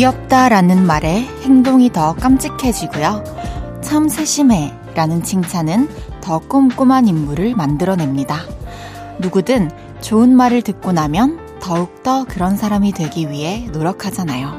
귀엽다라는 0.00 0.86
말에 0.86 1.28
행동이 1.42 1.92
더 1.92 2.14
깜찍해지고요. 2.14 3.22
참 3.82 4.08
세심해 4.08 4.72
라는 4.94 5.22
칭찬은 5.22 5.90
더 6.22 6.38
꼼꼼한 6.38 7.06
인물을 7.06 7.54
만들어냅니다. 7.54 8.38
누구든 9.18 9.70
좋은 10.00 10.34
말을 10.34 10.62
듣고 10.62 10.92
나면 10.92 11.38
더욱더 11.60 12.24
그런 12.24 12.56
사람이 12.56 12.92
되기 12.92 13.28
위해 13.28 13.68
노력하잖아요. 13.74 14.58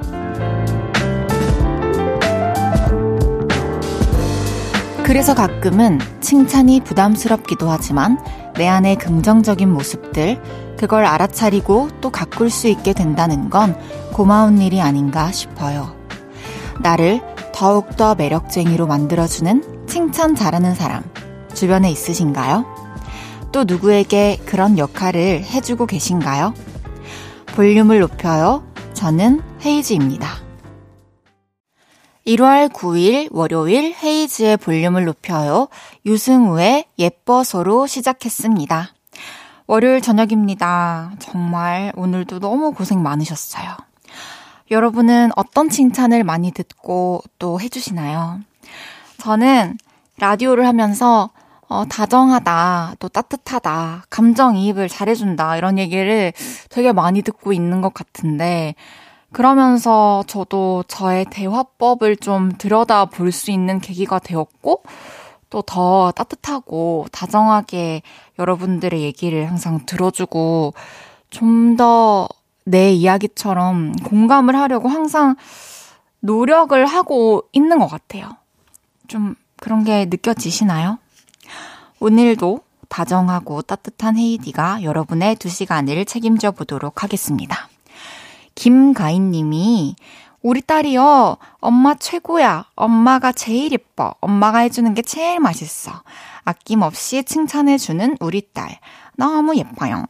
그래서 5.02 5.34
가끔은 5.34 5.98
칭찬이 6.20 6.82
부담스럽기도 6.82 7.68
하지만 7.68 8.20
내 8.58 8.68
안의 8.68 9.00
긍정적인 9.00 9.74
모습들, 9.74 10.40
그걸 10.78 11.06
알아차리고 11.06 11.90
또 12.00 12.12
가꿀 12.12 12.50
수 12.52 12.68
있게 12.68 12.94
된다는 12.94 13.50
건 13.50 13.76
고마운 14.22 14.62
일이 14.62 14.80
아닌가 14.80 15.32
싶어요. 15.32 15.96
나를 16.80 17.22
더욱더 17.56 18.14
매력쟁이로 18.14 18.86
만들어주는 18.86 19.88
칭찬 19.88 20.36
잘하는 20.36 20.76
사람, 20.76 21.04
주변에 21.56 21.90
있으신가요? 21.90 22.64
또 23.52 23.64
누구에게 23.64 24.38
그런 24.46 24.78
역할을 24.78 25.44
해주고 25.44 25.88
계신가요? 25.88 26.54
볼륨을 27.48 28.00
높여요. 28.00 28.64
저는 28.94 29.42
헤이즈입니다. 29.66 30.30
1월 32.28 32.72
9일 32.72 33.30
월요일 33.32 33.96
헤이즈의 34.04 34.58
볼륨을 34.58 35.06
높여요. 35.06 35.68
유승우의 36.06 36.86
예뻐서로 37.00 37.88
시작했습니다. 37.88 38.94
월요일 39.66 40.00
저녁입니다. 40.00 41.14
정말 41.18 41.92
오늘도 41.96 42.38
너무 42.38 42.72
고생 42.72 43.02
많으셨어요. 43.02 43.91
여러분은 44.72 45.32
어떤 45.36 45.70
칭찬을 45.70 46.24
많이 46.24 46.52
듣고 46.52 47.22
또 47.40 47.60
해주시나요? 47.60 48.40
저는 49.18 49.78
라디오를 50.18 50.66
하면서 50.66 51.30
어, 51.68 51.86
다정하다, 51.86 52.96
또 53.00 53.08
따뜻하다, 53.08 54.06
감정이입을 54.10 54.90
잘해준다, 54.90 55.56
이런 55.56 55.78
얘기를 55.80 56.34
되게 56.70 56.92
많이 56.92 57.22
듣고 57.22 57.54
있는 57.54 57.80
것 57.82 57.94
같은데, 57.94 58.76
그러면서 59.32 60.22
저도 60.28 60.84
저의 60.90 61.26
대화법을 61.30 62.18
좀 62.18 62.52
들여다 62.58 63.06
볼 63.06 63.32
수 63.32 63.52
있는 63.52 63.80
계기가 63.80 64.20
되었고, 64.20 64.84
또 65.50 65.62
더 65.62 66.12
따뜻하고 66.12 67.06
다정하게 67.14 68.02
여러분들의 68.40 69.02
얘기를 69.02 69.50
항상 69.50 69.86
들어주고, 69.86 70.74
좀 71.30 71.78
더 71.78 72.28
내 72.64 72.92
이야기처럼 72.92 73.94
공감을 74.04 74.56
하려고 74.56 74.90
항상 74.90 75.36
노력을 76.20 76.86
하고 76.86 77.44
있는 77.52 77.80
것 77.80 77.88
같아요. 77.88 78.38
좀 79.08 79.36
그런 79.58 79.84
게 79.84 80.06
느껴지시나요? 80.06 81.00
오늘도 82.00 82.62
다정하고 82.90 83.62
따뜻한 83.62 84.18
헤이디가 84.18 84.84
여러분의 84.84 85.36
두 85.36 85.50
시간을 85.50 86.06
책임져 86.06 86.52
보도록 86.52 87.04
하겠습니다. 87.04 87.70
김가인 88.56 89.32
님이 89.32 89.96
우리 90.42 90.62
딸이요. 90.62 91.38
엄마 91.60 91.94
최고야. 91.96 92.66
엄마가 92.76 93.32
제일 93.32 93.72
예뻐. 93.72 94.16
엄마가 94.20 94.60
해주는 94.60 94.94
게 94.94 95.02
제일 95.04 95.40
맛있어. 95.40 95.92
아낌없이 96.44 97.24
칭찬해주는 97.24 98.18
우리 98.20 98.42
딸. 98.54 98.80
너무 99.16 99.56
예뻐요. 99.56 100.06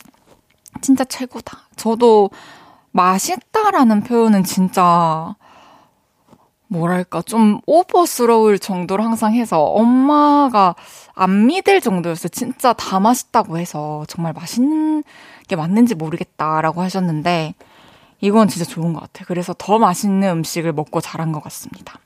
진짜 0.82 1.04
최고다. 1.04 1.60
저도 1.76 2.30
맛있다라는 2.92 4.04
표현은 4.04 4.44
진짜 4.44 5.36
뭐랄까, 6.68 7.22
좀 7.22 7.60
오버스러울 7.66 8.58
정도로 8.58 9.04
항상 9.04 9.34
해서 9.34 9.62
엄마가 9.62 10.76
안 11.14 11.46
믿을 11.46 11.82
정도였어요. 11.82 12.30
진짜 12.30 12.72
다 12.72 13.02
맛있다고 13.02 13.58
해서 13.58 14.06
정말 14.08 14.32
맛있는 14.32 15.04
게 15.50 15.58
맞는지 15.58 15.96
모르겠다라고 15.96 16.82
하셨는데, 16.82 17.56
이건 18.22 18.48
진짜 18.48 18.64
좋은 18.64 18.94
것 18.94 19.02
같아요. 19.02 19.26
그래서 19.28 19.54
더 19.58 19.80
맛있는 19.80 20.30
음식을 20.30 20.72
먹고 20.72 21.02
자란 21.02 21.34
것 21.34 21.44
같습니다. 21.44 22.00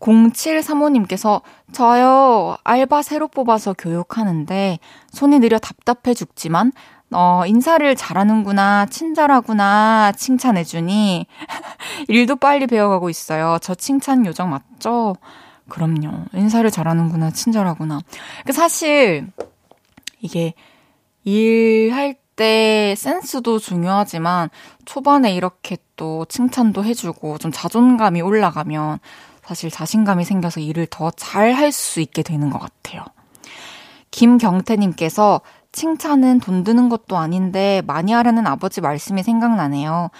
0735님께서 0.00 1.42
저요 1.70 2.56
알바 2.64 3.02
새로 3.02 3.28
뽑아서 3.28 3.72
교육하는데 3.78 4.80
손이 5.12 5.38
느려 5.38 5.60
답답해 5.60 6.14
죽지만 6.14 6.72
어 7.14 7.44
인사를 7.46 7.94
잘하는구나 7.96 8.86
친절하구나 8.86 10.12
칭찬해주니 10.12 11.26
일도 12.08 12.36
빨리 12.36 12.66
배워가고 12.66 13.10
있어요. 13.10 13.58
저 13.60 13.74
칭찬 13.74 14.24
요정 14.26 14.50
맞죠? 14.50 15.16
그럼요. 15.68 16.24
인사를 16.34 16.70
잘하는구나 16.70 17.30
친절하구나. 17.30 18.00
그 18.46 18.52
사실 18.52 19.26
이게 20.20 20.54
일할 21.24 22.14
때 22.36 22.94
센스도 22.96 23.58
중요하지만 23.58 24.48
초반에 24.84 25.34
이렇게 25.34 25.76
또 25.96 26.24
칭찬도 26.26 26.84
해주고 26.84 27.38
좀 27.38 27.52
자존감이 27.52 28.20
올라가면 28.22 28.98
사실 29.44 29.70
자신감이 29.70 30.24
생겨서 30.24 30.60
일을 30.60 30.86
더 30.86 31.10
잘 31.10 31.52
할 31.54 31.72
수 31.72 32.00
있게 32.00 32.22
되는 32.22 32.48
것 32.50 32.58
같아요. 32.58 33.04
김경태님께서 34.10 35.40
칭찬은 35.72 36.40
돈 36.40 36.64
드는 36.64 36.88
것도 36.88 37.16
아닌데 37.16 37.82
많이 37.86 38.12
하라는 38.12 38.46
아버지 38.46 38.80
말씀이 38.80 39.22
생각나네요. 39.22 40.10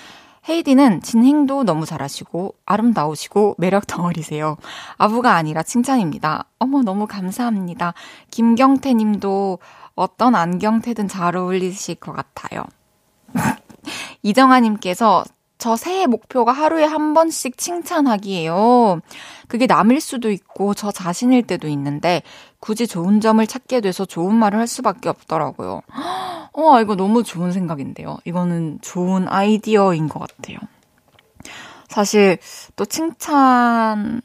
헤이디는 0.49 1.03
진행도 1.03 1.63
너무 1.63 1.87
잘하시고 1.87 2.57
아름다우시고 2.67 3.57
매력 3.59 3.87
덩어리세요. 3.87 4.57
아부가 4.97 5.35
아니라 5.35 5.63
칭찬입니다. 5.63 6.47
어머 6.59 6.83
너무 6.83 7.07
감사합니다. 7.07 7.95
김경태 8.31 8.95
님도 8.95 9.59
어떤 9.95 10.35
안경테든 10.35 11.07
잘 11.07 11.37
어울리실 11.37 11.97
것 11.97 12.13
같아요. 12.13 12.65
이정아 14.23 14.61
님께서 14.61 15.25
저 15.59 15.77
새해 15.77 16.07
목표가 16.09 16.51
하루에 16.51 16.84
한 16.84 17.15
번씩 17.15 17.57
칭찬하기예요. 17.57 19.01
그게 19.47 19.69
남일 19.69 20.01
수도 20.01 20.33
있고 20.33 20.75
저 20.75 20.91
자신일 20.91 21.45
때도 21.47 21.69
있는데 21.69 22.23
굳이 22.62 22.87
좋은 22.87 23.21
점을 23.21 23.45
찾게 23.45 23.81
돼서 23.81 24.05
좋은 24.05 24.37
말을 24.37 24.61
할 24.61 24.69
수밖에 24.69 25.09
없더라고요. 25.09 25.83
어, 26.55 26.81
이거 26.81 26.95
너무 26.95 27.25
좋은 27.25 27.50
생각인데요. 27.50 28.19
이거는 28.25 28.78
좋은 28.83 29.27
아이디어인 29.28 30.09
것 30.09 30.21
같아요. 30.21 30.59
사실 31.89 32.39
또 32.77 32.84
칭찬 32.84 34.22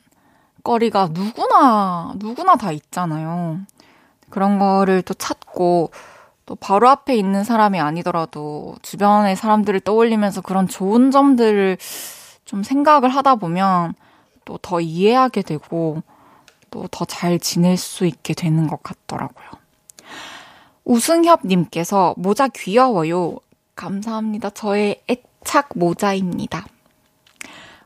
거리가 0.63 1.09
누구나, 1.13 2.13
누구나 2.17 2.57
다 2.57 2.71
있잖아요. 2.71 3.61
그런 4.29 4.59
거를 4.59 5.01
또 5.01 5.15
찾고 5.15 5.89
또 6.45 6.55
바로 6.55 6.89
앞에 6.89 7.15
있는 7.15 7.43
사람이 7.43 7.79
아니더라도 7.79 8.75
주변의 8.83 9.35
사람들을 9.35 9.79
떠올리면서 9.79 10.41
그런 10.41 10.67
좋은 10.67 11.09
점들을 11.09 11.79
좀 12.45 12.61
생각을 12.61 13.09
하다 13.09 13.37
보면 13.37 13.95
또 14.45 14.59
더 14.61 14.79
이해하게 14.79 15.41
되고 15.41 16.03
또 16.71 16.87
더 16.87 17.05
잘 17.05 17.39
지낼 17.39 17.77
수 17.77 18.05
있게 18.05 18.33
되는 18.33 18.67
것 18.67 18.81
같더라고요. 18.83 19.47
우승협님께서 20.85 22.15
모자 22.17 22.47
귀여워요. 22.47 23.37
감사합니다. 23.75 24.49
저의 24.51 25.01
애착 25.09 25.69
모자입니다. 25.75 26.65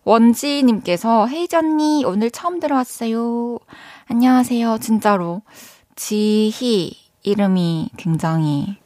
원지님께서 0.04 1.28
헤이즈 1.28 1.56
언니 1.56 2.04
오늘 2.06 2.32
처음 2.32 2.60
들어왔어요. 2.60 3.60
안녕하세요. 4.08 4.78
진짜로. 4.80 5.42
지희 5.96 6.96
이름이 7.24 7.90
굉장히 7.98 8.78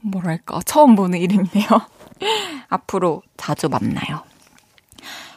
뭐랄까 0.00 0.60
처음 0.66 0.94
보는 0.94 1.18
이름이네요. 1.18 1.68
앞으로 2.68 3.22
자주 3.36 3.68
만나요. 3.68 4.22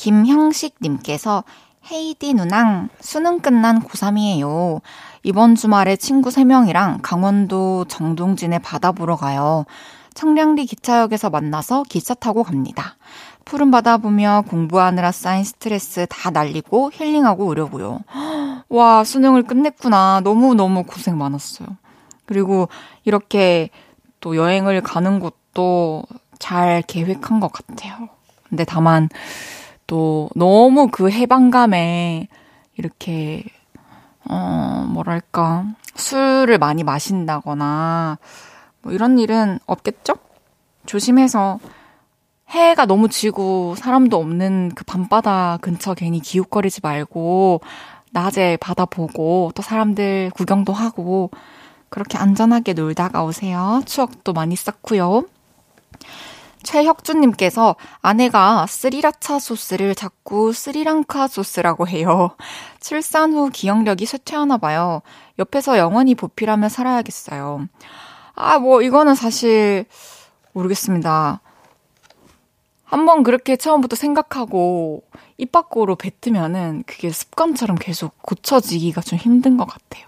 김형식님께서 0.00 1.44
헤이디 1.90 2.32
누낭 2.32 2.88
수능 3.00 3.40
끝난 3.40 3.82
고3이에요. 3.82 4.80
이번 5.22 5.54
주말에 5.54 5.96
친구 5.96 6.30
3명이랑 6.30 7.00
강원도 7.02 7.84
정동진에 7.84 8.60
바다 8.60 8.92
보러 8.92 9.16
가요. 9.16 9.66
청량리 10.14 10.64
기차역에서 10.64 11.28
만나서 11.28 11.82
기차 11.86 12.14
타고 12.14 12.44
갑니다. 12.44 12.96
푸른 13.44 13.70
바다 13.70 13.98
보며 13.98 14.42
공부하느라 14.48 15.12
쌓인 15.12 15.44
스트레스 15.44 16.06
다 16.08 16.30
날리고 16.30 16.92
힐링하고 16.94 17.44
오려고요. 17.44 18.00
와, 18.70 19.04
수능을 19.04 19.42
끝냈구나. 19.42 20.22
너무너무 20.24 20.84
고생 20.84 21.18
많았어요. 21.18 21.68
그리고 22.24 22.70
이렇게 23.04 23.68
또 24.20 24.34
여행을 24.34 24.80
가는 24.80 25.20
것도 25.20 26.04
잘 26.38 26.82
계획한 26.86 27.40
것 27.40 27.52
같아요. 27.52 28.08
근데 28.48 28.64
다만 28.64 29.08
또 29.90 30.30
너무 30.36 30.86
그 30.86 31.10
해방감에 31.10 32.28
이렇게 32.76 33.42
어 34.24 34.86
뭐랄까 34.88 35.64
술을 35.96 36.58
많이 36.58 36.84
마신다거나 36.84 38.16
뭐 38.82 38.92
이런 38.92 39.18
일은 39.18 39.58
없겠죠? 39.66 40.14
조심해서 40.86 41.58
해가 42.50 42.86
너무 42.86 43.08
지고 43.08 43.74
사람도 43.74 44.16
없는 44.16 44.76
그 44.76 44.84
밤바다 44.84 45.58
근처 45.60 45.94
괜히 45.94 46.20
기웃거리지 46.20 46.82
말고 46.84 47.60
낮에 48.12 48.58
바다 48.60 48.84
보고 48.84 49.50
또 49.56 49.62
사람들 49.62 50.30
구경도 50.36 50.72
하고 50.72 51.32
그렇게 51.88 52.16
안전하게 52.16 52.74
놀다가 52.74 53.24
오세요. 53.24 53.82
추억도 53.86 54.34
많이 54.34 54.54
쌓고요. 54.54 55.24
최혁준님께서 56.62 57.76
아내가 58.00 58.66
스리라차 58.66 59.38
소스를 59.38 59.94
자꾸 59.94 60.52
스리랑카 60.52 61.28
소스라고 61.28 61.88
해요. 61.88 62.30
출산 62.80 63.32
후 63.32 63.50
기억력이 63.50 64.06
쇠퇴하나 64.06 64.58
봐요. 64.58 65.02
옆에서 65.38 65.78
영원히 65.78 66.14
보필하며 66.14 66.68
살아야겠어요. 66.68 67.68
아, 68.34 68.58
뭐, 68.58 68.82
이거는 68.82 69.14
사실 69.14 69.86
모르겠습니다. 70.52 71.40
한번 72.84 73.22
그렇게 73.22 73.56
처음부터 73.56 73.94
생각하고 73.94 75.04
입 75.38 75.52
밖으로 75.52 75.96
뱉으면은 75.96 76.82
그게 76.86 77.10
습관처럼 77.10 77.76
계속 77.76 78.20
고쳐지기가 78.22 79.00
좀 79.00 79.18
힘든 79.18 79.56
것 79.56 79.64
같아요. 79.66 80.06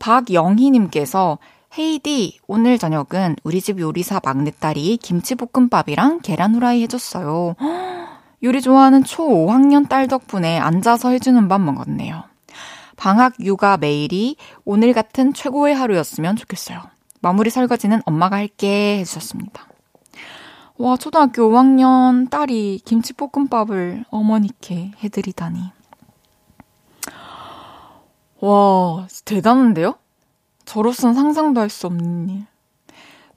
박영희님께서 0.00 1.38
헤이디, 1.76 2.38
오늘 2.46 2.78
저녁은 2.78 3.34
우리 3.42 3.60
집 3.60 3.80
요리사 3.80 4.20
막내딸이 4.22 4.96
김치볶음밥이랑 4.98 6.20
계란 6.20 6.54
후라이 6.54 6.82
해줬어요. 6.82 7.56
요리 8.44 8.60
좋아하는 8.60 9.02
초 9.02 9.26
5학년 9.26 9.88
딸 9.88 10.06
덕분에 10.06 10.56
앉아서 10.60 11.10
해주는 11.10 11.48
밥 11.48 11.60
먹었네요. 11.60 12.22
방학 12.96 13.34
육아 13.40 13.76
매일이 13.78 14.36
오늘 14.64 14.92
같은 14.92 15.34
최고의 15.34 15.74
하루였으면 15.74 16.36
좋겠어요. 16.36 16.80
마무리 17.20 17.50
설거지는 17.50 18.02
엄마가 18.06 18.36
할게 18.36 18.98
해주셨습니다. 19.00 19.66
와, 20.78 20.96
초등학교 20.96 21.50
5학년 21.50 22.30
딸이 22.30 22.82
김치볶음밥을 22.84 24.04
어머니께 24.10 24.92
해드리다니. 25.02 25.58
와, 28.42 29.08
대단한데요? 29.24 29.94
저로선 30.64 31.14
상상도 31.14 31.60
할 31.60 31.68
수 31.70 31.86
없는 31.86 32.28
일. 32.30 32.46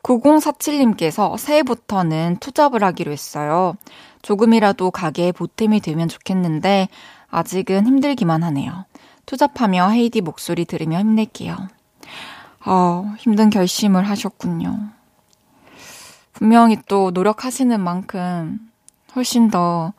9047님께서 0.04 1.38
새해부터는 1.38 2.38
투잡을 2.40 2.84
하기로 2.84 3.12
했어요. 3.12 3.76
조금이라도 4.22 4.92
가게에 4.92 5.32
보탬이 5.32 5.82
되면 5.82 6.08
좋겠는데 6.08 6.88
아직은 7.30 7.86
힘들기만 7.86 8.44
하네요. 8.44 8.86
투잡하며 9.26 9.90
헤이디 9.90 10.22
목소리 10.22 10.64
들으며 10.66 11.00
힘낼게요. 11.00 11.58
아, 12.62 13.16
힘든 13.20 13.50
결심을 13.50 14.08
하셨군요. 14.08 14.80
분명히 16.34 16.78
또 16.88 17.12
노력하시는 17.12 17.80
만큼 17.80 18.60
훨씬 19.16 19.50
더 19.50 19.94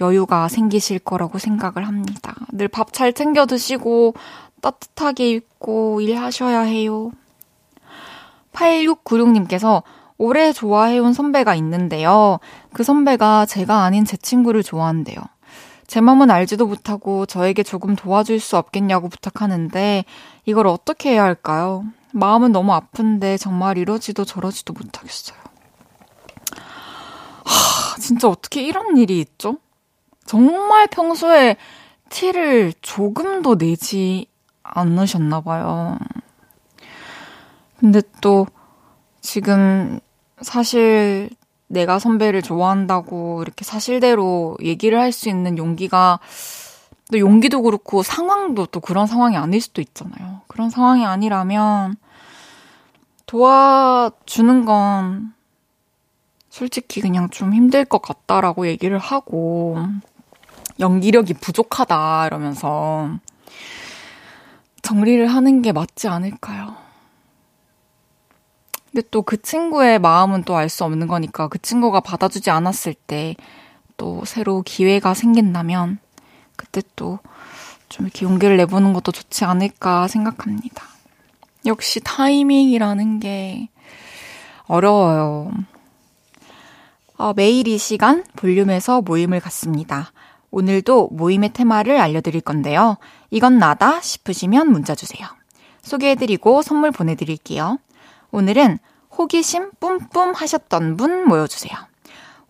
여유가 0.00 0.48
생기실 0.48 0.98
거라고 1.00 1.38
생각을 1.38 1.86
합니다. 1.86 2.34
늘 2.52 2.68
밥 2.68 2.92
잘 2.92 3.12
챙겨 3.12 3.46
드시고 3.46 4.14
따뜻하게 4.62 5.30
입고 5.30 6.00
일하셔야 6.00 6.60
해요. 6.60 7.10
8696님께서 8.52 9.82
오래 10.16 10.52
좋아해온 10.52 11.12
선배가 11.12 11.54
있는데요. 11.56 12.38
그 12.72 12.84
선배가 12.84 13.44
제가 13.44 13.82
아닌 13.82 14.04
제 14.04 14.16
친구를 14.16 14.62
좋아한대요. 14.62 15.18
제 15.86 16.00
마음은 16.00 16.30
알지도 16.30 16.66
못하고 16.66 17.26
저에게 17.26 17.62
조금 17.62 17.96
도와줄 17.96 18.40
수 18.40 18.56
없겠냐고 18.56 19.08
부탁하는데 19.08 20.04
이걸 20.46 20.66
어떻게 20.68 21.10
해야 21.10 21.24
할까요? 21.24 21.84
마음은 22.12 22.52
너무 22.52 22.72
아픈데 22.72 23.36
정말 23.38 23.78
이러지도 23.78 24.24
저러지도 24.24 24.74
못하겠어요. 24.74 25.38
하, 27.44 27.98
진짜 27.98 28.28
어떻게 28.28 28.62
이런 28.62 28.96
일이 28.96 29.18
있죠? 29.20 29.58
정말 30.24 30.86
평소에 30.86 31.56
티를 32.10 32.74
조금도 32.80 33.58
내지 33.58 34.26
않으셨나 34.62 35.40
봐요. 35.40 35.98
근데 37.78 38.00
또 38.20 38.46
지금 39.20 39.98
사실 40.40 41.30
내가 41.68 41.98
선배를 41.98 42.42
좋아한다고 42.42 43.42
이렇게 43.42 43.64
사실대로 43.64 44.56
얘기를 44.62 44.98
할 44.98 45.12
수 45.12 45.28
있는 45.28 45.58
용기가 45.58 46.20
또 47.10 47.18
용기도 47.18 47.62
그렇고 47.62 48.02
상황도 48.02 48.66
또 48.66 48.80
그런 48.80 49.06
상황이 49.06 49.36
아닐 49.36 49.60
수도 49.60 49.80
있잖아요. 49.80 50.42
그런 50.48 50.70
상황이 50.70 51.04
아니라면 51.04 51.96
도와주는 53.26 54.64
건 54.64 55.34
솔직히 56.50 57.00
그냥 57.00 57.30
좀 57.30 57.54
힘들 57.54 57.84
것 57.84 58.02
같다라고 58.02 58.66
얘기를 58.66 58.98
하고 58.98 59.78
연기력이 60.80 61.34
부족하다 61.34 62.26
이러면서 62.26 63.10
정리를 64.82 65.26
하는 65.26 65.62
게 65.62 65.72
맞지 65.72 66.08
않을까요? 66.08 66.76
근데 68.92 69.06
또 69.10 69.22
그 69.22 69.40
친구의 69.40 69.98
마음은 69.98 70.42
또 70.44 70.54
알 70.56 70.68
수 70.68 70.84
없는 70.84 71.06
거니까 71.06 71.48
그 71.48 71.58
친구가 71.60 72.00
받아주지 72.00 72.50
않았을 72.50 72.94
때 72.94 73.36
또 73.96 74.24
새로 74.24 74.62
기회가 74.62 75.14
생긴다면 75.14 75.98
그때 76.56 76.82
또 76.96 77.20
좀 77.88 78.06
이렇게 78.06 78.24
용기를 78.24 78.56
내보는 78.56 78.94
것도 78.94 79.12
좋지 79.12 79.44
않을까 79.44 80.08
생각합니다. 80.08 80.82
역시 81.66 82.00
타이밍이라는 82.00 83.20
게 83.20 83.68
어려워요. 84.66 85.50
어, 87.18 87.32
매일 87.34 87.68
이 87.68 87.76
시간 87.76 88.24
볼륨에서 88.36 89.02
모임을 89.02 89.40
갖습니다. 89.40 90.10
오늘도 90.50 91.10
모임의 91.12 91.52
테마를 91.52 92.00
알려드릴 92.00 92.40
건데요. 92.40 92.96
이건 93.32 93.58
나다 93.58 93.98
싶으시면 94.02 94.70
문자 94.70 94.94
주세요. 94.94 95.26
소개해드리고 95.80 96.60
선물 96.60 96.90
보내드릴게요. 96.90 97.78
오늘은 98.30 98.78
호기심 99.16 99.70
뿜뿜 99.80 100.34
하셨던 100.34 100.98
분 100.98 101.26
모여주세요. 101.26 101.74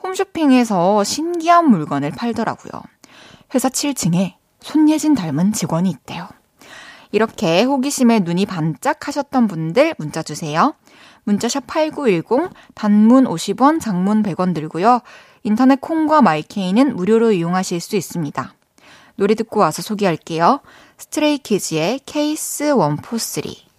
홈쇼핑에서 0.02 1.04
신기한 1.04 1.70
물건을 1.70 2.10
팔더라고요. 2.10 2.82
회사 3.54 3.68
7층에 3.68 4.34
손예진 4.58 5.14
닮은 5.14 5.52
직원이 5.52 5.88
있대요. 5.88 6.28
이렇게 7.12 7.62
호기심에 7.62 8.20
눈이 8.20 8.46
반짝 8.46 9.06
하셨던 9.06 9.46
분들 9.46 9.94
문자 9.98 10.24
주세요. 10.24 10.74
문자샵 11.22 11.68
8910, 11.68 12.50
단문 12.74 13.26
50원, 13.26 13.80
장문 13.80 14.24
100원 14.24 14.52
들고요. 14.52 15.00
인터넷 15.44 15.80
콩과 15.80 16.22
마이케이는 16.22 16.96
무료로 16.96 17.30
이용하실 17.30 17.80
수 17.80 17.94
있습니다. 17.94 18.54
노래 19.16 19.34
듣고 19.34 19.60
와서 19.60 19.82
소개할게요. 19.82 20.60
스트레이키즈의 20.98 22.00
케이스 22.06 22.74
143. 22.74 23.72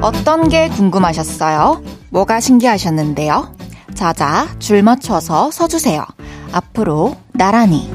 어떤 0.00 0.48
게 0.48 0.68
궁금하셨어요? 0.68 1.82
뭐가 2.10 2.40
신기하셨는데요? 2.40 3.54
자자, 3.94 4.48
줄 4.58 4.82
맞춰서 4.82 5.50
서주세요. 5.50 6.04
앞으로 6.52 7.16
나란히. 7.32 7.90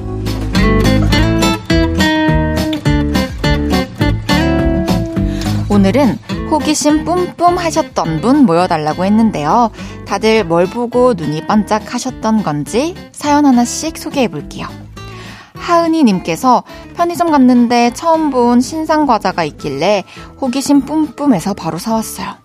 오늘은 5.74 6.20
호기심 6.52 7.04
뿜뿜 7.04 7.58
하셨던 7.58 8.22
분 8.22 8.46
모여달라고 8.46 9.06
했는데요. 9.06 9.72
다들 10.06 10.44
뭘 10.44 10.68
보고 10.68 11.16
눈이 11.16 11.48
반짝 11.48 11.96
하셨던 11.96 12.44
건지 12.44 12.94
사연 13.12 13.48
하나씩 13.48 13.98
소개해 13.98 14.28
볼게요. 14.28 14.68
하은이님께서 15.56 16.64
편의점 16.96 17.32
갔는데 17.32 17.92
처음 17.96 18.30
본 18.30 18.62
신상 18.62 19.08
과자가 19.08 19.44
있길래 19.46 20.04
호기심 20.40 20.82
뿜뿜해서 20.82 21.56
바로 21.56 21.80
사왔어요. 21.80 22.36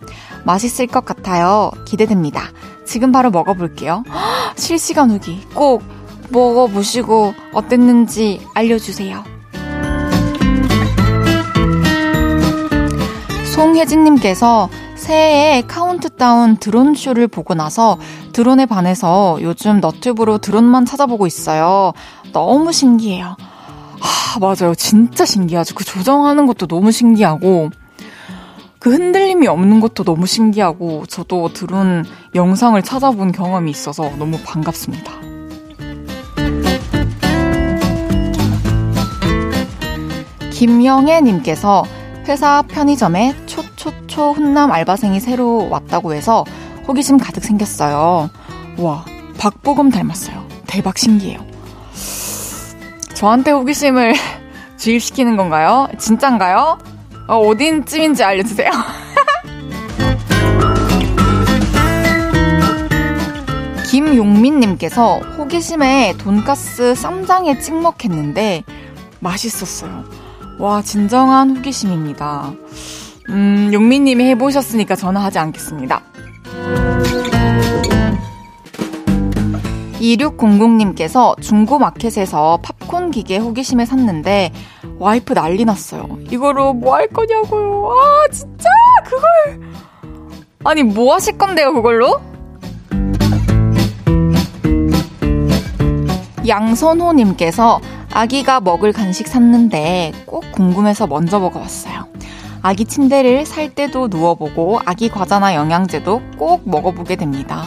맛있을 0.46 0.86
것 0.86 1.04
같아요. 1.04 1.70
기대됩니다. 1.84 2.44
지금 2.86 3.12
바로 3.12 3.30
먹어볼게요. 3.30 4.04
실시간 4.56 5.10
후기 5.10 5.46
꼭 5.52 5.82
먹어보시고 6.30 7.34
어땠는지 7.52 8.40
알려주세요. 8.54 9.37
송혜진님께서 13.58 14.68
새해에 14.94 15.62
카운트다운 15.62 16.58
드론쇼를 16.58 17.26
보고 17.26 17.54
나서 17.54 17.98
드론에 18.32 18.66
반해서 18.66 19.36
요즘 19.42 19.80
너튜브로 19.80 20.38
드론만 20.38 20.84
찾아보고 20.84 21.26
있어요. 21.26 21.92
너무 22.32 22.70
신기해요. 22.70 23.34
아, 24.00 24.38
맞아요. 24.38 24.76
진짜 24.76 25.24
신기하죠. 25.24 25.74
그 25.74 25.84
조정하는 25.84 26.46
것도 26.46 26.68
너무 26.68 26.92
신기하고, 26.92 27.70
그 28.78 28.92
흔들림이 28.92 29.48
없는 29.48 29.80
것도 29.80 30.04
너무 30.04 30.28
신기하고, 30.28 31.06
저도 31.06 31.52
드론 31.52 32.06
영상을 32.36 32.80
찾아본 32.80 33.32
경험이 33.32 33.72
있어서 33.72 34.08
너무 34.20 34.38
반갑습니다. 34.38 35.12
김영애님께서 40.52 41.97
회사 42.28 42.60
편의점에 42.60 43.34
초초초 43.46 44.32
훈남 44.32 44.70
알바생이 44.70 45.18
새로 45.18 45.66
왔다고 45.70 46.12
해서 46.12 46.44
호기심 46.86 47.16
가득 47.16 47.42
생겼어요. 47.42 48.28
와, 48.76 49.04
박보검 49.38 49.88
닮았어요. 49.90 50.46
대박 50.66 50.98
신기해요. 50.98 51.40
저한테 53.14 53.50
호기심을 53.50 54.14
주입시키는 54.76 55.38
건가요? 55.38 55.88
진짠가요? 55.98 56.78
어, 57.28 57.38
어딘쯤인지 57.38 58.22
알려주세요. 58.22 58.70
김용민님께서 63.90 65.18
호기심에 65.38 66.16
돈가스 66.18 66.94
쌈장에 66.94 67.58
찍먹했는데 67.58 68.64
맛있었어요. 69.20 70.27
와, 70.58 70.82
진정한 70.82 71.56
호기심입니다. 71.56 72.52
음, 73.30 73.70
용민님이 73.72 74.24
해보셨으니까 74.30 74.96
저는 74.96 75.20
하지 75.20 75.38
않겠습니다. 75.38 76.02
2600님께서 80.00 81.40
중고마켓에서 81.40 82.60
팝콘 82.62 83.10
기계 83.10 83.38
호기심에 83.38 83.84
샀는데 83.84 84.52
와이프 84.98 85.34
난리 85.34 85.64
났어요. 85.64 86.08
이거로 86.30 86.72
뭐 86.74 86.94
할 86.94 87.08
거냐고요. 87.08 87.90
아, 87.90 88.28
진짜? 88.32 88.68
그걸. 89.04 89.60
아니, 90.64 90.82
뭐 90.82 91.14
하실 91.14 91.36
건데요, 91.36 91.72
그걸로? 91.72 92.20
양선호님께서 96.46 97.80
아기가 98.12 98.60
먹을 98.60 98.92
간식 98.92 99.28
샀는데 99.28 100.12
꼭 100.26 100.50
궁금해서 100.52 101.06
먼저 101.06 101.38
먹어봤어요. 101.38 102.06
아기 102.62 102.84
침대를 102.84 103.46
살 103.46 103.74
때도 103.74 104.08
누워보고 104.08 104.80
아기 104.84 105.08
과자나 105.08 105.54
영양제도 105.54 106.20
꼭 106.36 106.62
먹어보게 106.64 107.16
됩니다. 107.16 107.64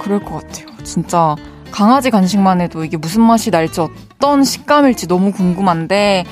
그럴 0.00 0.24
것 0.24 0.42
같아요. 0.42 0.66
진짜 0.84 1.34
강아지 1.70 2.10
간식만 2.10 2.60
해도 2.60 2.84
이게 2.84 2.96
무슨 2.96 3.22
맛이 3.22 3.50
날지 3.50 3.80
어떤 3.80 4.44
식감일지 4.44 5.08
너무 5.08 5.32
궁금한데 5.32 6.24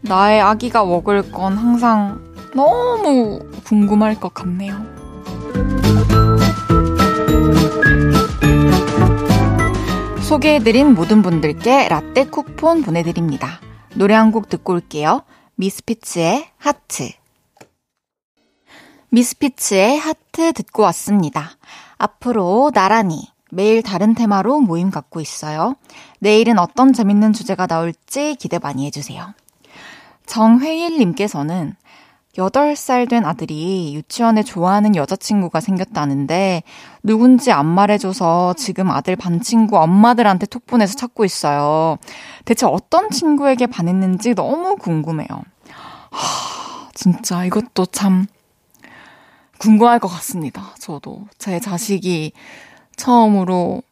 나의 0.00 0.40
아기가 0.40 0.84
먹을 0.84 1.30
건 1.30 1.56
항상 1.56 2.20
너무 2.54 3.40
궁금할 3.64 4.14
것 4.16 4.34
같네요. 4.34 4.74
소개해드린 10.32 10.94
모든 10.94 11.20
분들께 11.20 11.88
라떼 11.88 12.24
쿠폰 12.24 12.80
보내드립니다. 12.80 13.60
노래 13.94 14.14
한 14.14 14.32
곡 14.32 14.48
듣고 14.48 14.72
올게요. 14.72 15.24
미스피츠의 15.56 16.48
하트. 16.56 17.10
미스피츠의 19.10 19.98
하트 19.98 20.54
듣고 20.54 20.84
왔습니다. 20.84 21.50
앞으로 21.98 22.70
나란히 22.72 23.28
매일 23.50 23.82
다른 23.82 24.14
테마로 24.14 24.60
모임 24.60 24.90
갖고 24.90 25.20
있어요. 25.20 25.76
내일은 26.20 26.58
어떤 26.58 26.94
재밌는 26.94 27.34
주제가 27.34 27.66
나올지 27.66 28.34
기대 28.36 28.58
많이 28.58 28.86
해주세요. 28.86 29.34
정회일님께서는 30.24 31.76
8살 32.36 33.10
된 33.10 33.26
아들이 33.26 33.94
유치원에 33.94 34.42
좋아하는 34.42 34.96
여자친구가 34.96 35.60
생겼다는데 35.60 36.62
누군지 37.02 37.52
안 37.52 37.66
말해줘서 37.66 38.54
지금 38.54 38.90
아들 38.90 39.16
반 39.16 39.40
친구 39.40 39.78
엄마들한테 39.78 40.46
톡 40.46 40.66
보내서 40.66 40.94
찾고 40.96 41.24
있어요. 41.24 41.98
대체 42.44 42.64
어떤 42.66 43.10
친구에게 43.10 43.66
반했는지 43.66 44.34
너무 44.34 44.76
궁금해요. 44.76 45.28
하, 46.10 46.88
진짜 46.94 47.44
이것도 47.44 47.86
참 47.86 48.26
궁금할 49.58 49.98
것 49.98 50.08
같습니다. 50.08 50.74
저도 50.78 51.26
제 51.38 51.60
자식이 51.60 52.32
처음으로 52.96 53.82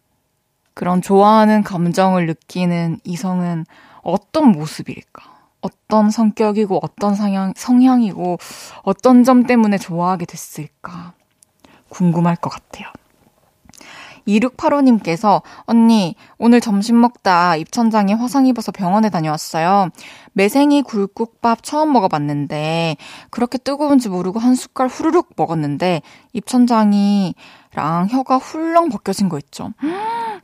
그런 0.74 1.02
좋아하는 1.02 1.62
감정을 1.62 2.26
느끼는 2.26 3.00
이성은 3.04 3.66
어떤 4.02 4.52
모습일까? 4.52 5.39
어떤 5.60 6.10
성격이고 6.10 6.80
어떤 6.82 7.14
성향, 7.14 7.52
성향이고 7.56 8.38
어떤 8.82 9.24
점 9.24 9.44
때문에 9.44 9.78
좋아하게 9.78 10.26
됐을까 10.26 11.14
궁금할 11.88 12.36
것 12.36 12.50
같아요. 12.50 12.88
2685님께서 14.26 15.42
언니 15.62 16.14
오늘 16.38 16.60
점심 16.60 17.00
먹다 17.00 17.56
입천장에 17.56 18.12
화상 18.12 18.46
입어서 18.46 18.72
병원에 18.72 19.10
다녀왔어요. 19.10 19.88
매생이 20.32 20.82
굴국밥 20.82 21.62
처음 21.62 21.92
먹어봤는데 21.92 22.96
그렇게 23.30 23.58
뜨거운지 23.58 24.08
모르고 24.08 24.38
한 24.38 24.54
숟갈 24.54 24.88
후루룩 24.88 25.30
먹었는데 25.36 26.02
입천장이랑 26.32 27.34
혀가 28.10 28.36
훌렁 28.38 28.88
벗겨진 28.90 29.28
거 29.28 29.38
있죠. 29.38 29.72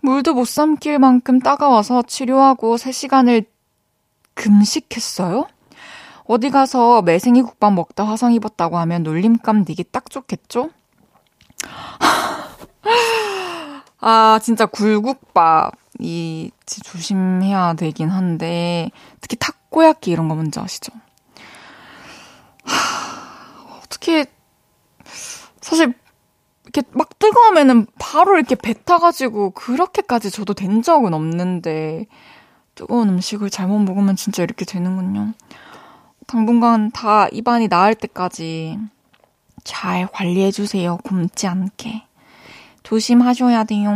물도 0.03 0.35
못 0.35 0.47
삼킬 0.47 0.99
만큼 0.99 1.39
따가워서 1.41 2.03
치료하고 2.03 2.77
3시간을 2.77 3.47
금식했어요? 4.37 5.49
어디 6.25 6.51
가서 6.51 7.03
매생이 7.03 7.43
국밥 7.43 7.73
먹다 7.73 8.05
화상 8.05 8.33
입었다고 8.33 8.79
하면 8.79 9.03
놀림감 9.03 9.65
내기 9.65 9.85
딱 9.85 10.11
좋겠죠? 10.11 10.71
아, 14.01 14.39
진짜 14.43 14.67
굴국밥. 14.67 15.75
이, 15.99 16.51
조심해야 16.67 17.75
되긴 17.75 18.11
한데, 18.11 18.91
특히 19.21 19.37
타코야끼 19.37 20.11
이런 20.11 20.29
거 20.29 20.35
뭔지 20.35 20.61
아시죠? 20.61 20.93
하, 22.65 23.79
어떻게, 23.83 24.27
사실, 25.61 25.95
이렇게 26.65 26.83
막 26.93 27.19
뜨거우면은 27.19 27.87
바로 27.99 28.37
이렇게 28.37 28.57
배 28.57 28.75
타가지고 28.75 29.53
그렇게까지 29.53 30.31
저도 30.31 30.53
된 30.53 30.83
적은 30.83 31.15
없는데, 31.15 32.07
뜨거운 32.77 33.09
음식을 33.09 33.51
잘못 33.51 33.81
먹으면 33.81 34.15
진짜 34.15 34.45
이렇게 34.45 34.65
되는군요. 34.65 35.33
당분간 36.29 36.93
다 36.93 37.27
입안이 37.33 37.69
나을 37.69 37.95
때까지 37.95 38.79
잘 39.65 40.07
관리해주세요. 40.07 40.99
굶지 41.03 41.49
않게. 41.49 42.05
조심하셔야 42.85 43.65
돼요. 43.65 43.93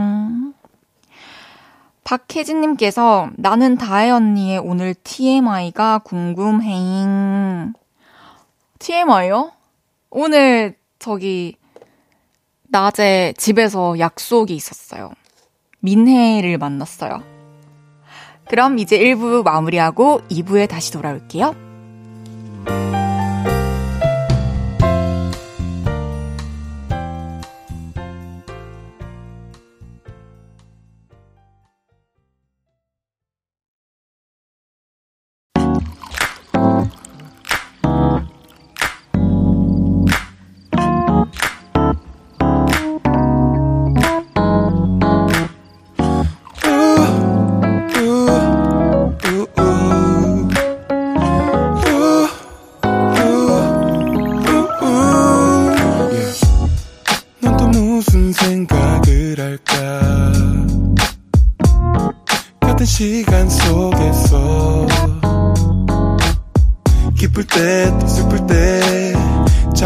박혜진님께서 2.02 3.30
나는 3.37 3.76
다혜 3.76 4.10
언니의 4.10 4.58
오늘 4.58 4.94
TMI가 4.94 5.99
궁금해잉. 5.99 7.75
TMI요? 8.80 9.52
오늘 10.08 10.76
저기 10.99 11.56
낮에 12.68 13.34
집에서 13.37 13.99
약속이 13.99 14.56
있었어요. 14.56 15.12
민혜를 15.80 16.58
만났어요. 16.58 17.39
그럼 18.50 18.80
이제 18.80 18.99
1부 18.99 19.45
마무리하고 19.45 20.23
2부에 20.28 20.69
다시 20.69 20.90
돌아올게요. 20.92 21.69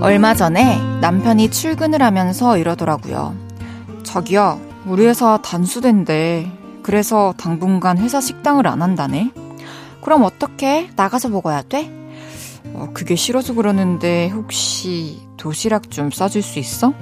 얼마 0.00 0.32
전에 0.32 0.78
남편이 1.00 1.50
출근을 1.50 2.02
하면서 2.02 2.56
이러더라고요. 2.56 3.34
자기야, 4.04 4.58
우리 4.86 5.04
회사 5.06 5.38
단수된대. 5.42 6.52
그래서 6.84 7.34
당분간 7.36 7.98
회사 7.98 8.20
식당을 8.20 8.68
안 8.68 8.80
한다네. 8.80 9.32
그럼 10.00 10.22
어떻게 10.22 10.88
나가서 10.94 11.30
먹어야 11.30 11.62
돼? 11.62 11.90
어, 12.74 12.90
그게 12.94 13.16
싫어서 13.16 13.54
그러는데 13.54 14.28
혹시 14.28 15.26
도시락 15.36 15.90
좀 15.90 16.12
싸줄 16.12 16.42
수 16.42 16.60
있어? 16.60 16.94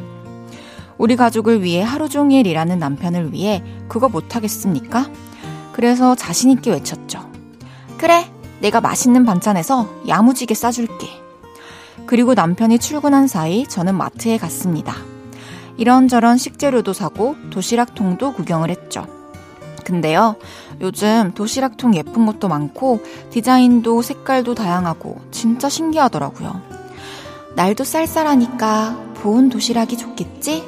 우리 0.97 1.17
가족을 1.17 1.63
위해 1.63 1.83
하루 1.83 2.09
종일 2.09 2.47
일하는 2.47 2.79
남편을 2.79 3.35
위해 3.35 3.63
그거 3.89 4.09
못하겠습니까? 4.09 5.11
그래서 5.75 6.15
자신있게 6.15 6.71
외쳤죠. 6.71 7.31
그래, 7.99 8.25
내가 8.61 8.81
맛있는 8.81 9.27
반찬에서 9.27 9.87
야무지게 10.09 10.55
싸줄게. 10.55 11.26
그리고 12.07 12.35
남편이 12.35 12.79
출근한 12.79 13.27
사이 13.27 13.67
저는 13.67 13.95
마트에 13.95 14.39
갔습니다. 14.39 14.95
이런저런 15.77 16.39
식재료도 16.39 16.93
사고 16.93 17.37
도시락통도 17.51 18.33
구경을 18.33 18.71
했죠. 18.71 19.07
근데요, 19.85 20.37
요즘 20.81 21.33
도시락통 21.35 21.95
예쁜 21.95 22.27
것도 22.27 22.49
많고 22.49 23.01
디자인도 23.31 24.03
색깔도 24.03 24.55
다양하고 24.55 25.21
진짜 25.31 25.69
신기하더라고요. 25.69 26.61
날도 27.55 27.85
쌀쌀하니까 27.85 29.15
보온 29.15 29.49
도시락이 29.49 29.97
좋겠지? 29.97 30.65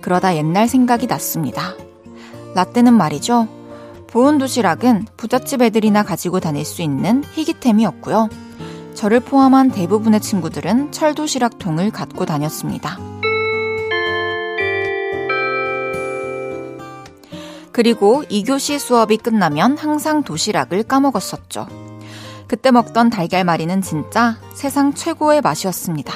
그러다 0.00 0.36
옛날 0.36 0.68
생각이 0.68 1.06
났습니다. 1.06 1.74
라떼는 2.54 2.92
말이죠. 2.92 3.48
보온 4.08 4.36
도시락은 4.36 5.06
부잣집 5.16 5.62
애들이나 5.62 6.02
가지고 6.02 6.38
다닐 6.38 6.64
수 6.64 6.82
있는 6.82 7.24
희귀템이었고요. 7.32 8.28
저를 8.94 9.20
포함한 9.20 9.70
대부분의 9.70 10.20
친구들은 10.20 10.92
철도시락통을 10.92 11.90
갖고 11.90 12.24
다녔습니다. 12.24 12.98
그리고 17.72 18.22
2교시 18.24 18.78
수업이 18.78 19.16
끝나면 19.16 19.78
항상 19.78 20.22
도시락을 20.22 20.82
까먹었었죠. 20.82 21.66
그때 22.46 22.70
먹던 22.70 23.08
달걀말이는 23.08 23.80
진짜 23.80 24.36
세상 24.54 24.92
최고의 24.92 25.40
맛이었습니다. 25.40 26.12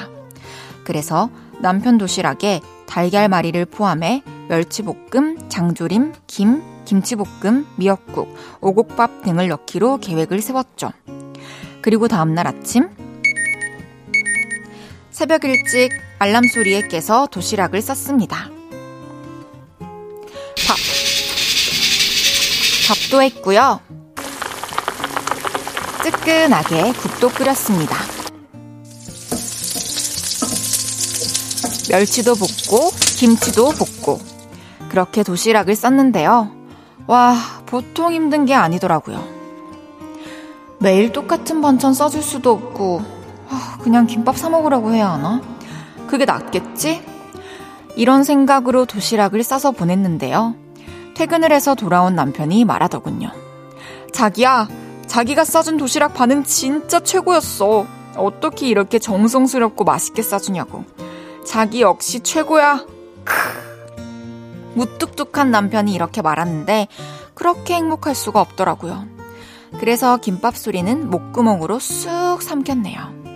그래서 0.85 1.31
남편 1.61 1.97
도시락에 1.97 2.61
달걀말이를 2.87 3.65
포함해 3.65 4.23
멸치볶음, 4.49 5.49
장조림, 5.49 6.13
김, 6.27 6.63
김치볶음, 6.85 7.67
미역국, 7.77 8.35
오곡밥 8.61 9.23
등을 9.23 9.49
넣기로 9.49 9.99
계획을 9.99 10.41
세웠죠. 10.41 10.93
그리고 11.87 12.09
다음날 12.09 12.49
아침 12.49 12.89
새벽 15.13 15.45
일찍 15.45 15.91
알람 16.19 16.49
소리에 16.49 16.89
깨서 16.89 17.29
도시락을 17.31 17.81
쌌습니다. 17.81 18.51
밥 20.67 20.77
밥도 22.89 23.23
했고요. 23.23 23.79
뜨끈하게 26.03 26.93
국도 26.95 27.29
끓였습니다. 27.29 27.97
멸치도 31.89 32.35
볶고 32.35 32.91
김치도 33.17 33.71
볶고 33.71 34.19
그렇게 34.89 35.23
도시락을 35.23 35.77
쌌는데요. 35.77 36.51
와, 37.07 37.37
보통 37.65 38.13
힘든 38.13 38.45
게 38.45 38.55
아니더라고요. 38.55 39.36
매일 40.79 41.13
똑같은 41.13 41.61
반찬 41.61 41.95
싸줄 41.95 42.23
수도 42.23 42.53
없고 42.53 43.03
아, 43.49 43.79
그냥 43.83 44.07
김밥 44.07 44.37
사 44.37 44.49
먹으라고 44.51 44.93
해야 44.93 45.11
하나? 45.13 45.41
그게 46.07 46.25
낫겠지? 46.25 47.03
이런 47.97 48.25
생각으로 48.25 48.85
도시락을 48.85 49.43
싸서 49.43 49.73
보냈는데요. 49.73 50.55
퇴근을 51.15 51.51
해서 51.51 51.75
돌아온 51.75 52.15
남편이 52.15 52.65
말하더군요. 52.65 53.31
자기야, 54.13 54.69
자기가 55.07 55.45
싸준 55.45 55.79
도시락 55.79 56.15
반응 56.15 56.45
진짜 56.45 57.01
최고였어. 57.01 57.87
어떻게 58.17 58.69
이렇게 58.69 58.99
정성스럽고 58.99 59.85
맛있게 59.85 60.23
싸주냐고. 60.23 60.85
자기 61.47 61.81
역시 61.81 62.21
최고야. 62.21 62.85
크. 63.25 63.35
무뚝뚝한 64.75 65.51
남편이 65.51 65.95
이렇게 65.95 66.21
말하는데 66.21 66.89
그렇게 67.35 67.75
행복할 67.75 68.15
수가 68.15 68.41
없더라고요. 68.41 69.16
그래서 69.79 70.17
김밥 70.17 70.57
소리는 70.57 71.11
목구멍으로 71.11 71.79
쑥 71.79 72.43
삼켰네요. 72.43 73.27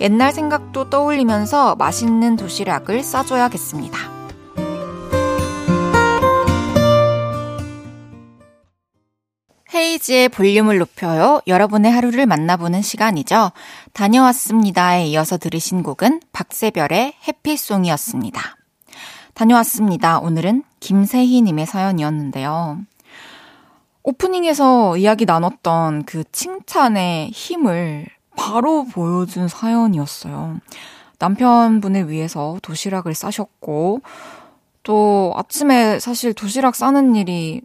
옛날 0.00 0.32
생각도 0.32 0.88
떠올리면서 0.88 1.76
맛있는 1.76 2.36
도시락을 2.36 3.02
싸줘야겠습니다. 3.02 4.20
헤이지의 9.72 10.28
볼륨을 10.30 10.78
높여요. 10.78 11.40
여러분의 11.46 11.92
하루를 11.92 12.26
만나보는 12.26 12.82
시간이죠. 12.82 13.52
다녀왔습니다에 13.92 15.06
이어서 15.08 15.38
들으신 15.38 15.82
곡은 15.82 16.20
박세별의 16.32 17.14
해피송이었습니다. 17.28 18.56
다녀왔습니다. 19.34 20.18
오늘은 20.18 20.64
김세희님의 20.80 21.66
사연이었는데요. 21.66 22.80
오프닝에서 24.02 24.96
이야기 24.96 25.26
나눴던 25.26 26.04
그 26.04 26.24
칭찬의 26.32 27.30
힘을 27.30 28.06
바로 28.36 28.84
보여준 28.84 29.48
사연이었어요. 29.48 30.58
남편분을 31.18 32.08
위해서 32.08 32.58
도시락을 32.62 33.14
싸셨고, 33.14 34.00
또 34.82 35.34
아침에 35.36 35.98
사실 35.98 36.32
도시락 36.32 36.74
싸는 36.74 37.14
일이 37.14 37.60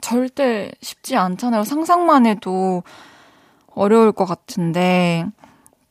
절대 0.00 0.70
쉽지 0.80 1.16
않잖아요. 1.16 1.64
상상만 1.64 2.26
해도 2.26 2.84
어려울 3.74 4.12
것 4.12 4.26
같은데, 4.26 5.26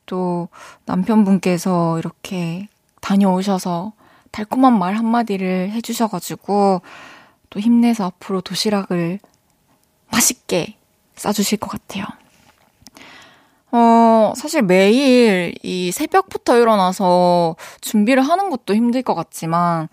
또 0.05 0.47
남편분께서 0.85 1.99
이렇게 1.99 2.69
다녀오셔서 3.01 3.91
달콤한 4.31 4.79
말 4.79 4.95
한마디를 4.95 5.71
해주셔가지고, 5.71 6.81
또 7.49 7.59
힘내서 7.59 8.05
앞으로 8.05 8.39
도시락을 8.39 9.19
맛있게 10.11 10.75
싸주실 11.15 11.59
것 11.59 11.69
같아요. 11.69 12.05
어, 13.71 14.33
사실 14.35 14.61
매일 14.63 15.53
이 15.61 15.91
새벽부터 15.91 16.57
일어나서 16.57 17.55
준비를 17.81 18.23
하는 18.23 18.49
것도 18.49 18.73
힘들 18.73 19.03
것 19.03 19.13
같지만, 19.13 19.89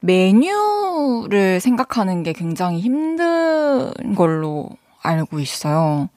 메뉴를 0.00 1.60
생각하는 1.60 2.22
게 2.22 2.34
굉장히 2.34 2.80
힘든 2.80 4.14
걸로 4.14 4.68
알고 5.02 5.40
있어요. 5.40 6.10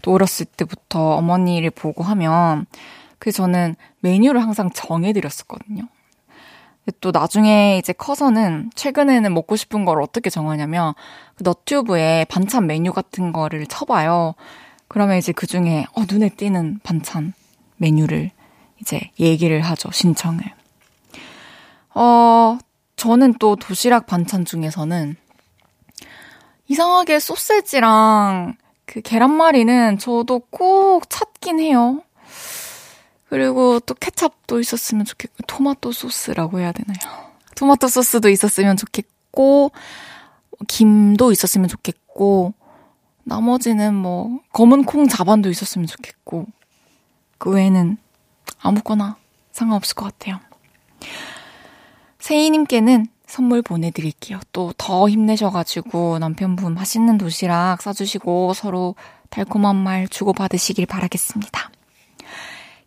또 0.00 0.14
어렸을 0.14 0.46
때부터 0.46 1.16
어머니를 1.16 1.70
보고 1.70 2.02
하면, 2.02 2.64
그 3.18 3.30
저는 3.30 3.74
메뉴를 4.00 4.42
항상 4.42 4.70
정해드렸었거든요. 4.70 5.82
또 7.00 7.10
나중에 7.10 7.78
이제 7.78 7.92
커서는 7.92 8.70
최근에는 8.74 9.32
먹고 9.32 9.56
싶은 9.56 9.84
걸 9.84 10.02
어떻게 10.02 10.30
정하냐면 10.30 10.94
그 11.34 11.42
너튜브에 11.42 12.26
반찬 12.28 12.66
메뉴 12.66 12.92
같은 12.92 13.32
거를 13.32 13.66
쳐봐요. 13.66 14.34
그러면 14.88 15.16
이제 15.16 15.32
그 15.32 15.46
중에 15.46 15.86
어, 15.94 16.02
눈에 16.08 16.28
띄는 16.28 16.80
반찬 16.82 17.32
메뉴를 17.76 18.30
이제 18.80 19.10
얘기를 19.18 19.60
하죠. 19.62 19.90
신청을. 19.90 20.40
어, 21.94 22.58
저는 22.96 23.34
또 23.38 23.56
도시락 23.56 24.06
반찬 24.06 24.44
중에서는 24.44 25.16
이상하게 26.68 27.18
소세지랑 27.18 28.56
그 28.86 29.00
계란말이는 29.00 29.98
저도 29.98 30.40
꼭 30.50 31.08
찾긴 31.08 31.60
해요. 31.60 32.02
그리고 33.34 33.80
또 33.80 33.94
케찹도 33.94 34.60
있었으면 34.60 35.04
좋겠고, 35.04 35.34
토마토 35.48 35.90
소스라고 35.90 36.60
해야 36.60 36.70
되나요? 36.70 36.96
토마토 37.56 37.88
소스도 37.88 38.28
있었으면 38.28 38.76
좋겠고, 38.76 39.72
김도 40.68 41.32
있었으면 41.32 41.66
좋겠고, 41.66 42.54
나머지는 43.24 43.92
뭐, 43.92 44.38
검은 44.52 44.84
콩 44.84 45.08
자반도 45.08 45.50
있었으면 45.50 45.88
좋겠고, 45.88 46.46
그 47.38 47.50
외에는 47.50 47.96
아무거나 48.60 49.16
상관없을 49.50 49.96
것 49.96 50.04
같아요. 50.04 50.38
세희님께는 52.20 53.08
선물 53.26 53.62
보내드릴게요. 53.62 54.38
또 54.52 54.72
더 54.78 55.08
힘내셔가지고 55.08 56.20
남편분 56.20 56.72
맛있는 56.74 57.18
도시락 57.18 57.82
싸주시고 57.82 58.54
서로 58.54 58.94
달콤한 59.30 59.74
말 59.74 60.06
주고받으시길 60.06 60.86
바라겠습니다. 60.86 61.73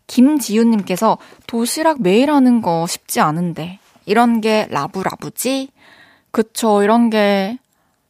김지윤님께서 0.08 1.18
도시락 1.46 2.02
매일 2.02 2.30
하는 2.32 2.60
거 2.60 2.86
쉽지 2.88 3.20
않은데 3.20 3.78
이런 4.06 4.40
게 4.40 4.66
라부라부지? 4.70 5.68
그쵸, 6.32 6.82
이런 6.82 7.10
게 7.10 7.58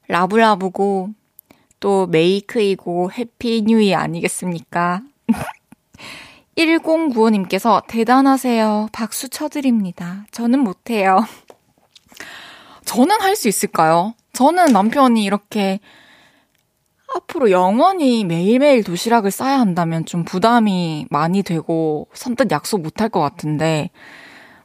라브라브고 0.09 1.11
또 1.81 2.07
메이크이고 2.07 3.13
해피 3.13 3.63
뉴이 3.67 3.95
아니겠습니까? 3.95 5.03
1095님께서 6.57 7.83
대단하세요. 7.87 8.89
박수 8.93 9.29
쳐드립니다. 9.29 10.25
저는 10.33 10.61
못해요. 10.61 11.25
저는 12.85 13.21
할 13.21 13.37
수 13.37 13.49
있을까요? 13.49 14.15
저는 14.33 14.67
남편이 14.73 15.23
이렇게 15.23 15.79
앞으로 17.15 17.51
영원히 17.51 18.25
매일매일 18.25 18.85
도시락을 18.85 19.31
싸야 19.31 19.59
한다면 19.61 20.05
좀 20.05 20.25
부담이 20.25 21.07
많이 21.11 21.43
되고 21.43 22.09
선뜻 22.13 22.51
약속 22.51 22.83
못할 22.83 23.09
것 23.09 23.21
같은데, 23.21 23.91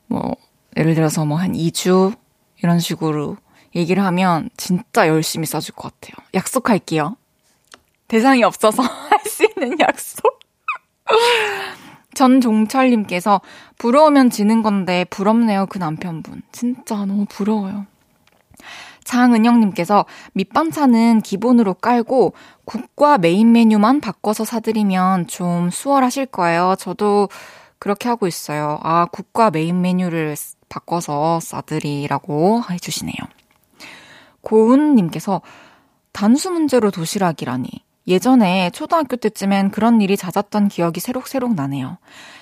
뭐, 0.08 0.36
예를 0.78 0.96
들어서 0.96 1.26
뭐 1.26 1.38
한 1.38 1.54
2주 1.54 2.16
이런 2.62 2.80
식으로 2.80 3.38
얘기를 3.76 4.04
하면 4.06 4.50
진짜 4.58 5.08
열심히 5.08 5.46
싸줄 5.48 5.76
것 5.76 5.94
같아요. 6.00 6.16
약속할게요. 6.36 7.16
대상이 8.08 8.44
없어서 8.44 8.84
할 9.10 9.20
수 9.26 9.46
있는 9.46 9.80
약속. 9.80 10.40
전종철님께서 12.14 13.42
부러우면 13.78 14.30
지는 14.30 14.62
건데 14.62 15.06
부럽네요 15.10 15.66
그 15.68 15.78
남편분. 15.80 16.44
진짜 16.52 16.96
너무 17.06 17.26
부러워요. 17.28 17.86
장은영님께서 19.04 20.06
밑반찬은 20.34 21.22
기본으로 21.22 21.74
깔고 21.76 22.34
국과 22.66 23.18
메인 23.18 23.52
메뉴만 23.52 24.02
바꿔서 24.02 24.46
사드리면 24.46 25.28
좀 25.28 25.70
수월하실 25.70 26.28
거예요. 26.28 26.76
저도 26.80 27.30
그렇게 27.80 28.08
하고 28.10 28.28
있어요. 28.28 28.80
아, 28.82 29.06
국과 29.12 29.52
메인 29.52 29.82
메뉴를 29.82 30.36
바꿔서 30.70 31.40
싸드리라고 31.42 32.64
해주시네요. 32.72 33.16
고은님께서 34.42 35.42
단수 36.14 36.52
문제로 36.52 36.92
도시락이라니. 36.92 37.83
예전에 38.08 38.70
초등학교 38.72 39.16
때쯤엔 39.16 39.72
그런 39.72 40.02
일이 40.02 40.18
잦았던 40.18 40.68
기억이 40.68 41.00
새록새록 41.00 41.56
나네요. 41.56 41.98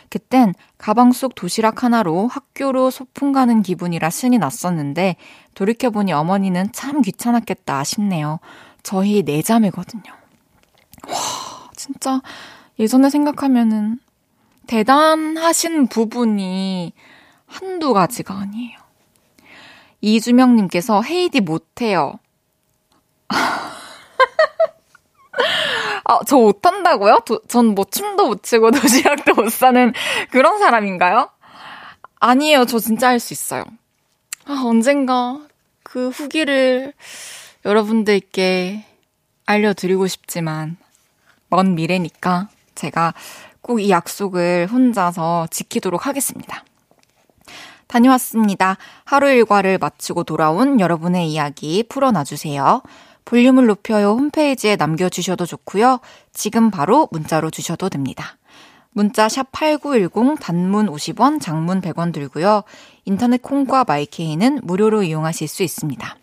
그땐 0.10 0.54
가방 0.78 1.14
속 1.14 1.36
도시락 1.36 1.84
하나로 1.84 2.28
학교로 2.28 2.90
소풍 2.90 3.32
가는 3.32 3.62
기분이라 3.62 4.10
신이 4.10 4.40
났었는데 4.40 5.16
돌이켜보니 5.56 6.12
어머니는 6.12 6.72
참 6.74 7.02
귀찮았겠다 7.02 7.84
싶네요. 7.84 8.40
저희 8.84 9.24
네 9.24 9.42
자매거든요. 9.42 10.04
와, 11.08 11.70
진짜 11.76 12.22
예전에 12.80 13.10
생각하면은 13.10 14.00
대단하신 14.68 15.88
부분이 15.88 16.94
한두 17.46 17.94
가지가 17.94 18.34
아니에요. 18.34 18.78
이주명님께서 20.02 21.04
헤이디 21.04 21.42
못해요. 21.42 22.16
아, 26.06 26.20
저 26.26 26.38
못한다고요? 26.38 27.20
전 27.48 27.76
뭐 27.76 27.86
춤도 27.90 28.28
못 28.28 28.44
추고 28.44 28.72
도시락도 28.72 29.36
못 29.36 29.52
사는 29.52 29.94
그런 30.32 30.60
사람인가요? 30.60 31.30
아니에요. 32.20 32.66
저 32.66 32.80
진짜 32.80 33.08
할 33.10 33.20
수 33.20 33.34
있어요. 33.34 33.64
아, 34.46 34.62
언젠가 34.66 35.40
그 35.84 36.10
후기를 36.10 36.94
여러분들께 37.66 38.86
알려드리고 39.46 40.08
싶지만, 40.08 40.78
먼 41.50 41.76
미래니까 41.76 42.48
제가 42.76 43.14
꼭 43.62 43.80
이 43.80 43.90
약속을 43.90 44.68
혼자서 44.72 45.48
지키도록 45.52 46.08
하겠습니다. 46.08 46.64
다녀왔습니다. 47.88 48.78
하루 49.06 49.30
일과를 49.30 49.78
마치고 49.78 50.24
돌아온 50.24 50.80
여러분의 50.80 51.30
이야기 51.30 51.84
풀어놔주세요. 51.84 52.82
볼륨을 53.26 53.66
높여요 53.68 54.12
홈페이지에 54.12 54.76
남겨주셔도 54.76 55.46
좋고요. 55.46 56.00
지금 56.34 56.72
바로 56.72 57.08
문자로 57.12 57.50
주셔도 57.50 57.90
됩니다. 57.90 58.38
문자 58.94 59.30
샵 59.30 59.52
8910 59.52 60.40
단문 60.40 60.88
50원, 60.88 61.40
장문 61.40 61.82
100원 61.82 62.14
들고요. 62.14 62.64
인터넷 63.06 63.42
콩과 63.42 63.86
마이케이는 63.88 64.60
무료로 64.64 65.04
이용하실 65.04 65.48
수 65.48 65.64
있습니다. 65.64 66.16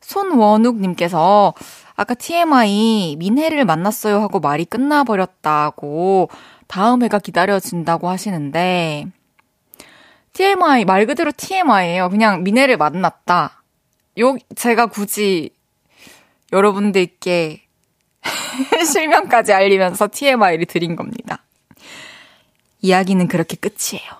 손원욱 0.00 0.80
님께서 0.80 1.54
아까 1.94 2.14
TMI 2.14 3.16
민혜를 3.18 3.64
만났어요 3.64 4.20
하고 4.20 4.40
말이 4.40 4.64
끝나버렸다고 4.64 6.28
다음 6.66 7.02
회가 7.02 7.18
기다려진다고 7.18 8.08
하시는데 8.08 9.06
TMI, 10.32 10.84
말 10.84 11.06
그대로 11.06 11.32
TMI예요. 11.34 12.10
그냥 12.10 12.42
미네를 12.42 12.76
만났다. 12.76 13.62
요, 14.20 14.36
제가 14.54 14.86
굳이 14.86 15.50
여러분들께 16.56 17.60
실명까지 18.90 19.52
알리면서 19.52 20.08
TMI를 20.10 20.64
드린 20.64 20.96
겁니다. 20.96 21.44
이야기는 22.80 23.28
그렇게 23.28 23.56
끝이에요. 23.56 24.10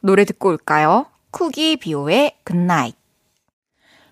노래 0.00 0.24
듣고 0.24 0.50
올까요? 0.50 1.06
쿠기 1.32 1.76
비오의 1.78 2.36
Good 2.44 2.64
Night. 2.64 2.94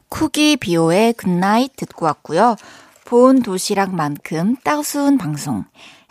쿠기 0.08 0.56
비오의 0.56 1.12
Good 1.12 1.41
Night 1.41 1.76
듣고 1.76 2.06
왔고요. 2.06 2.56
본 3.04 3.42
도시락만큼 3.42 4.56
따스운 4.64 5.16
방송. 5.16 5.64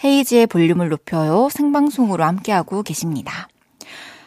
헤이즈의 0.03 0.47
볼륨을 0.47 0.87
높여요. 0.87 1.49
생방송으로 1.49 2.23
함께하고 2.23 2.81
계십니다. 2.81 3.49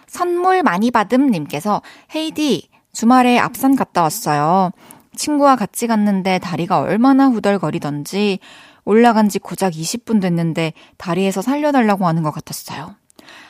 선물 0.07 0.62
많이 0.62 0.90
받음 0.90 1.31
님께서 1.31 1.81
헤이디 2.14 2.68
주말에 2.92 3.38
앞산 3.38 3.77
갔다 3.77 4.03
왔어요. 4.03 4.73
친구와 5.18 5.57
같이 5.57 5.87
갔는데 5.87 6.38
다리가 6.38 6.81
얼마나 6.81 7.28
후덜거리던지 7.28 8.38
올라간 8.85 9.28
지 9.28 9.38
고작 9.38 9.74
20분 9.74 10.22
됐는데 10.22 10.72
다리에서 10.96 11.42
살려달라고 11.42 12.07
하는 12.07 12.22
것 12.22 12.31
같았어요. 12.31 12.94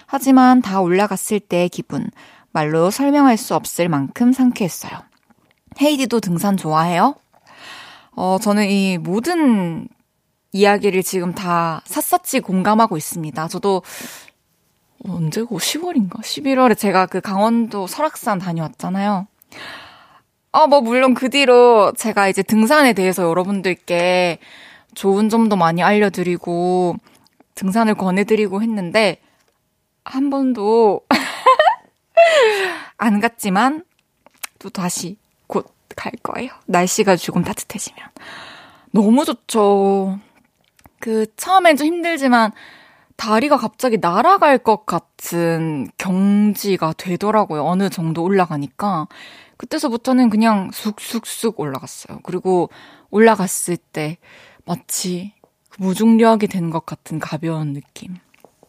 하지만 0.07 0.63
다 0.63 0.81
올라갔을 0.81 1.39
때의 1.39 1.69
기분 1.69 2.11
말로 2.51 2.91
설명할 2.91 3.37
수 3.37 3.55
없을 3.55 3.89
만큼 3.89 4.33
상쾌했어요. 4.33 4.99
헤이디도 5.81 6.19
등산 6.21 6.57
좋아해요? 6.57 7.15
어, 8.17 8.39
저는 8.41 8.69
이 8.69 8.99
모든 8.99 9.87
이야기를 10.53 11.03
지금 11.05 11.35
다 11.35 11.83
샅샅이 11.85 12.41
공감하고 12.41 12.97
있습니다. 12.97 13.47
저도 13.49 13.83
언제고 15.05 15.59
10월인가? 15.59 16.21
11월에 16.21 16.77
제가 16.77 17.07
그 17.07 17.21
강원도 17.21 17.87
설악산 17.87 18.39
다녀왔잖아요. 18.39 19.29
아, 20.53 20.67
뭐, 20.67 20.81
물론 20.81 21.15
그 21.15 21.29
뒤로 21.31 21.93
제가 21.97 22.29
이제 22.29 22.43
등산에 22.43 22.93
대해서 22.95 23.23
여러분들께 23.25 24.39
좋은 24.95 25.29
점도 25.29 25.57
많이 25.57 25.83
알려드리고, 25.83 26.97
등산을 27.55 27.95
권해드리고 27.95 28.63
했는데, 28.63 29.21
한 30.05 30.31
번도 30.31 31.03
안 32.97 33.21
갔지만, 33.21 33.85
또 34.59 34.71
다시 34.71 35.17
곧 35.47 35.79
갈 35.99 36.13
거예요. 36.23 36.51
날씨가 36.67 37.17
조금 37.17 37.43
따뜻해지면. 37.43 37.99
너무 38.93 39.25
좋죠. 39.25 40.19
그, 41.01 41.27
처음엔 41.37 41.77
좀 41.77 41.89
힘들지만, 41.89 42.53
다리가 43.17 43.57
갑자기 43.57 43.99
날아갈 44.01 44.59
것 44.59 44.87
같은 44.87 45.89
경지가 45.99 46.95
되더라고요. 46.97 47.65
어느 47.65 47.91
정도 47.91 48.23
올라가니까. 48.23 49.09
그때서부터는 49.59 50.31
그냥 50.31 50.71
쑥쑥쑥 50.73 51.61
올라갔어요. 51.61 52.21
그리고 52.23 52.71
올라갔을 53.11 53.77
때 53.77 54.17
마치 54.65 55.35
무중력이 55.79 56.47
된 56.49 56.71
것 56.71 56.87
같은 56.87 57.19
가벼운 57.19 57.73
느낌. 57.75 58.17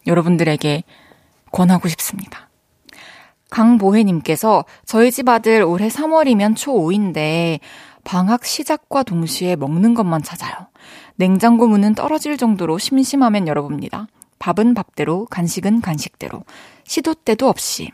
여러분들에게 0.06 0.84
권하고 1.52 1.88
싶습니다. 1.88 2.48
강보혜님께서 3.50 4.64
저희 4.86 5.10
집 5.10 5.28
아들 5.28 5.62
올해 5.62 5.88
3월이면 5.88 6.54
초5인데 6.56 7.58
방학 8.04 8.44
시작과 8.44 9.02
동시에 9.02 9.56
먹는 9.56 9.94
것만 9.94 10.22
찾아요. 10.22 10.68
냉장고 11.16 11.66
문은 11.66 11.94
떨어질 11.94 12.36
정도로 12.36 12.78
심심하면 12.78 13.46
열어봅니다. 13.46 14.06
밥은 14.38 14.72
밥대로, 14.74 15.26
간식은 15.26 15.82
간식대로, 15.82 16.44
시도 16.84 17.12
때도 17.12 17.48
없이. 17.48 17.90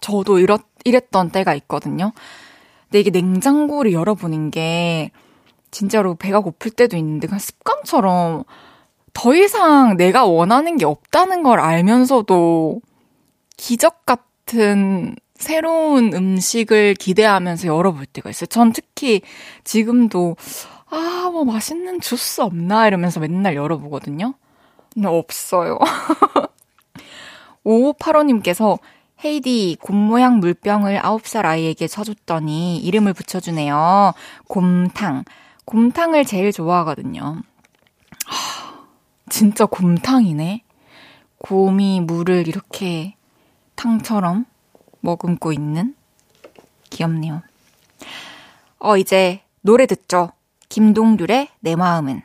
저도 0.00 0.38
이렇, 0.38 0.58
이랬던 0.84 1.30
때가 1.30 1.54
있거든요. 1.54 2.12
근데 2.84 3.00
이게 3.00 3.10
냉장고를 3.10 3.92
열어보는 3.92 4.50
게 4.50 5.10
진짜로 5.70 6.14
배가 6.14 6.40
고플 6.40 6.72
때도 6.72 6.96
있는데 6.96 7.26
그냥 7.28 7.38
습관처럼 7.38 8.44
더 9.12 9.34
이상 9.34 9.96
내가 9.96 10.24
원하는 10.24 10.76
게 10.76 10.84
없다는 10.84 11.42
걸 11.42 11.60
알면서도 11.60 12.80
기적 13.56 14.04
같은 14.06 15.14
새로운 15.36 16.12
음식을 16.12 16.94
기대하면서 16.94 17.68
열어볼 17.68 18.06
때가 18.06 18.30
있어요. 18.30 18.46
전 18.46 18.72
특히 18.72 19.22
지금도 19.64 20.36
아, 20.90 21.30
뭐 21.32 21.44
맛있는 21.44 22.00
주스 22.00 22.40
없나 22.40 22.86
이러면서 22.86 23.20
맨날 23.20 23.54
열어보거든요. 23.54 24.34
근데 24.92 25.08
없어요. 25.08 25.78
5585님께서 27.64 28.78
헤이디, 29.22 29.76
곰 29.80 29.96
모양 29.96 30.38
물병을 30.38 30.98
9살 31.00 31.44
아이에게 31.44 31.86
사줬더니 31.86 32.78
이름을 32.78 33.12
붙여주네요. 33.12 34.14
곰탕. 34.48 35.24
곰탕을 35.66 36.24
제일 36.24 36.52
좋아하거든요. 36.52 37.42
하, 38.26 38.86
진짜 39.28 39.66
곰탕이네. 39.66 40.62
곰이 41.38 42.00
물을 42.00 42.48
이렇게 42.48 43.14
탕처럼 43.76 44.46
머금고 45.00 45.52
있는? 45.52 45.94
귀엽네요. 46.90 47.42
어, 48.78 48.96
이제 48.96 49.42
노래 49.60 49.86
듣죠. 49.86 50.32
김동률의 50.68 51.48
내 51.60 51.76
마음은. 51.76 52.22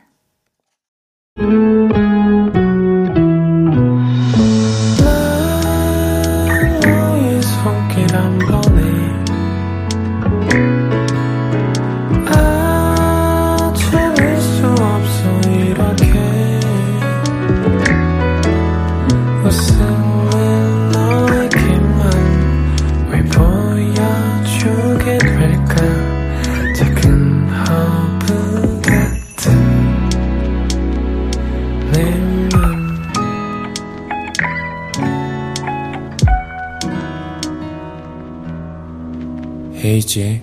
헤이즈의 40.15 40.41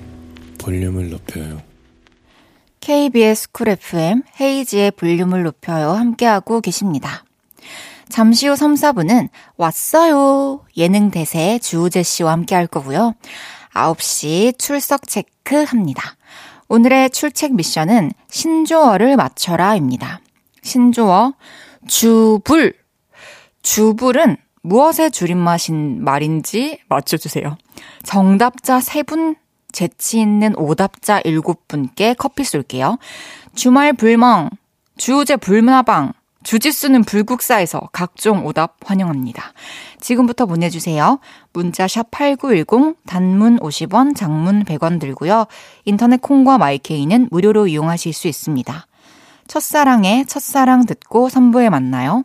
볼륨을 0.58 1.11
높여요. 1.11 1.62
KBS 2.80 3.52
쿨 3.52 3.68
FM 3.70 4.22
헤이즈의 4.40 4.92
볼륨을 4.92 5.44
높여요. 5.44 5.92
함께하고 5.92 6.61
계십니다. 6.61 7.24
잠시 8.08 8.46
후 8.46 8.56
3, 8.56 8.74
4부는 8.74 9.30
왔어요. 9.56 10.64
예능 10.76 11.11
대세 11.11 11.58
주우재 11.58 12.02
씨와 12.02 12.32
함께 12.32 12.54
할 12.54 12.66
거고요. 12.66 13.14
9시 13.72 14.58
출석 14.58 15.08
체크 15.08 15.62
합니다. 15.62 16.16
오늘의 16.68 17.11
출첵 17.11 17.52
미션은 17.52 18.12
신조어를 18.28 19.16
맞춰라입니다. 19.16 20.20
신조어 20.62 21.35
주불. 21.88 22.74
주불은 23.62 24.37
무엇의 24.62 25.11
줄임말인 25.11 26.04
말인지 26.04 26.80
맞춰주세요. 26.88 27.56
정답자 28.02 28.78
3분, 28.78 29.37
재치 29.72 30.20
있는 30.20 30.54
오답자 30.56 31.20
7분께 31.22 32.14
커피 32.16 32.44
쏠게요. 32.44 32.98
주말 33.54 33.92
불멍, 33.92 34.50
주우재 34.96 35.37
불문화방, 35.37 36.12
주짓수는 36.42 37.04
불국사에서 37.04 37.88
각종 37.92 38.44
오답 38.46 38.76
환영합니다. 38.85 39.52
지금부터 40.00 40.46
보내주세요. 40.46 41.20
문자 41.52 41.87
샵 41.87 42.11
8910, 42.11 42.96
단문 43.06 43.58
50원, 43.61 44.16
장문 44.16 44.64
100원 44.64 45.00
들고요. 45.00 45.46
인터넷 45.85 46.20
콩과 46.20 46.58
마이케이는 46.58 47.28
무료로 47.30 47.68
이용하실 47.68 48.12
수 48.12 48.28
있습니다. 48.28 48.87
첫사랑의 49.46 50.26
첫사랑 50.26 50.87
듣고 50.87 51.28
3부에 51.28 51.68
만나요. 51.70 52.24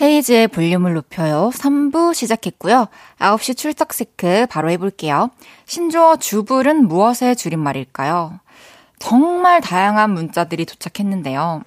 헤이즈의 0.00 0.48
볼륨을 0.48 0.94
높여요. 0.94 1.50
3부 1.52 2.14
시작했고요. 2.14 2.88
9시 3.18 3.56
출석 3.56 3.90
체크 3.90 4.46
바로 4.48 4.70
해볼게요. 4.70 5.30
신조어 5.66 6.16
주불은 6.16 6.88
무엇의 6.88 7.36
줄임말일까요? 7.36 8.40
정말 8.98 9.60
다양한 9.60 10.12
문자들이 10.12 10.64
도착했는데요. 10.64 11.62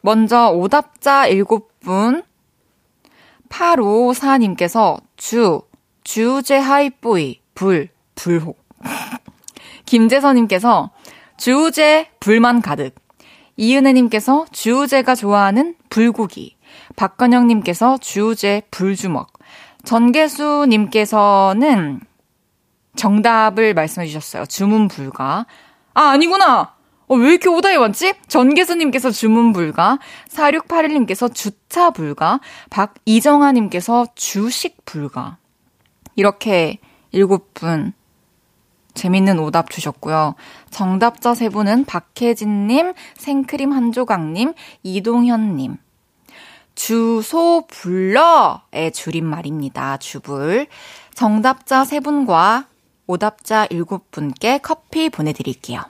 먼저 0.00 0.50
오답자 0.50 1.28
7분 1.28 2.24
854님께서 3.48 5.00
주, 5.16 5.62
주제 6.04 6.56
하이보이, 6.56 7.40
불, 7.54 7.88
불호. 8.14 8.54
김재선님께서 9.84 10.90
주제 11.36 12.08
불만 12.20 12.60
가득. 12.60 12.94
이은혜님께서 13.56 14.46
주제가 14.52 15.14
좋아하는 15.14 15.74
불고기. 15.88 16.55
박건영님께서 16.96 17.98
주우재 17.98 18.62
불주먹. 18.70 19.32
전계수님께서는 19.84 22.00
정답을 22.96 23.74
말씀해 23.74 24.06
주셨어요. 24.06 24.46
주문 24.46 24.88
불가. 24.88 25.46
아, 25.94 26.10
아니구나! 26.10 26.74
어, 27.08 27.14
왜 27.14 27.30
이렇게 27.30 27.48
오다이 27.48 27.78
많지? 27.78 28.14
전계수님께서 28.26 29.10
주문 29.10 29.52
불가. 29.52 29.98
4681님께서 30.28 31.32
주차 31.32 31.90
불가. 31.90 32.40
박이정아님께서 32.70 34.08
주식 34.14 34.84
불가. 34.84 35.38
이렇게 36.16 36.78
일곱 37.12 37.54
분 37.54 37.92
재밌는 38.94 39.38
오답 39.38 39.70
주셨고요. 39.70 40.34
정답자 40.70 41.34
세 41.34 41.48
분은 41.48 41.84
박혜진님, 41.84 42.94
생크림 43.14 43.72
한 43.72 43.92
조각님, 43.92 44.54
이동현님, 44.82 45.76
주소 46.76 47.66
불러의 47.66 48.92
줄임말입니다. 48.94 49.96
주불. 49.96 50.68
정답자 51.14 51.82
3분과 51.82 52.66
오답자 53.08 53.66
7분께 53.66 54.60
커피 54.62 55.10
보내드릴게요. 55.10 55.80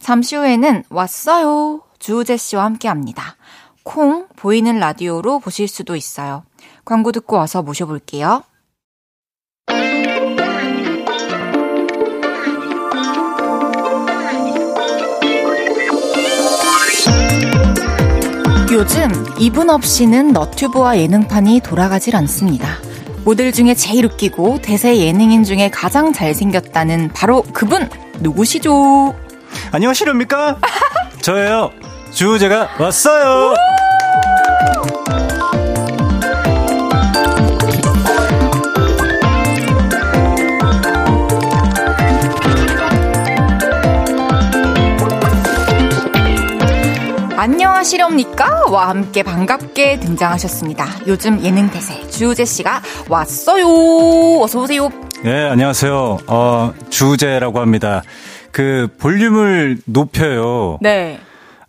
잠시 0.00 0.34
후에는 0.34 0.84
왔어요. 0.88 1.82
주우재 2.00 2.36
씨와 2.36 2.64
함께 2.64 2.88
합니다. 2.88 3.36
콩 3.84 4.26
보이는 4.36 4.78
라디오로 4.80 5.38
보실 5.38 5.68
수도 5.68 5.94
있어요. 5.94 6.44
광고 6.84 7.12
듣고 7.12 7.36
와서 7.36 7.62
모셔볼게요. 7.62 8.42
요즘 18.76 19.10
이분 19.38 19.70
없이는 19.70 20.34
너튜브와 20.34 20.98
예능판이 20.98 21.60
돌아가질 21.60 22.14
않습니다. 22.14 22.76
모델 23.24 23.50
중에 23.50 23.72
제일 23.72 24.04
웃기고 24.04 24.60
대세 24.60 24.98
예능인 24.98 25.44
중에 25.44 25.70
가장 25.70 26.12
잘생겼다는 26.12 27.08
바로 27.14 27.42
그분 27.54 27.88
누구시죠? 28.20 29.14
안녕하십니까? 29.72 30.58
저예요. 31.22 31.70
주제가 32.12 32.68
왔어요. 32.78 33.54
안녕하시렵니까? 47.46 48.64
와 48.72 48.88
함께 48.88 49.22
반갑게 49.22 50.00
등장하셨습니다. 50.00 50.84
요즘 51.06 51.40
예능 51.44 51.70
대세 51.70 52.04
주우재 52.08 52.44
씨가 52.44 52.82
왔어요. 53.08 54.40
어서 54.40 54.62
오세요. 54.62 54.90
네, 55.22 55.48
안녕하세요. 55.48 56.18
어, 56.26 56.74
주우재라고 56.90 57.60
합니다. 57.60 58.02
그 58.50 58.88
볼륨을 58.98 59.78
높여요. 59.84 60.78
네. 60.80 61.20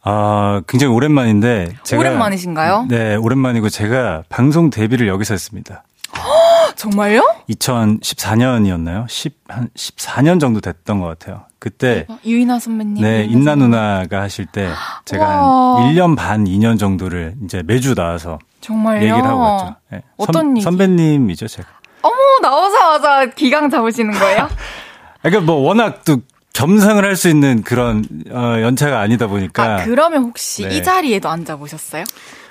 아, 0.02 0.63
굉장히 0.68 0.96
오랜만인데 0.96 1.76
제가 1.84 2.00
오랜만이신가요? 2.00 2.88
네, 2.90 3.16
오랜만이고 3.16 3.70
제가 3.70 4.24
방송 4.30 4.72
데뷔를 4.72 5.08
여기서 5.08 5.36
했습니다. 5.36 5.84
정말요? 6.76 7.22
2014년이었나요? 7.52 9.08
10, 9.08 9.44
한 9.48 9.70
14년 9.78 10.40
정도 10.40 10.60
됐던 10.60 11.00
것 11.02 11.06
같아요. 11.06 11.44
그때 11.60 12.06
유이나 12.26 12.60
선배님. 12.60 13.02
네, 13.04 13.24
인나. 13.26 13.56
누나가 13.56 14.22
하실 14.22 14.46
때 14.46 14.70
제가 15.06 15.26
와. 15.26 15.82
한 15.84 15.93
1년 15.93 16.15
반, 16.15 16.43
2년 16.46 16.78
정도를 16.80 17.34
이제 17.43 17.63
매주 17.65 17.96
나와서 17.96 18.38
정말요? 18.62 18.98
얘기를 19.02 19.24
하고 19.24 19.39
갔죠. 19.58 19.76
네. 19.91 20.02
어떤 20.17 20.34
선, 20.41 20.52
얘기? 20.58 20.62
선배님이죠, 20.62 21.48
제가. 21.48 21.67
어머, 22.04 22.15
나오자마자 22.41 23.26
기강 23.32 23.70
잡으시는 23.70 24.13
거예요? 24.13 24.48
그러니까 25.24 25.41
뭐 25.52 25.56
워낙 25.67 26.04
또 26.06 26.17
겸상을 26.54 27.04
할 27.04 27.15
수 27.15 27.28
있는 27.30 27.63
그런 27.63 28.04
어, 28.32 28.58
연차가 28.62 29.00
아니다 29.00 29.28
보니까 29.28 29.63
아, 29.82 29.84
그러면 29.86 30.24
혹시 30.24 30.63
네. 30.67 30.78
이 30.78 30.84
자리에도 30.84 31.28
앉아 31.30 31.56
보셨어요? 31.58 32.04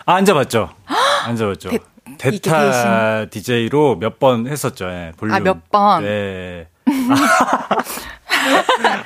아, 0.05 0.15
앉아 0.15 0.35
봤죠. 0.35 0.71
앉아 1.27 1.47
봤죠. 1.47 1.71
대- 1.71 1.79
이렇게 2.19 2.41
데타 2.41 3.27
DJ로 3.31 3.97
몇 3.97 4.19
번 4.19 4.47
했었죠. 4.47 4.87
예, 4.89 5.13
볼륨. 5.17 5.35
아, 5.35 5.41
몇 5.41 5.71
번? 5.71 6.03
네. 6.05 6.69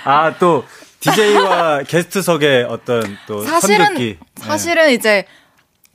아, 0.04 0.34
또 0.38 0.64
DJ와 1.00 1.82
게스트석의 1.84 2.64
어떤 2.64 3.16
또 3.26 3.44
사실은, 3.44 3.86
선긋기. 3.86 4.18
예. 4.20 4.44
사실은 4.44 4.90
이제 4.92 5.24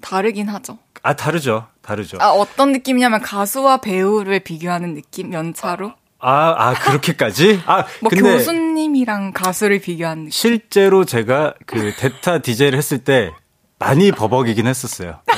다르긴 0.02 0.50
하죠. 0.50 0.80
아, 1.04 1.16
다르죠. 1.16 1.68
다르죠. 1.82 2.18
아, 2.20 2.30
어떤 2.30 2.72
느낌이냐면 2.72 3.22
가수와 3.22 3.78
배우를 3.78 4.40
비교하는 4.40 4.96
느낌? 4.96 5.34
연차로? 5.34 5.94
아, 6.20 6.56
아, 6.58 6.74
그렇게까지? 6.74 7.62
아, 7.68 7.86
뭐 8.02 8.10
근데 8.10 8.24
교수님이랑 8.24 9.34
가수를 9.34 9.80
비교하는 9.80 10.24
느낌. 10.26 10.32
실제로 10.32 11.06
제가 11.06 11.54
그 11.68 11.94
데타 11.96 12.40
DJ를 12.40 12.78
했을 12.78 12.98
때 13.00 13.32
많이 13.78 14.12
버벅이긴 14.12 14.66
했었어요. 14.66 15.22
네. 15.28 15.34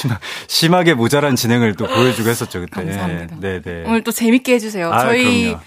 심하, 0.00 0.20
심하게 0.46 0.94
모자란 0.94 1.36
진행을 1.36 1.74
또 1.74 1.86
보여주고 1.86 2.28
했었죠, 2.28 2.60
그때. 2.60 2.70
감사합니다. 2.70 3.36
네, 3.40 3.60
네. 3.60 3.84
오늘 3.86 4.04
또 4.04 4.12
재밌게 4.12 4.54
해주세요. 4.54 4.92
아, 4.92 5.00
저희 5.00 5.46
그럼요. 5.46 5.60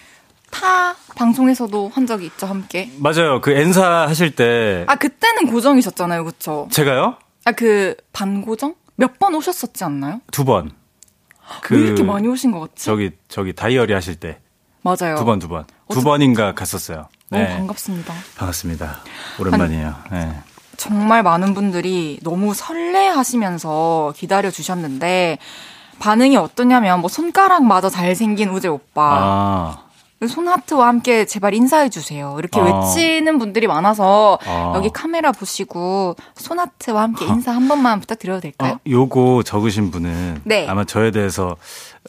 타 0.51 0.95
방송에서도 1.15 1.91
한 1.93 2.05
적이 2.07 2.27
있죠, 2.27 2.47
함께. 2.47 2.91
맞아요. 2.97 3.41
그 3.41 3.51
엔사 3.51 4.07
하실 4.07 4.35
때 4.35 4.85
아, 4.87 4.95
그때는 4.95 5.47
고정이셨잖아요, 5.51 6.23
그쵸? 6.25 6.67
제가요? 6.71 7.15
아, 7.45 7.51
그, 7.51 7.95
반고정? 8.13 8.75
몇 8.95 9.17
번 9.19 9.33
오셨었지 9.35 9.83
않나요? 9.83 10.21
두 10.31 10.43
번. 10.45 10.71
그 11.61 11.75
왜 11.75 11.81
이렇게 11.87 12.03
많이 12.03 12.27
오신 12.27 12.51
것 12.51 12.59
같지? 12.59 12.85
저기 12.85 13.11
저기 13.27 13.53
다이어리 13.53 13.93
하실 13.93 14.15
때두 14.15 14.37
맞아요. 14.81 15.15
번두 15.25 15.47
번. 15.47 15.65
두 15.89 15.99
어쩌- 15.99 16.01
번인가 16.01 16.53
갔었어요. 16.53 17.07
너무 17.29 17.43
네. 17.43 17.57
반갑습니다. 17.57 18.13
반갑습니다. 18.37 18.97
오랜만이에요. 19.39 19.95
네. 20.11 20.35
정말 20.77 21.23
많은 21.23 21.53
분들이 21.53 22.19
너무 22.23 22.53
설레하시면서 22.53 24.13
기다려 24.15 24.51
주셨는데 24.51 25.37
반응이 25.99 26.37
어떠냐면 26.37 27.01
뭐 27.01 27.09
손가락마저 27.09 27.89
잘생긴 27.89 28.49
우재 28.49 28.67
오빠 28.67 29.01
아. 29.11 29.88
손하트와 30.27 30.87
함께 30.87 31.25
제발 31.25 31.53
인사해 31.53 31.89
주세요 31.89 32.35
이렇게 32.39 32.59
아. 32.59 32.63
외치는 32.63 33.39
분들이 33.39 33.67
많아서 33.67 34.37
아. 34.45 34.73
여기 34.75 34.89
카메라 34.89 35.31
보시고 35.31 36.15
손하트와 36.35 37.03
함께 37.03 37.25
인사 37.25 37.51
한 37.53 37.67
번만 37.67 37.99
부탁드려도 38.01 38.41
될까요? 38.41 38.73
어, 38.73 38.79
요거 38.87 39.43
적으신 39.43 39.91
분은 39.91 40.41
네. 40.43 40.67
아마 40.67 40.83
저에 40.83 41.11
대해서 41.11 41.55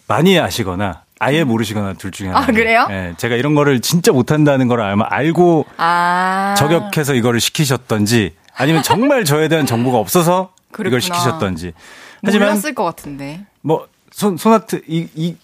많이 0.09 0.38
아시거나 0.38 1.03
아예 1.20 1.44
모르시거나 1.44 1.92
둘 1.94 2.11
중에 2.12 2.29
하나. 2.29 2.40
아, 2.40 2.46
그래요? 2.46 2.87
네, 2.88 3.14
제가 3.18 3.37
이런 3.37 3.55
거를 3.55 3.81
진짜 3.81 4.11
못한다는 4.11 4.68
걸 4.68 4.81
아마 4.81 5.05
알고 5.09 5.66
아 5.77 6.55
저격해서 6.57 7.14
이거를 7.14 7.40
시키셨던지 7.40 8.35
아니면 8.57 8.83
정말 8.83 9.25
저에 9.25 9.49
대한 9.49 9.66
정보가 9.66 9.99
없어서 9.99 10.53
그랬구나. 10.73 10.88
이걸 10.88 11.01
시키셨던지. 11.03 11.75
하지만 12.25 12.49
몰랐을 12.55 12.75
것 12.75 12.85
같은데 12.85 13.44
뭐 13.61 13.87
손, 14.11 14.37
손아트 14.37 14.83
이, 14.88 15.09
이 15.14 15.37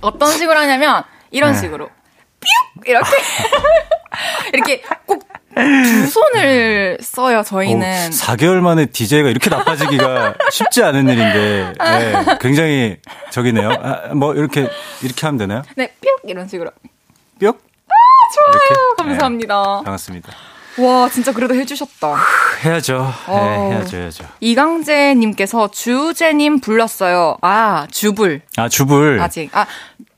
어떤 0.00 0.32
식으로 0.32 0.58
하냐면 0.58 1.04
이런 1.30 1.52
네. 1.52 1.58
식으로 1.60 1.86
뿅 1.88 2.82
이렇게 2.86 3.10
이렇게 4.52 4.82
꼭 5.06 5.28
두 5.58 6.06
손을 6.06 6.98
써요 7.00 7.42
저희는 7.42 8.10
4개월 8.10 8.60
만에 8.60 8.86
DJ가 8.86 9.28
이렇게 9.28 9.50
나빠지기가 9.50 10.34
쉽지 10.52 10.82
않은 10.84 11.08
일인데, 11.08 11.72
네, 11.78 12.24
굉장히 12.40 12.96
저기네요. 13.30 13.70
아, 13.70 14.14
뭐, 14.14 14.34
이렇게, 14.34 14.68
이렇게 15.02 15.26
하면 15.26 15.38
되나요? 15.38 15.62
네, 15.76 15.92
뿅 16.00 16.16
이런 16.30 16.46
식으로. 16.46 16.70
뿅? 17.40 17.52
좋아요. 17.52 18.52
이렇게? 18.52 18.74
감사합니다. 19.02 19.54
네, 19.80 19.84
반갑습니다. 19.84 20.32
와, 20.78 21.08
진짜 21.08 21.32
그래도 21.32 21.56
해주셨다. 21.56 22.14
해야죠. 22.64 22.98
네, 23.26 23.32
어. 23.32 23.70
해야죠, 23.72 23.96
해야죠. 23.96 24.24
이강재님께서 24.38 25.72
주재님 25.72 26.60
불렀어요. 26.60 27.36
아, 27.42 27.88
주불. 27.90 28.42
아, 28.56 28.68
주불. 28.68 29.20
아직. 29.20 29.50
아, 29.56 29.66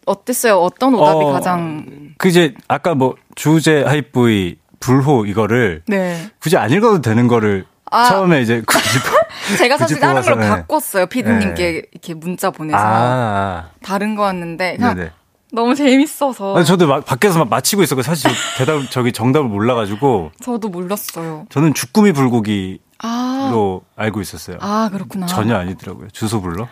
어땠어요? 0.07 0.59
어떤 0.59 0.95
오답이 0.95 1.25
어, 1.25 1.33
가장. 1.33 2.15
그 2.19 2.29
이제, 2.29 2.55
아까 2.69 2.95
뭐, 2.95 3.17
주제 3.35 3.83
하이브이, 3.83 4.57
불호 4.81 5.27
이거를 5.27 5.83
네. 5.87 6.31
굳이 6.41 6.57
안 6.57 6.71
읽어도 6.71 7.03
되는 7.03 7.29
거를 7.29 7.67
아. 7.91 8.05
처음에 8.05 8.41
이제 8.41 8.63
굳이 8.67 8.99
제가 9.59 9.77
굳이 9.77 9.95
사실 9.95 10.01
다른 10.01 10.23
걸로 10.23 10.37
네. 10.37 10.49
바꿨어요. 10.49 11.07
피디님께 11.07 11.83
이렇게 11.93 12.15
문자 12.15 12.51
보내서. 12.51 12.79
아, 12.81 13.69
다른 13.83 14.15
거였는데. 14.15 14.73
아. 14.73 14.77
그냥 14.77 14.95
네네. 14.97 15.11
너무 15.53 15.75
재밌어서. 15.75 16.57
아니, 16.57 16.65
저도 16.65 16.87
막 16.87 17.05
밖에서 17.05 17.41
막 17.41 17.49
마치고 17.49 17.83
있었고 17.83 18.03
사실 18.03 18.31
대답 18.57 18.91
저기 18.91 19.13
정답을 19.13 19.49
몰라가지고 19.49 20.31
저도 20.41 20.69
몰랐어요. 20.69 21.47
저는 21.51 21.75
주꾸미 21.75 22.13
불고기로 22.13 22.79
아. 23.03 23.81
알고 23.97 24.21
있었어요. 24.21 24.59
아, 24.61 24.89
그렇구나. 24.93 25.27
전혀 25.27 25.57
아니더라고요. 25.57 26.09
주소 26.13 26.41
불러? 26.41 26.69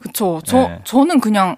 그쵸. 0.00 0.40
저, 0.44 0.58
네. 0.58 0.80
저는 0.84 1.20
그냥 1.20 1.56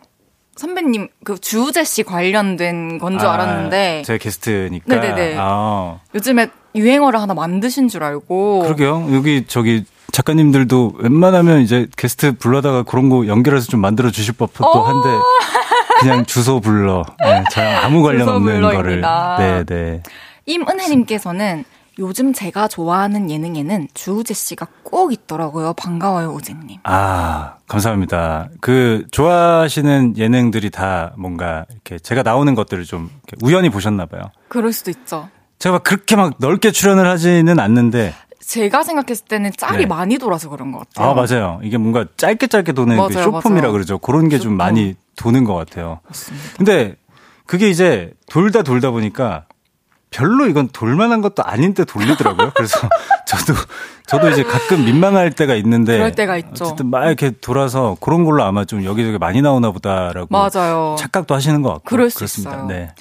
선배님, 0.58 1.08
그 1.24 1.38
주우재 1.38 1.84
씨 1.84 2.02
관련된 2.02 2.98
건줄 2.98 3.26
아, 3.26 3.34
알았는데. 3.34 4.02
제 4.04 4.18
게스트니까. 4.18 4.94
네네네. 4.94 5.36
아, 5.38 6.00
요즘에 6.14 6.48
유행어를 6.74 7.20
하나 7.20 7.32
만드신 7.34 7.88
줄 7.88 8.02
알고. 8.02 8.60
그러게요. 8.64 9.08
여기 9.14 9.44
저기 9.46 9.84
작가님들도 10.12 10.94
웬만하면 10.98 11.60
이제 11.60 11.86
게스트 11.96 12.32
불러다가 12.36 12.82
그런 12.82 13.08
거 13.08 13.26
연결해서 13.26 13.68
좀 13.68 13.80
만들어 13.80 14.10
주실 14.10 14.34
법도 14.34 14.64
어. 14.66 14.80
한데 14.88 15.08
그냥 16.00 16.24
주소 16.26 16.60
불러. 16.60 17.04
네, 17.20 17.44
저랑 17.52 17.84
아무 17.84 18.02
관련 18.02 18.28
없는 18.28 18.60
거를. 18.60 18.76
불러입니다. 18.78 19.36
네, 19.38 19.64
네. 19.64 20.02
임은혜님께서는 20.46 21.64
요즘 21.98 22.32
제가 22.32 22.68
좋아하는 22.68 23.28
예능에는 23.28 23.88
주우재 23.92 24.32
씨가 24.32 24.68
꼭 24.84 25.12
있더라고요. 25.12 25.72
반가워요, 25.74 26.32
오재님. 26.32 26.78
아, 26.84 27.56
감사합니다. 27.66 28.48
그, 28.60 29.04
좋아하시는 29.10 30.16
예능들이 30.16 30.70
다 30.70 31.12
뭔가, 31.16 31.66
이렇게 31.70 31.98
제가 31.98 32.22
나오는 32.22 32.54
것들을 32.54 32.84
좀 32.84 33.10
우연히 33.42 33.68
보셨나 33.68 34.06
봐요. 34.06 34.22
그럴 34.48 34.72
수도 34.72 34.90
있죠. 34.92 35.28
제가 35.58 35.74
막 35.74 35.82
그렇게 35.82 36.14
막 36.14 36.34
넓게 36.38 36.70
출연을 36.70 37.06
하지는 37.08 37.58
않는데, 37.58 38.14
제가 38.40 38.84
생각했을 38.84 39.26
때는 39.26 39.50
짤이 39.56 39.78
네. 39.78 39.86
많이 39.86 40.18
돌아서 40.18 40.48
그런 40.48 40.70
것 40.72 40.88
같아요. 40.88 41.10
아, 41.10 41.14
맞아요. 41.14 41.60
이게 41.64 41.76
뭔가 41.76 42.06
짧게 42.16 42.46
짧게 42.46 42.72
도는 42.72 42.96
그 42.96 43.00
맞아요, 43.12 43.24
쇼폼이라 43.24 43.62
맞아요. 43.62 43.72
그러죠. 43.72 43.98
그런 43.98 44.28
게 44.28 44.38
좀. 44.38 44.56
많이 44.56 44.94
도는 45.16 45.44
것 45.44 45.54
같아요. 45.54 46.00
맞습니다. 46.06 46.46
근데 46.56 46.96
그게 47.44 47.68
이제 47.68 48.12
돌다 48.30 48.62
돌다 48.62 48.90
보니까 48.90 49.44
별로 50.10 50.46
이건 50.46 50.68
돌만한 50.68 51.20
것도 51.20 51.42
아닌데 51.44 51.84
돌리더라고요. 51.84 52.52
그래서 52.54 52.78
저도 53.26 53.54
저도 54.06 54.30
이제 54.30 54.42
가끔 54.42 54.84
민망할 54.84 55.30
때가 55.32 55.54
있는데 55.56 55.98
그럴 55.98 56.12
때가 56.14 56.36
있죠. 56.38 56.64
어쨌든 56.64 56.88
막 56.90 57.06
이렇게 57.06 57.30
돌아서 57.30 57.96
그런 58.00 58.24
걸로 58.24 58.42
아마 58.44 58.64
좀 58.64 58.84
여기저기 58.84 59.18
많이 59.18 59.42
나오나 59.42 59.70
보다라고 59.70 60.28
맞아요. 60.30 60.96
착각도 60.98 61.34
하시는 61.34 61.60
것 61.62 61.68
같고 61.68 61.84
그럴 61.84 62.10
수 62.10 62.16
그렇습니다. 62.18 62.54
있어요. 62.54 62.66
네. 62.66 62.94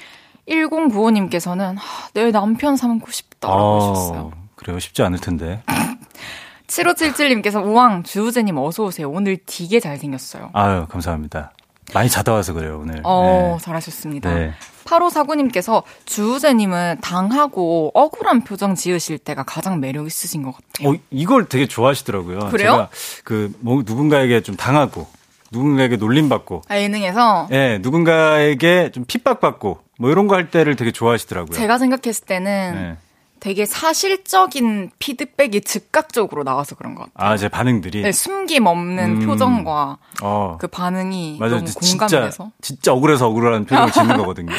1095님께서는 0.50 1.78
내 2.14 2.32
남편 2.32 2.76
삼고 2.78 3.12
싶다라고 3.12 3.92
하셨어요. 3.92 4.20
어, 4.20 4.32
그래요. 4.56 4.80
쉽지 4.80 5.04
않을 5.04 5.20
텐데. 5.20 5.62
7577님께서 6.68 7.66
우왕 7.66 8.04
주우재님 8.04 8.58
어서 8.58 8.84
오세요. 8.84 9.10
오늘 9.10 9.38
되게 9.46 9.80
잘생겼어요. 9.80 10.50
아유, 10.54 10.86
감사합니다. 10.90 11.52
많이 11.94 12.10
자다 12.10 12.34
와서 12.34 12.52
그래요, 12.54 12.80
오늘. 12.82 13.00
어, 13.04 13.56
네. 13.58 13.64
잘하셨습니다. 13.64 14.34
네. 14.34 14.54
8549님께서 14.88 15.84
주우재님은 16.06 16.98
당하고 17.02 17.92
억울한 17.94 18.44
표정 18.44 18.74
지으실 18.76 19.18
때가 19.20 19.44
가장 19.44 19.80
매력 19.80 20.08
있으신 20.08 20.44
것 20.44 20.54
같아요. 20.56 20.94
어, 20.94 20.96
이걸 21.12 21.46
되게 21.48 21.68
좋아하시더라고요. 21.68 22.40
그래요? 22.52 22.72
제가 22.72 22.90
그, 23.24 23.54
뭐, 23.60 23.84
누군가에게 23.86 24.42
좀 24.42 24.56
당하고, 24.56 25.08
누군가에게 25.52 25.98
놀림받고, 25.98 26.64
아, 26.68 26.78
예능에서 26.78 27.48
예, 27.52 27.80
누군가에게 27.82 28.92
좀 28.92 29.06
핍박받고, 29.06 29.80
뭐 30.00 30.12
이런 30.12 30.28
거 30.28 30.36
할 30.36 30.50
때를 30.52 30.76
되게 30.76 30.92
좋아하시더라고요. 30.92 31.56
제가 31.58 31.78
생각했을 31.78 32.26
때는 32.26 32.74
네. 32.76 32.98
되게 33.40 33.66
사실적인 33.66 34.92
피드백이 35.00 35.62
즉각적으로 35.62 36.44
나와서 36.44 36.76
그런 36.76 36.96
것 36.96 37.12
같아요. 37.14 37.32
아, 37.34 37.38
제 37.38 37.50
반응들이. 37.50 38.02
네, 38.02 38.12
숨김 38.12 38.66
없는 38.66 39.22
음. 39.22 39.26
표정과 39.26 39.98
어. 40.22 40.58
그 40.60 40.68
반응이 40.68 41.38
맞아요. 41.40 41.56
너무 41.58 41.66
진짜, 41.68 42.08
공감돼서. 42.08 42.52
진짜 42.62 42.94
억울해서 42.94 43.28
억울한 43.28 43.66
표정을 43.66 43.92
짓는 43.92 44.18
거거든요. 44.18 44.54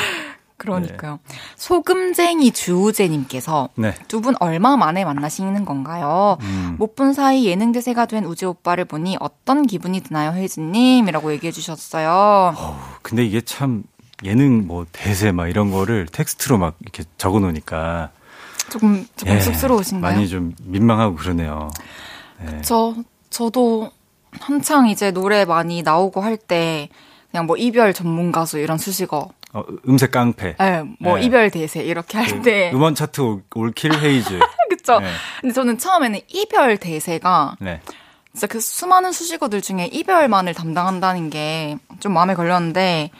그러니까요. 0.58 1.20
소금쟁이 1.56 2.50
주우재님께서 2.50 3.68
네. 3.76 3.94
두분 4.08 4.34
얼마 4.40 4.76
만에 4.76 5.04
만나시는 5.04 5.64
건가요? 5.64 6.36
음. 6.40 6.74
못본 6.78 7.12
사이 7.12 7.46
예능 7.46 7.70
대세가 7.70 8.06
된 8.06 8.24
우재 8.24 8.46
오빠를 8.46 8.84
보니 8.84 9.16
어떤 9.20 9.66
기분이 9.66 10.00
드나요, 10.00 10.32
혜진님이라고 10.32 11.32
얘기해 11.34 11.52
주셨어요. 11.52 12.56
근데 13.02 13.24
이게 13.24 13.40
참 13.40 13.84
예능 14.24 14.66
뭐 14.66 14.84
대세 14.90 15.30
막 15.30 15.46
이런 15.48 15.70
거를 15.70 16.06
텍스트로 16.10 16.58
막 16.58 16.74
이렇게 16.80 17.04
적어 17.18 17.38
놓으니까 17.38 18.10
조금 18.70 19.06
조금 19.16 19.34
예, 19.34 19.40
쑥스러우신가요? 19.40 20.14
많이 20.14 20.28
좀 20.28 20.54
민망하고 20.62 21.16
그러네요. 21.16 21.70
네. 22.44 22.60
저 22.62 22.94
저도 23.30 23.90
한창 24.40 24.88
이제 24.88 25.10
노래 25.10 25.44
많이 25.44 25.82
나오고 25.82 26.20
할 26.20 26.36
때 26.36 26.88
그냥 27.30 27.46
뭐 27.46 27.56
이별 27.56 27.92
전문 27.92 28.32
가수 28.32 28.58
이런 28.58 28.78
수식어, 28.78 29.28
어, 29.52 29.62
음색 29.86 30.10
깡패. 30.12 30.56
예, 30.60 30.82
뭐 30.98 31.16
네. 31.18 31.24
이별 31.24 31.50
대세 31.50 31.82
이렇게 31.82 32.16
할 32.18 32.42
때, 32.42 32.70
음원 32.72 32.94
차트 32.94 33.20
올- 33.20 33.42
올킬 33.54 33.92
헤이즈. 33.94 34.38
그쵸? 34.70 34.98
네. 35.00 35.06
근데 35.42 35.52
저는 35.52 35.76
처음에는 35.78 36.20
이별 36.28 36.78
대세가 36.78 37.56
네. 37.60 37.80
진짜 38.32 38.46
그 38.46 38.60
수많은 38.60 39.12
수식어들 39.12 39.60
중에 39.62 39.86
이별만을 39.92 40.54
담당한다는 40.54 41.28
게 41.30 41.78
좀 42.00 42.12
마음에 42.12 42.34
걸렸는데 42.34 43.10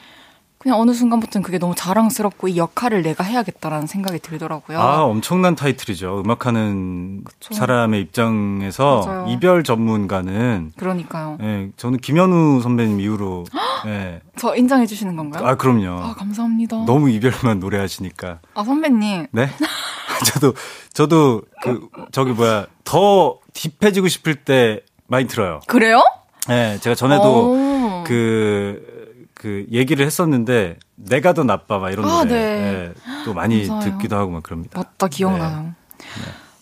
그냥 0.59 0.77
어느 0.77 0.93
순간부터는 0.93 1.41
그게 1.41 1.57
너무 1.57 1.73
자랑스럽고 1.73 2.49
이 2.49 2.57
역할을 2.57 3.01
내가 3.01 3.23
해야겠다라는 3.23 3.87
생각이 3.87 4.19
들더라고요. 4.19 4.77
아, 4.77 5.03
엄청난 5.03 5.55
타이틀이죠. 5.55 6.21
음악하는 6.25 7.23
사람의 7.39 8.01
입장에서 8.01 9.05
맞아요. 9.05 9.25
이별 9.29 9.63
전문가는 9.63 10.73
그러니까요. 10.75 11.37
예, 11.41 11.69
저는 11.77 11.99
김현우 11.99 12.59
선배님 12.61 12.99
이후로 12.99 13.45
예. 13.87 14.19
저 14.35 14.53
인정해 14.53 14.85
주시는 14.85 15.15
건가요? 15.15 15.47
아, 15.47 15.55
그럼요. 15.55 16.03
아, 16.03 16.13
감사합니다. 16.15 16.83
너무 16.85 17.09
이별만 17.09 17.61
노래하시니까. 17.61 18.39
아, 18.53 18.63
선배님. 18.63 19.27
네? 19.31 19.49
저도 20.25 20.53
저도 20.91 21.43
그 21.63 21.87
저기 22.11 22.33
뭐야 22.33 22.65
더 22.83 23.39
딥해지고 23.53 24.09
싶을 24.09 24.35
때 24.35 24.81
많이 25.07 25.25
들어요. 25.25 25.61
그래요? 25.67 26.03
예, 26.49 26.77
제가 26.81 26.95
전에도 26.95 27.53
오. 27.53 28.03
그, 28.05 28.98
그 29.39 29.65
얘기를 29.71 30.05
했었는데 30.05 30.77
내가 30.95 31.31
더 31.33 31.45
나빠 31.45 31.79
막 31.79 31.91
이런 31.91 32.03
아, 32.05 32.25
노래 32.25 32.29
네. 32.29 32.91
예, 32.91 32.93
또 33.23 33.33
많이 33.33 33.65
감사해요. 33.67 33.93
듣기도 33.97 34.17
하고 34.17 34.31
막 34.31 34.43
그럽니다. 34.43 34.77
맞다, 34.77 35.07
기억나요. 35.07 35.73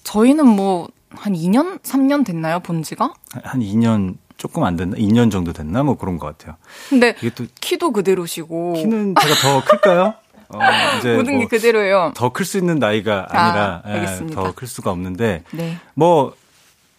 저희는 0.04 0.46
뭐, 0.48 0.88
한 1.10 1.34
2년? 1.34 1.82
3년 1.82 2.24
됐나요, 2.24 2.60
본 2.60 2.84
지가? 2.84 3.16
한 3.44 3.62
2년 3.62 4.18
조금 4.38 4.64
안 4.64 4.76
됐나? 4.76 4.96
2년 4.96 5.32
정도 5.32 5.54
됐나? 5.54 5.82
뭐 5.82 5.98
그런 5.98 6.20
것 6.20 6.28
같아요. 6.38 6.56
근데 6.90 7.16
이게 7.18 7.32
또 7.32 7.46
키도 7.60 7.92
그대로시고. 7.94 8.74
키는 8.74 9.16
제가 9.20 9.36
더 9.36 9.66
클까요? 9.66 10.14
어, 10.54 10.60
이제 11.00 11.16
모든 11.16 11.34
뭐 11.34 11.42
게 11.42 11.48
그대로예요. 11.48 12.12
더 12.16 12.30
클 12.30 12.46
수 12.46 12.60
있는 12.60 12.78
나이가 12.78 13.26
아니라 13.32 13.82
아, 13.84 13.90
알겠습니다. 13.92 14.44
더클 14.44 14.68
수가 14.68 14.92
없는데 14.92 15.44
네. 15.52 15.78
뭐 15.96 16.36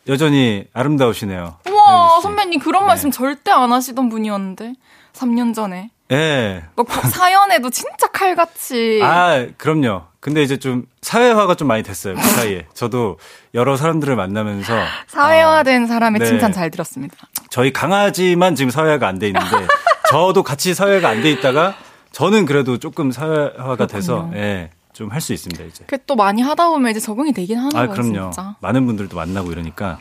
여전히 0.08 0.64
아름다우시네요. 0.72 1.54
우와. 1.70 2.20
선배님 2.20 2.58
그런 2.60 2.82
네. 2.82 2.88
말씀 2.88 3.10
절대 3.12 3.52
안 3.52 3.72
하시던 3.72 4.08
분이었는데. 4.08 4.74
3년 5.18 5.54
전에. 5.54 5.90
예. 6.10 6.62
막 6.76 6.86
사연에도 7.10 7.70
진짜 7.70 8.06
칼같이. 8.08 9.00
아, 9.02 9.46
그럼요. 9.56 10.02
근데 10.20 10.42
이제 10.42 10.58
좀 10.58 10.84
사회화가 11.02 11.54
좀 11.54 11.68
많이 11.68 11.82
됐어요. 11.82 12.14
그 12.14 12.20
사이에. 12.22 12.66
저도 12.74 13.18
여러 13.54 13.76
사람들을 13.76 14.14
만나면서 14.16 14.72
사회화된 15.06 15.86
사람의 15.86 16.20
네. 16.20 16.26
칭찬 16.26 16.52
잘 16.52 16.70
들었습니다. 16.70 17.14
저희 17.50 17.72
강아지만 17.72 18.54
지금 18.54 18.70
사회화가 18.70 19.06
안 19.06 19.18
돼 19.18 19.26
있는데 19.28 19.46
저도 20.10 20.42
같이 20.42 20.74
사회가 20.74 21.08
안 21.08 21.22
돼 21.22 21.30
있다가 21.32 21.74
저는 22.12 22.46
그래도 22.46 22.78
조금 22.78 23.10
사회화가 23.12 23.86
돼서 23.86 24.14
그렇군요. 24.22 24.38
예. 24.38 24.70
좀 24.94 25.12
할 25.12 25.20
수 25.20 25.32
있습니다, 25.32 25.62
이제. 25.64 25.84
그게 25.86 26.02
또 26.08 26.16
많이 26.16 26.42
하다 26.42 26.70
보면 26.70 26.90
이제 26.90 26.98
적응이 26.98 27.32
되긴 27.32 27.58
하는 27.58 27.70
아, 27.76 27.86
거예요, 27.86 27.90
그럼요. 27.92 28.30
진짜. 28.32 28.56
많은 28.60 28.84
분들도 28.86 29.14
만나고 29.14 29.52
이러니까. 29.52 30.00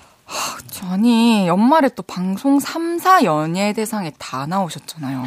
아니, 0.89 1.47
연말에 1.47 1.89
또 1.95 2.03
방송 2.03 2.59
3사 2.59 3.23
연예대상에 3.23 4.13
다 4.17 4.45
나오셨잖아요. 4.45 5.23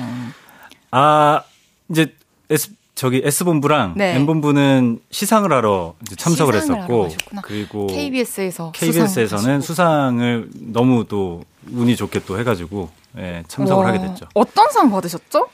아, 0.90 1.42
이제 1.90 2.14
S 2.48 2.72
저기 2.94 3.22
S본부랑 3.24 3.94
네. 3.96 4.14
M본부는 4.16 5.00
시상을 5.10 5.50
하러 5.50 5.94
참석을 6.18 6.60
시상을 6.60 6.82
하러 6.82 6.84
했었고 6.84 7.02
가셨구나. 7.04 7.40
그리고 7.42 7.86
KBS에서 7.86 8.72
KBS에서는 8.72 9.62
수상 9.62 10.20
을 10.20 10.50
너무 10.52 11.06
또 11.08 11.42
운이 11.72 11.96
좋게 11.96 12.24
또 12.26 12.38
해가지고 12.38 12.90
예, 13.16 13.42
참석을 13.48 13.86
하게 13.86 14.00
됐죠. 14.00 14.26
어떤 14.34 14.70
상 14.70 14.90
받으셨죠? 14.90 15.48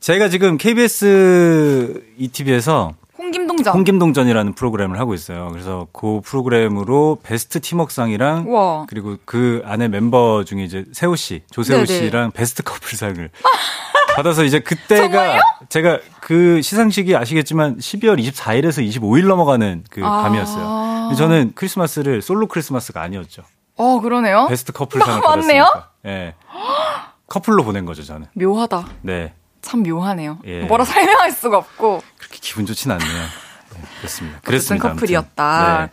제가 0.00 0.28
지금 0.28 0.58
KBS 0.58 2.04
ETV에서 2.18 2.92
홍김동장. 3.32 3.74
홍김동전이라는 3.74 4.54
프로그램을 4.54 4.98
하고 4.98 5.14
있어요. 5.14 5.48
그래서 5.52 5.86
그 5.92 6.20
프로그램으로 6.24 7.18
베스트 7.22 7.60
팀웍상이랑 7.60 8.44
우와. 8.48 8.86
그리고 8.88 9.16
그 9.24 9.62
안에 9.64 9.88
멤버 9.88 10.42
중에 10.44 10.64
이제 10.64 10.84
세호 10.92 11.14
씨, 11.16 11.42
조세호 11.52 11.84
네네. 11.84 11.98
씨랑 11.98 12.30
베스트 12.32 12.62
커플상을 12.64 13.30
받아서 14.16 14.44
이제 14.44 14.58
그때가 14.60 15.38
제가 15.68 16.00
그 16.20 16.60
시상식이 16.60 17.16
아시겠지만 17.16 17.78
12월 17.78 18.18
24일에서 18.22 18.86
25일 18.86 19.26
넘어가는 19.26 19.84
그 19.90 20.04
아. 20.04 20.22
밤이었어요. 20.22 21.14
저는 21.16 21.52
크리스마스를 21.54 22.20
솔로 22.22 22.46
크리스마스가 22.48 23.00
아니었죠. 23.02 23.42
어, 23.76 24.00
그러네요. 24.00 24.46
베스트 24.48 24.72
커플상을 24.72 25.20
맞네요? 25.22 25.64
받았으니까. 25.64 25.90
예. 26.06 26.34
커플로 27.28 27.64
보낸 27.64 27.86
거죠, 27.86 28.02
저는. 28.02 28.26
묘하다. 28.34 28.86
네. 29.02 29.32
참 29.62 29.82
묘하네요. 29.82 30.38
예. 30.44 30.62
뭐라 30.64 30.84
설명할 30.84 31.30
수가 31.32 31.56
없고. 31.58 32.02
그렇게 32.22 32.38
기분 32.40 32.64
좋진 32.66 32.90
않네요. 32.92 33.08
네, 33.08 33.82
그렇습니다. 33.98 34.40
그랬습니다. 34.40 34.88
커플이었다. 34.90 35.90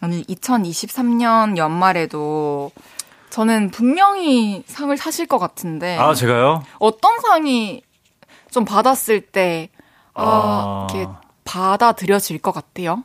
아니 0.00 0.24
2023년 0.24 1.56
연말에도 1.56 2.70
저는 3.30 3.70
분명히 3.70 4.62
상을 4.66 4.96
타실 4.98 5.26
것 5.26 5.38
같은데 5.38 5.96
아, 5.98 6.14
제가요? 6.14 6.64
어떤 6.78 7.20
상이 7.20 7.82
좀 8.50 8.64
받았을 8.64 9.20
때 9.20 9.70
아, 10.14 10.22
아. 10.24 10.86
이렇게 10.90 11.10
받아들여질 11.44 12.38
것 12.40 12.52
같아요. 12.52 13.04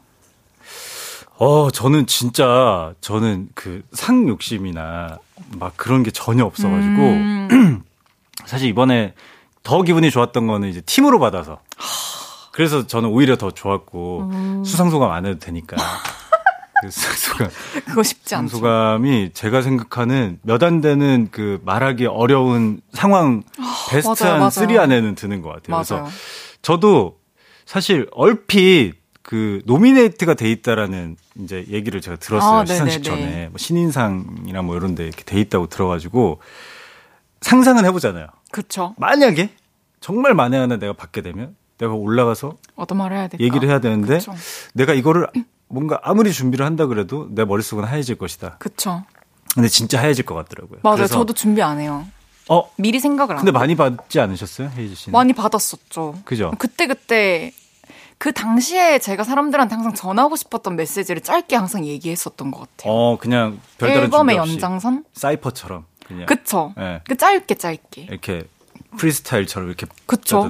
어, 1.37 1.69
저는 1.69 2.07
진짜, 2.07 2.93
저는 3.01 3.49
그 3.55 3.83
상 3.93 4.27
욕심이나 4.27 5.19
막 5.57 5.73
그런 5.75 6.01
게 6.03 6.09
전혀 6.11 6.45
없어가지고, 6.45 7.01
음. 7.01 7.83
사실 8.45 8.69
이번에 8.69 9.13
더 9.63 9.81
기분이 9.81 10.11
좋았던 10.11 10.47
거는 10.47 10.69
이제 10.69 10.79
팀으로 10.81 11.19
받아서. 11.19 11.59
그래서 12.55 12.87
저는 12.87 13.09
오히려 13.09 13.35
더 13.35 13.51
좋았고, 13.51 14.29
음. 14.31 14.63
수상소감 14.63 15.11
안 15.11 15.25
해도 15.25 15.39
되니까. 15.39 15.75
그 16.81 16.89
수상소감, 16.89 17.49
그거 17.85 18.01
쉽지 18.03 18.33
않죠. 18.35 18.47
수상소감이 18.57 19.31
제가 19.33 19.61
생각하는 19.61 20.39
몇 20.41 20.63
안 20.63 20.79
되는 20.79 21.27
그 21.31 21.59
말하기 21.65 22.05
어려운 22.05 22.79
상황 22.93 23.43
베스트 23.89 24.23
맞아요, 24.23 24.33
한 24.35 24.39
맞아요. 24.39 24.49
3 24.51 24.79
안에는 24.79 25.15
드는 25.15 25.41
것 25.41 25.49
같아요. 25.49 25.75
그래서 25.75 25.95
맞아요. 25.97 26.09
저도 26.61 27.17
사실 27.65 28.07
얼핏 28.13 28.93
그 29.21 29.61
노미네이트가 29.65 30.35
돼 30.35 30.49
있다라는 30.51 31.17
이제 31.39 31.65
얘기를 31.69 31.99
제가 31.99 32.15
들었어요. 32.17 32.59
아, 32.61 32.65
시상식. 32.65 33.03
전에 33.03 33.47
뭐 33.49 33.57
신인상이나 33.57 34.61
뭐 34.61 34.77
이런 34.77 34.95
데 34.95 35.03
이렇게 35.05 35.23
돼 35.25 35.41
있다고 35.41 35.67
들어가지고 35.67 36.39
상상은 37.41 37.83
해보잖아요. 37.85 38.27
그렇죠. 38.51 38.95
만약에 38.97 39.49
정말 39.99 40.33
만에 40.35 40.57
하나 40.57 40.77
내가 40.77 40.93
받게 40.93 41.21
되면 41.21 41.55
내가 41.77 41.93
올라가서 41.93 42.55
어떤 42.75 42.97
말을 42.97 43.17
해야 43.17 43.27
될까? 43.27 43.43
얘기를 43.43 43.67
해야 43.69 43.79
되는데 43.79 44.17
그쵸. 44.17 44.33
내가 44.73 44.93
이거를 44.93 45.27
뭔가 45.67 45.99
아무리 46.03 46.31
준비를 46.31 46.65
한다 46.65 46.85
그래도 46.85 47.27
내 47.31 47.43
머릿속은 47.45 47.83
하얘질 47.83 48.15
것이다. 48.17 48.57
그쵸. 48.59 49.03
근데 49.53 49.67
진짜 49.69 50.01
하얘질 50.01 50.25
것 50.25 50.35
같더라고요. 50.35 50.79
맞아요. 50.83 51.07
저도 51.07 51.33
준비 51.33 51.61
안 51.61 51.79
해요. 51.79 52.05
어 52.49 52.69
미리 52.77 52.99
생각을 52.99 53.35
안 53.35 53.39
근데. 53.43 53.51
많이 53.51 53.75
받지 53.75 54.19
않으셨어요, 54.19 54.71
헤이즈 54.77 54.95
씨는? 54.95 55.11
많이 55.13 55.33
받았었죠. 55.33 56.19
그죠? 56.25 56.51
그때 56.59 56.85
그때 56.87 57.51
그 58.17 58.31
당시에 58.31 58.99
제가 58.99 59.23
사람들한테 59.23 59.73
항상 59.75 59.93
전하고 59.93 60.35
싶었던 60.35 60.75
메시지를 60.75 61.21
짧게 61.21 61.55
항상 61.55 61.85
얘기했었던 61.85 62.51
것 62.51 62.59
같아요. 62.59 62.93
어 62.93 63.17
그냥 63.17 63.59
별다른 63.77 64.03
앨범의 64.03 64.35
준비 64.35 64.39
없이 64.39 64.53
연장선? 64.53 65.05
사이퍼처럼 65.13 65.85
그냥 66.05 66.25
그쵸. 66.27 66.73
예. 66.77 67.01
그 67.05 67.17
짧게 67.17 67.55
짧게. 67.55 68.01
이렇게 68.03 68.43
프리스타일처럼 68.97 69.67
이렇게 69.69 69.85
그쵸. 70.05 70.49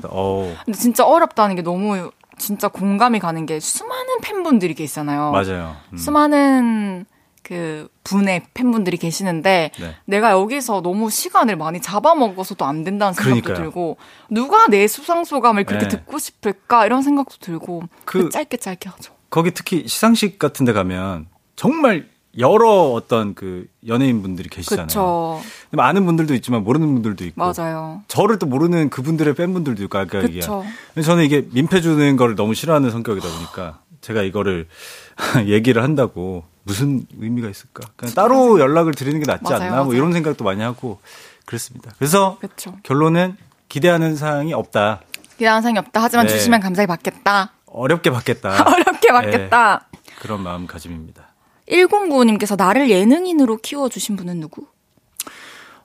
근데 0.65 0.77
진짜 0.77 1.05
어렵다는 1.05 1.55
게 1.55 1.61
너무 1.61 2.11
진짜 2.37 2.67
공감이 2.67 3.19
가는 3.19 3.45
게 3.45 3.59
수많은 3.59 4.19
팬분들이 4.21 4.73
계시잖아요. 4.73 5.31
맞아요. 5.31 5.75
음. 5.93 5.97
수많은 5.97 7.05
그 7.43 7.87
분의 8.03 8.43
팬분들이 8.55 8.97
계시는데 8.97 9.71
네. 9.79 9.95
내가 10.05 10.31
여기서 10.31 10.81
너무 10.81 11.11
시간을 11.11 11.55
많이 11.57 11.79
잡아먹어서도 11.79 12.65
안 12.65 12.83
된다는 12.83 13.13
생각도 13.13 13.41
그러니까요. 13.41 13.55
들고 13.65 13.97
누가 14.31 14.65
내 14.67 14.87
수상 14.87 15.23
소감을 15.23 15.63
그렇게 15.65 15.87
네. 15.87 15.89
듣고 15.97 16.17
싶을까 16.17 16.85
이런 16.87 17.03
생각도 17.03 17.35
들고 17.39 17.83
그- 18.03 18.23
그 18.23 18.29
짧게 18.29 18.57
짧게 18.57 18.89
하죠. 18.89 19.13
거기 19.29 19.51
특히 19.51 19.87
시상식 19.87 20.39
같은 20.39 20.65
데 20.65 20.73
가면 20.73 21.27
정말 21.55 22.09
여러 22.37 22.91
어떤 22.91 23.33
그 23.33 23.67
연예인 23.87 24.21
분들이 24.21 24.49
계시잖아요. 24.49 24.87
그쵸. 24.87 25.41
많은 25.71 26.05
분들도 26.05 26.33
있지만 26.35 26.63
모르는 26.63 26.93
분들도 26.93 27.23
있고. 27.25 27.53
맞아요. 27.53 28.01
저를 28.07 28.39
또 28.39 28.45
모르는 28.45 28.89
그분들의 28.89 29.35
팬분들도 29.35 29.83
있고 29.83 29.97
아까 29.97 30.19
그쵸. 30.21 30.27
얘기한. 30.27 30.63
근데 30.93 31.01
저는 31.05 31.23
이게 31.23 31.47
민폐 31.51 31.81
주는 31.81 32.15
거를 32.17 32.35
너무 32.35 32.53
싫어하는 32.53 32.91
성격이다 32.91 33.27
보니까 33.27 33.79
제가 34.01 34.21
이거를 34.23 34.67
얘기를 35.47 35.81
한다고 35.81 36.43
무슨 36.63 37.05
의미가 37.19 37.49
있을까? 37.49 37.87
그냥 37.95 38.13
따로 38.15 38.59
연락을 38.59 38.93
드리는 38.93 39.19
게 39.19 39.25
낫지 39.25 39.43
맞아요, 39.43 39.61
않나? 39.63 39.75
뭐 39.77 39.85
맞아요. 39.85 39.93
이런 39.97 40.13
생각도 40.13 40.43
많이 40.43 40.61
하고 40.61 40.99
그랬습니다. 41.45 41.91
그래서 41.97 42.37
그쵸. 42.41 42.75
결론은 42.83 43.37
기대하는 43.69 44.15
사항이 44.15 44.53
없다. 44.53 45.01
기대하는 45.37 45.61
상이 45.61 45.77
없다. 45.77 46.01
하지만 46.01 46.27
네. 46.27 46.33
주시면 46.33 46.59
감사히 46.59 46.87
받겠다. 46.87 47.51
어렵게 47.65 48.09
받겠다. 48.11 48.63
어렵게 48.67 49.11
받겠다. 49.11 49.87
그런 50.21 50.41
마음가짐입니다. 50.43 51.34
1095님께서 51.69 52.57
나를 52.57 52.89
예능인으로 52.89 53.57
키워주신 53.57 54.15
분은 54.15 54.39
누구? 54.39 54.67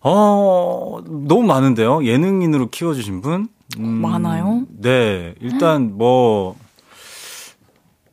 어, 0.03 0.99
너무 1.07 1.43
많은데요. 1.43 2.05
예능인으로 2.05 2.71
키워주신 2.71 3.21
분? 3.21 3.49
음, 3.79 3.87
많아요? 3.87 4.65
네. 4.69 5.35
일단 5.41 5.97
뭐, 5.97 6.57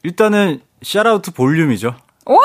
일단은 0.04 0.62
shout 0.82 1.13
out 1.13 1.32
볼륨이죠. 1.32 1.96
와! 2.26 2.38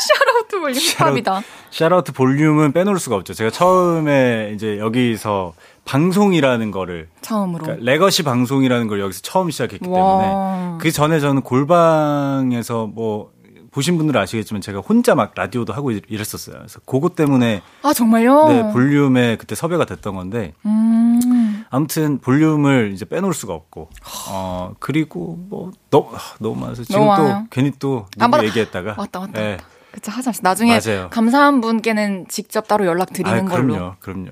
shout 0.00 0.38
out 0.38 0.60
볼륨 0.60 0.78
힙합이다. 0.78 1.42
shout 1.70 1.96
out 1.96 2.12
볼륨은 2.12 2.72
빼놓을 2.72 2.98
수가 2.98 3.16
없죠. 3.16 3.34
제가 3.34 3.50
처음에 3.50 4.52
이제 4.54 4.78
여기서 4.78 5.54
방송이라는 5.84 6.70
거를 6.70 7.08
처음으로. 7.20 7.64
그러니까 7.64 7.84
legacy 7.84 8.22
방송이라는 8.22 8.86
걸 8.88 9.00
여기서 9.00 9.20
처음 9.22 9.50
시작했기 9.50 9.88
와. 9.88 9.98
때문에 9.98 10.78
그 10.80 10.90
전에 10.90 11.20
저는 11.20 11.42
골방에서 11.42 12.86
뭐 12.86 13.33
보신 13.74 13.96
분들은 13.98 14.20
아시겠지만 14.20 14.60
제가 14.60 14.78
혼자 14.78 15.16
막 15.16 15.32
라디오도 15.34 15.72
하고 15.72 15.90
이- 15.90 16.00
이랬었어요. 16.08 16.56
그래서 16.58 16.78
그것 16.86 17.16
때문에 17.16 17.60
아, 17.82 17.92
정말요? 17.92 18.48
네, 18.48 18.72
볼륨에 18.72 19.36
그때 19.36 19.56
섭외가 19.56 19.84
됐던 19.84 20.14
건데 20.14 20.54
음. 20.64 21.64
아무튼 21.70 22.20
볼륨을 22.20 22.92
이제 22.94 23.04
빼놓을 23.04 23.34
수가 23.34 23.52
없고 23.52 23.90
어 24.30 24.74
그리고 24.78 25.36
뭐 25.48 25.72
너무 25.90 26.08
너무 26.38 26.60
많아서 26.60 26.84
지금 26.84 27.00
너무 27.00 27.16
또 27.16 27.22
많아요? 27.24 27.46
괜히 27.50 27.72
또 27.80 28.06
누구 28.12 28.24
아, 28.24 28.28
맞다. 28.28 28.44
얘기했다가 28.44 28.94
맞다, 28.94 29.20
맞다, 29.20 29.32
네. 29.40 29.50
맞다. 29.56 29.64
그쵸, 29.90 30.10
하자. 30.12 30.32
나중에 30.42 30.78
맞아요. 30.84 31.08
감사한 31.10 31.60
분께는 31.60 32.26
직접 32.28 32.66
따로 32.68 32.84
연락 32.86 33.12
드리는 33.12 33.46
아, 33.46 33.48
걸로. 33.48 33.74
그럼요, 33.74 33.94
그럼요. 34.00 34.30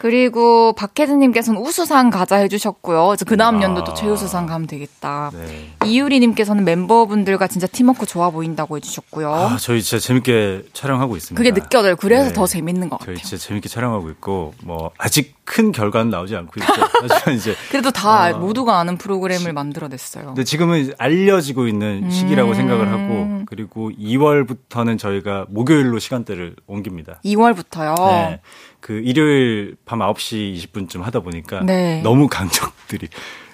그리고 0.00 0.72
박혜진님께서는 0.72 1.60
우수상 1.60 2.08
가자 2.08 2.36
해주셨고요. 2.36 3.16
그 3.26 3.36
다음 3.36 3.58
아. 3.58 3.62
연도도 3.64 3.92
최우수상 3.92 4.46
가면 4.46 4.66
되겠다. 4.66 5.30
네. 5.34 5.74
이유리님께서는 5.84 6.64
멤버분들과 6.64 7.48
진짜 7.48 7.66
팀워크 7.66 8.06
좋아 8.06 8.30
보인다고 8.30 8.78
해주셨고요. 8.78 9.30
아, 9.30 9.56
저희 9.60 9.82
진짜 9.82 10.02
재밌게 10.02 10.68
촬영하고 10.72 11.18
있습니다. 11.18 11.38
그게 11.38 11.52
느껴져요. 11.52 11.96
그래서 11.96 12.28
네. 12.28 12.32
더 12.32 12.46
재밌는 12.46 12.88
것 12.88 12.98
저희 13.00 13.16
같아요. 13.16 13.28
진짜 13.28 13.46
재밌게 13.46 13.68
촬영하고 13.68 14.08
있고 14.12 14.54
뭐 14.64 14.90
아직 14.96 15.34
큰 15.44 15.70
결과는 15.70 16.10
나오지 16.10 16.34
않고 16.34 16.52
있죠. 16.60 16.72
하지만 17.02 17.36
이제 17.36 17.54
그래도 17.68 17.90
다 17.90 18.30
어. 18.30 18.38
모두가 18.38 18.78
아는 18.78 18.96
프로그램을 18.96 19.52
만들어냈어요. 19.52 20.26
근데 20.26 20.44
지금은 20.44 20.94
알려지고 20.96 21.66
있는 21.66 22.04
음. 22.04 22.10
시기라고 22.10 22.54
생각을 22.54 22.88
하고 22.90 23.42
그리고 23.44 23.90
2월부터는 23.90 24.98
저희가 24.98 25.46
목요일로 25.50 25.98
시간대를 25.98 26.56
옮깁니다. 26.66 27.20
2월부터요. 27.24 27.96
네. 27.96 28.40
그 28.80 28.94
일요일 29.04 29.76
밤 29.84 30.00
9시 30.00 30.56
20분쯤 30.56 31.02
하다 31.02 31.20
보니까 31.20 31.60
네. 31.60 32.00
너무 32.02 32.28
강적들이 32.28 33.08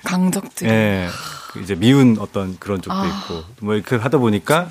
강적들. 0.04 0.68
예. 0.68 1.08
그 1.52 1.60
이제 1.60 1.74
미운 1.74 2.16
어떤 2.18 2.58
그런 2.58 2.80
쪽도 2.80 2.98
아. 2.98 3.06
있고 3.06 3.42
뭐 3.60 3.74
이렇게 3.74 3.96
하다 3.96 4.18
보니까 4.18 4.68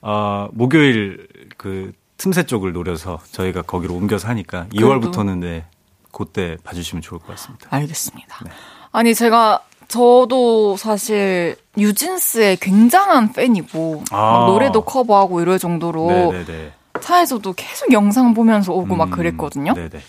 어 0.00 0.48
목요일 0.52 1.26
그 1.56 1.92
틈새 2.18 2.44
쪽을 2.44 2.72
노려서 2.72 3.20
저희가 3.32 3.62
거기로 3.62 3.94
옮겨서 3.94 4.28
하니까 4.28 4.66
2월부터는 4.72 5.38
네. 5.38 5.64
그때 6.12 6.56
봐주시면 6.64 7.02
좋을 7.02 7.20
것 7.20 7.28
같습니다. 7.28 7.66
알겠습니다. 7.70 8.44
아니 8.92 9.14
제가 9.14 9.62
저도 9.88 10.76
사실 10.76 11.56
뉴진스의 11.76 12.56
굉장한 12.56 13.32
팬이고 13.32 14.04
아. 14.10 14.16
막 14.16 14.46
노래도 14.46 14.82
커버하고 14.82 15.40
이럴 15.40 15.58
정도로 15.58 16.06
네네네. 16.32 16.72
차에서도 17.06 17.52
계속 17.52 17.92
영상 17.92 18.34
보면서 18.34 18.72
오고 18.72 18.96
막 18.96 19.04
음, 19.04 19.10
그랬거든요. 19.12 19.74
네네. 19.74 20.00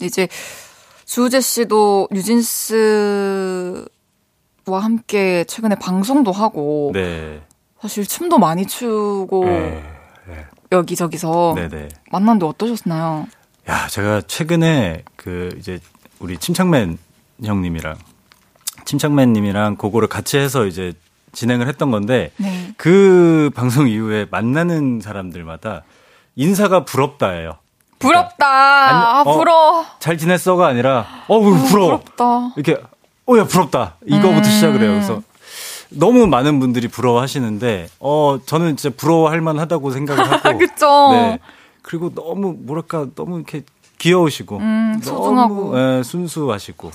이제 0.00 0.28
주우재 1.04 1.40
씨도 1.40 2.08
뉴진스와 2.12 2.78
함께 4.68 5.42
최근에 5.44 5.74
방송도 5.76 6.30
하고 6.30 6.92
네. 6.94 7.42
사실 7.80 8.06
춤도 8.06 8.38
많이 8.38 8.64
추고 8.64 9.44
네. 9.46 9.82
여기저기서 10.70 11.54
네네. 11.56 11.88
만났는데 12.12 12.46
어떠셨나요? 12.46 13.26
야, 13.68 13.88
제가 13.88 14.22
최근에 14.22 15.02
그 15.16 15.52
이제 15.58 15.80
우리 16.20 16.38
침착맨 16.38 16.98
형님이랑 17.44 17.96
침착맨 18.84 19.32
님이랑 19.32 19.76
그거를 19.76 20.06
같이 20.06 20.38
해서 20.38 20.64
이제 20.66 20.92
진행을 21.32 21.66
했던 21.66 21.90
건데 21.90 22.30
네. 22.36 22.72
그 22.76 23.50
방송 23.54 23.88
이후에 23.88 24.26
만나는 24.30 25.00
사람들마다 25.00 25.82
인사가 26.40 26.84
부럽다예요. 26.84 27.56
부럽다. 27.98 28.46
아니, 28.46 28.98
아, 29.04 29.22
어, 29.26 29.38
부러워. 29.38 29.84
잘 29.98 30.18
지냈어가 30.18 30.66
아니라 30.66 31.06
어 31.28 31.40
부러워. 31.40 32.00
부럽다. 32.00 32.52
이렇게 32.56 32.80
어 33.26 33.38
야 33.38 33.44
부럽다. 33.44 33.96
이거부터 34.06 34.38
음. 34.38 34.44
시작을 34.44 34.80
해요. 34.82 34.90
그래서 34.92 35.22
너무 35.88 36.26
많은 36.26 36.60
분들이 36.60 36.88
부러워하시는데 36.88 37.88
어 38.00 38.38
저는 38.44 38.76
진짜 38.76 38.94
부러워할 38.96 39.40
만하다고 39.40 39.90
생각을 39.90 40.22
하고 40.44 40.58
그쵸. 40.58 41.08
네. 41.12 41.38
그리고 41.82 42.12
너무 42.14 42.54
뭐랄까 42.58 43.06
너무 43.14 43.36
이렇게 43.36 43.62
귀여우시고 43.98 44.58
음, 44.58 45.00
소중하고. 45.02 45.54
너무, 45.74 45.78
예, 45.78 46.02
순수하시고 46.02 46.90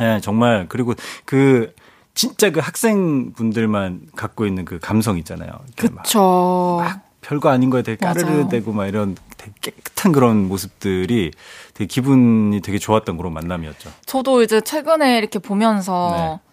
예, 0.00 0.20
정말 0.22 0.66
그리고 0.68 0.94
그 1.26 1.74
진짜 2.14 2.50
그 2.50 2.60
학생분들만 2.60 4.08
갖고 4.16 4.46
있는 4.46 4.64
그 4.64 4.78
감성 4.80 5.18
있잖아요. 5.18 5.50
이렇게 5.66 5.94
막 5.94 6.02
그쵸. 6.04 6.82
별거 7.22 7.48
아닌 7.48 7.70
거에 7.70 7.82
되게. 7.82 8.04
까르르대고 8.04 8.72
막 8.72 8.86
이런 8.86 9.16
되게 9.38 9.52
깨끗한 9.62 10.12
그런 10.12 10.48
모습들이 10.48 11.30
되게 11.72 11.86
기분이 11.86 12.60
되게 12.60 12.78
좋았던 12.78 13.16
그런 13.16 13.32
만남이었죠. 13.32 13.90
저도 14.04 14.42
이제 14.42 14.60
최근에 14.60 15.18
이렇게 15.18 15.38
보면서 15.38 16.40
네. 16.42 16.52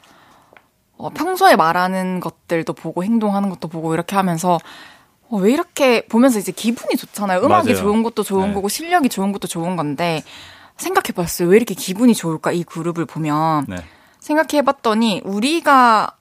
어, 0.98 1.10
평소에 1.10 1.56
말하는 1.56 2.20
것들도 2.20 2.72
보고 2.74 3.04
행동하는 3.04 3.50
것도 3.50 3.68
보고 3.68 3.94
이렇게 3.94 4.16
하면서 4.16 4.60
어, 5.30 5.38
왜 5.38 5.52
이렇게 5.52 6.06
보면서 6.06 6.40
이제 6.40 6.52
기분이 6.52 6.96
좋잖아요. 6.96 7.40
음악이 7.40 7.74
맞아요. 7.74 7.82
좋은 7.82 8.04
것도 8.04 8.24
좋은 8.24 8.50
네. 8.50 8.54
거고 8.54 8.70
실력이 8.70 9.10
좋은 9.10 9.32
것도 9.32 9.48
좋은 9.48 9.76
건데 9.76 10.24
생각해봤어요. 10.78 11.50
왜 11.50 11.58
이렇게 11.58 11.74
기분이 11.74 12.14
좋을까 12.14 12.52
이 12.52 12.64
그룹을 12.64 13.06
보면 13.06 13.66
네. 13.68 13.78
생각해봤더니 14.20 15.22
우리가 15.26 16.16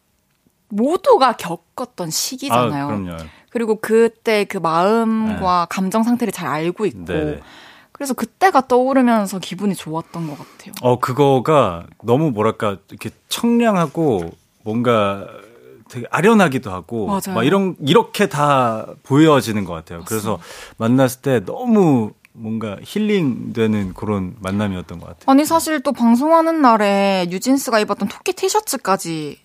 모두가 0.69 1.33
겪었던 1.33 2.11
시기잖아요. 2.11 2.89
아, 3.11 3.17
그리고 3.51 3.77
그때 3.77 4.45
그 4.45 4.59
마음과 4.59 5.67
감정 5.71 6.03
상태를 6.03 6.33
잘 6.33 6.47
알고 6.47 6.87
있고 6.87 7.05
네네. 7.05 7.41
그래서 7.93 8.15
그때가 8.15 8.69
떠오르면서 8.69 9.41
기분이 9.41 9.75
좋았던 9.75 10.29
것 10.29 10.39
같아요. 10.39 10.73
어, 10.83 11.01
그거가 11.01 11.87
너무 12.05 12.31
뭐랄까, 12.31 12.77
이렇게 12.91 13.11
청량하고 13.29 14.31
뭔가 14.63 15.27
되게 15.89 16.07
아련하기도 16.11 16.71
하고, 16.71 17.07
맞아요. 17.07 17.35
막 17.35 17.45
이런, 17.45 17.75
이렇게 17.81 18.29
다 18.29 18.87
보여지는 19.03 19.65
것 19.65 19.73
같아요. 19.73 20.05
그래서 20.07 20.39
만났을 20.77 21.23
때 21.23 21.45
너무 21.45 22.13
뭔가 22.33 22.77
힐링 22.83 23.53
되는 23.53 23.93
그런 23.95 24.37
만남이었던 24.39 25.01
것 25.01 25.07
같아요. 25.07 25.25
아니 25.27 25.45
사실 25.45 25.81
또 25.81 25.91
방송하는 25.93 26.63
날에 26.63 27.27
뉴진스가 27.31 27.81
입었던 27.81 28.07
토끼 28.07 28.33
티셔츠까지 28.33 29.41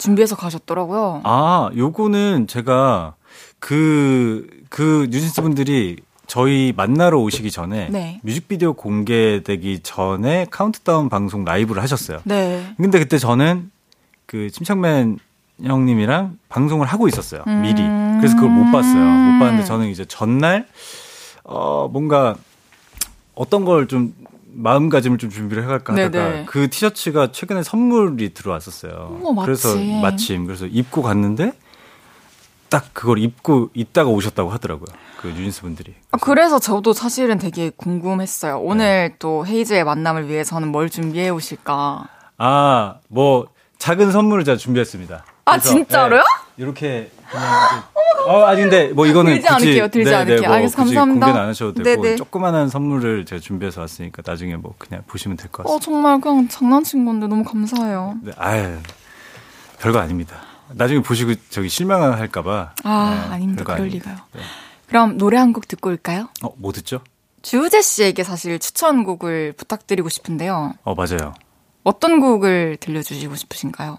준비해서 0.00 0.34
가셨더라고요. 0.34 1.20
아, 1.24 1.70
요거는 1.76 2.46
제가 2.48 3.14
그, 3.58 4.48
그 4.70 5.06
뉴진스 5.10 5.42
분들이 5.42 5.96
저희 6.26 6.72
만나러 6.76 7.18
오시기 7.18 7.50
전에 7.50 7.88
네. 7.90 8.20
뮤직비디오 8.22 8.72
공개되기 8.72 9.80
전에 9.82 10.46
카운트다운 10.50 11.08
방송 11.08 11.44
라이브를 11.44 11.82
하셨어요. 11.82 12.20
네. 12.24 12.72
근데 12.76 12.98
그때 12.98 13.18
저는 13.18 13.70
그 14.26 14.48
침착맨 14.50 15.18
형님이랑 15.62 16.38
방송을 16.48 16.86
하고 16.86 17.06
있었어요. 17.08 17.42
음. 17.46 17.62
미리. 17.62 17.82
그래서 18.20 18.36
그걸 18.36 18.50
못 18.50 18.70
봤어요. 18.72 18.94
못 19.04 19.38
봤는데 19.40 19.64
저는 19.64 19.88
이제 19.88 20.04
전날 20.06 20.66
어 21.44 21.88
뭔가 21.92 22.36
어떤 23.34 23.64
걸 23.64 23.86
좀 23.86 24.14
마음가짐을 24.52 25.18
좀 25.18 25.30
준비를 25.30 25.62
해갈까 25.62 25.92
하다가 25.92 26.10
네네. 26.10 26.44
그 26.46 26.68
티셔츠가 26.68 27.32
최근에 27.32 27.62
선물이 27.62 28.34
들어왔었어요. 28.34 29.20
어머. 29.22 29.42
그래서 29.44 29.76
마침 30.02 30.46
그래서 30.46 30.66
입고 30.66 31.02
갔는데 31.02 31.52
딱 32.68 32.90
그걸 32.92 33.18
입고 33.18 33.70
있다가 33.74 34.10
오셨다고 34.10 34.50
하더라고요. 34.50 34.94
그 35.20 35.28
뉴진스 35.28 35.62
분들이. 35.62 35.94
아, 36.12 36.18
그래서 36.18 36.58
저도 36.58 36.92
사실은 36.92 37.38
되게 37.38 37.70
궁금했어요. 37.70 38.58
오늘 38.60 39.14
또 39.18 39.46
헤이즈의 39.46 39.84
만남을 39.84 40.28
위해서는 40.28 40.68
뭘 40.68 40.88
준비해 40.88 41.28
오실까. 41.28 42.08
아, 42.38 42.94
뭐 43.08 43.48
작은 43.78 44.12
선물을 44.12 44.44
제가 44.44 44.56
준비했습니다. 44.56 45.24
아, 45.44 45.50
그래서, 45.52 45.68
진짜로요? 45.68 46.20
네, 46.20 46.26
이렇게 46.60 47.10
그냥 47.30 47.46
어, 48.28 48.42
아니 48.44 48.60
근데 48.60 48.88
뭐 48.88 49.06
이거는 49.06 49.32
들지 49.32 49.48
굳이 49.48 49.54
않을게요, 49.54 49.88
들지 49.88 50.10
네, 50.10 50.16
않을게요. 50.16 50.40
네, 50.42 50.46
뭐 50.46 50.56
알겠어, 50.56 50.76
감사합니다. 50.76 51.26
공개는 51.26 51.42
안 51.42 51.48
하셔도 51.48 51.82
되고 51.82 52.02
네네. 52.02 52.16
조그만한 52.16 52.68
선물을 52.68 53.24
제가 53.24 53.40
준비해서 53.40 53.80
왔으니까 53.80 54.22
나중에 54.24 54.56
뭐 54.56 54.74
그냥 54.76 55.02
보시면 55.06 55.38
될것 55.38 55.64
어, 55.64 55.68
같습니다. 55.78 55.84
정말 55.84 56.20
그냥 56.20 56.48
장난친 56.48 57.04
건데 57.06 57.26
너무 57.26 57.42
감사해요. 57.44 58.18
네, 58.22 58.32
아유, 58.36 58.76
별거 59.78 59.98
아닙니다. 60.00 60.36
나중에 60.74 61.00
보시고 61.02 61.32
저기 61.48 61.68
실망할까봐. 61.70 62.74
아, 62.84 63.24
네, 63.28 63.34
아닙니다. 63.34 63.64
그럴 63.64 63.78
아닙니다. 63.80 64.10
리가요. 64.10 64.24
네. 64.34 64.40
그럼 64.86 65.16
노래 65.18 65.38
한 65.38 65.52
곡 65.54 65.66
듣고 65.66 65.88
올까요? 65.88 66.28
어, 66.42 66.50
뭐 66.58 66.72
듣죠? 66.72 67.00
주우재 67.42 67.80
씨에게 67.80 68.22
사실 68.22 68.58
추천곡을 68.58 69.54
부탁드리고 69.56 70.10
싶은데요. 70.10 70.74
어, 70.84 70.94
맞아요. 70.94 71.32
어떤 71.84 72.20
곡을 72.20 72.76
들려주시고 72.80 73.34
싶으신가요? 73.36 73.98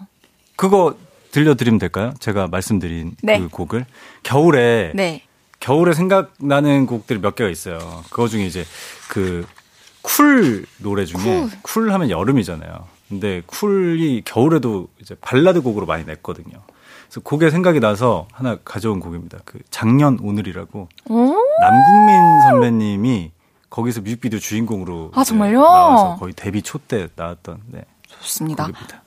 그거 0.54 0.94
들려드리면 1.32 1.78
될까요? 1.80 2.12
제가 2.20 2.46
말씀드린 2.46 3.16
네. 3.22 3.40
그 3.40 3.48
곡을 3.48 3.84
겨울에 4.22 4.92
네. 4.94 5.22
겨울에 5.60 5.92
생각나는 5.92 6.86
곡들이 6.86 7.20
몇 7.20 7.34
개가 7.34 7.50
있어요. 7.50 7.78
그거 8.10 8.28
중에 8.28 8.44
이제 8.46 8.64
그 9.08 9.44
쿨 10.02 10.66
노래 10.78 11.04
중에 11.04 11.46
쿨. 11.62 11.92
하면 11.92 12.10
여름이잖아요. 12.10 12.86
근데 13.08 13.42
쿨이 13.46 14.22
겨울에도 14.24 14.88
이제 15.00 15.14
발라드 15.20 15.62
곡으로 15.62 15.86
많이 15.86 16.04
냈거든요. 16.04 16.58
그래서 17.06 17.20
곡에 17.22 17.50
생각이 17.50 17.78
나서 17.78 18.26
하나 18.32 18.56
가져온 18.64 18.98
곡입니다. 19.00 19.38
그 19.44 19.60
작년 19.70 20.18
오늘이라고 20.20 20.88
오, 21.08 21.36
남궁민 21.60 22.40
선배님이 22.50 23.30
거기서 23.70 24.00
뮤직비디오 24.00 24.38
주인공으로 24.40 25.12
아, 25.14 25.22
정말요? 25.22 25.60
나와서 25.62 26.16
거의 26.18 26.32
데뷔 26.34 26.62
초 26.62 26.78
때 26.78 27.08
나왔던 27.14 27.60
네, 27.68 27.84
좋습니다. 28.08 28.64
곡입니다. 28.64 29.01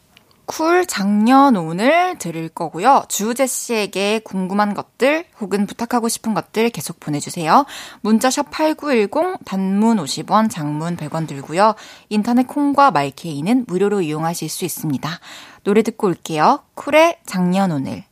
쿨 0.45 0.85
작년 0.85 1.55
오늘 1.55 2.17
들을 2.17 2.47
거고요. 2.49 3.03
주우재 3.09 3.47
씨에게 3.47 4.19
궁금한 4.19 4.73
것들 4.73 5.25
혹은 5.41 5.65
부탁하고 5.65 6.07
싶은 6.07 6.33
것들 6.33 6.69
계속 6.69 6.99
보내주세요. 6.99 7.65
문자샵 8.01 8.51
8910 8.51 9.43
단문 9.45 9.97
50원, 9.97 10.49
장문 10.49 10.97
100원 10.97 11.27
들고요. 11.27 11.75
인터넷 12.09 12.47
콩과 12.47 12.91
마이케이는 12.91 13.65
무료로 13.67 14.01
이용하실 14.01 14.49
수 14.49 14.65
있습니다. 14.65 15.09
노래 15.63 15.81
듣고 15.81 16.07
올게요. 16.07 16.63
쿨의 16.75 17.19
작년 17.25 17.71
오늘. 17.71 18.03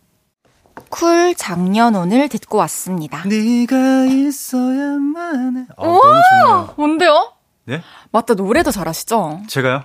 쿨 0.90 1.36
작년 1.36 1.96
오늘 1.96 2.30
듣고 2.30 2.58
왔습니다. 2.60 3.24
네가 3.26 4.06
있어야만 4.06 5.58
해. 5.58 5.66
어, 5.78 5.86
너무 5.86 6.02
좋네요. 6.02 6.74
뭔데요? 6.78 7.34
네? 7.66 7.82
맞다 8.12 8.34
노래도 8.34 8.72
잘하시죠? 8.72 9.42
제가요? 9.48 9.84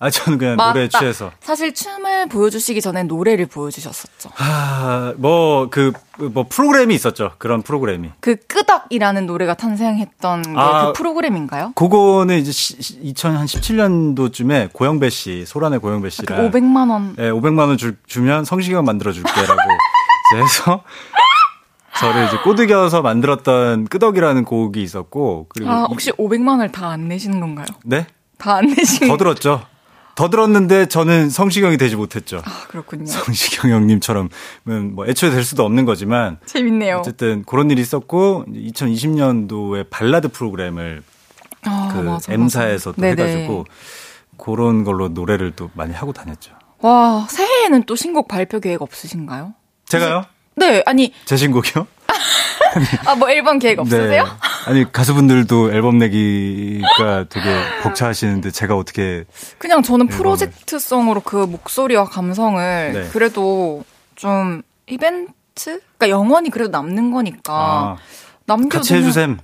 아, 0.00 0.10
저는 0.10 0.38
그냥 0.38 0.56
노래에 0.56 0.88
취해서. 0.88 1.30
사실 1.40 1.72
춤을 1.72 2.28
보여주시기 2.28 2.80
전에 2.82 3.04
노래를 3.04 3.46
보여주셨었죠. 3.46 4.30
아, 4.36 5.14
뭐, 5.16 5.68
그, 5.70 5.92
뭐, 6.18 6.44
프로그램이 6.48 6.94
있었죠. 6.94 7.32
그런 7.38 7.62
프로그램이. 7.62 8.10
그 8.20 8.36
끄덕이라는 8.36 9.26
노래가 9.26 9.54
탄생했던 9.54 10.42
게그 10.42 10.58
아, 10.60 10.92
프로그램인가요? 10.92 11.72
그거는 11.76 12.38
이제 12.38 12.50
2017년도쯤에 12.50 14.72
고영배 14.72 15.10
씨, 15.10 15.44
소란의 15.46 15.78
고영배 15.80 16.08
그 16.08 16.14
씨랑. 16.14 16.50
500만 16.50 16.90
원. 16.90 17.14
예, 17.18 17.30
500만 17.30 17.68
원 17.68 17.76
주, 17.78 17.94
주면 18.06 18.44
성시경 18.44 18.84
만들어 18.84 19.12
줄게라고 19.12 19.54
이제 20.32 20.42
해서 20.42 20.82
저를 21.98 22.26
이제 22.26 22.36
꼬드겨서 22.38 23.02
만들었던 23.02 23.86
끄덕이라는 23.86 24.44
곡이 24.44 24.82
있었고. 24.82 25.46
그리고. 25.48 25.70
아, 25.70 25.82
이- 25.82 25.86
혹시 25.90 26.10
500만 26.12 26.48
원을 26.48 26.72
다 26.72 26.88
안 26.90 27.08
내시는 27.08 27.40
건가요? 27.40 27.66
네? 27.84 28.06
다 28.38 28.56
안 28.56 28.66
내시는 28.66 29.08
더 29.08 29.16
들었죠. 29.16 29.62
더 30.14 30.30
들었는데 30.30 30.86
저는 30.86 31.30
성시경이 31.30 31.76
되지 31.76 31.96
못했죠. 31.96 32.40
아, 32.44 32.66
그렇군요. 32.68 33.06
성시경 33.06 33.70
형님처럼은 33.70 34.30
뭐 34.94 35.06
애초에 35.06 35.30
될 35.30 35.42
수도 35.44 35.64
없는 35.64 35.84
거지만 35.84 36.38
재밌네요. 36.46 36.98
어쨌든 36.98 37.44
그런 37.44 37.70
일이 37.70 37.82
있었고 37.82 38.44
2020년도에 38.48 39.90
발라드 39.90 40.28
프로그램을 40.28 41.02
아, 41.66 41.90
그 41.92 41.98
맞아, 41.98 42.32
M사에서 42.32 42.92
또 42.92 43.00
맞아. 43.00 43.14
네네. 43.14 43.30
해가지고 43.30 43.64
그런 44.36 44.84
걸로 44.84 45.08
노래를 45.08 45.52
또 45.56 45.70
많이 45.74 45.92
하고 45.94 46.12
다녔죠. 46.12 46.52
와, 46.80 47.26
새해에는 47.30 47.84
또 47.84 47.96
신곡 47.96 48.28
발표 48.28 48.60
계획 48.60 48.82
없으신가요? 48.82 49.54
제가요? 49.86 50.24
네, 50.56 50.82
아니, 50.86 51.12
제 51.24 51.36
신곡이요? 51.36 51.86
아, 53.06 53.14
뭐 53.14 53.30
앨범 53.30 53.58
계획 53.58 53.78
없으세요? 53.78 54.24
네. 54.24 54.30
아니 54.66 54.90
가수분들도 54.92 55.72
앨범 55.72 55.98
내기가 55.98 57.24
되게 57.28 57.46
벅차하시는데 57.82 58.50
제가 58.50 58.76
어떻게 58.76 59.24
그냥 59.58 59.82
저는 59.82 60.06
앨범을. 60.06 60.16
프로젝트성으로 60.18 61.20
그 61.20 61.36
목소리와 61.36 62.04
감성을 62.06 62.92
네. 62.92 63.08
그래도 63.12 63.84
좀 64.16 64.62
이벤트? 64.86 65.80
그러니까 65.96 66.08
영원히 66.08 66.50
그래도 66.50 66.70
남는 66.70 67.10
거니까 67.12 67.52
아, 67.52 67.96
남겨두면 68.46 68.68
같이 68.70 68.94
해주셈. 68.94 69.38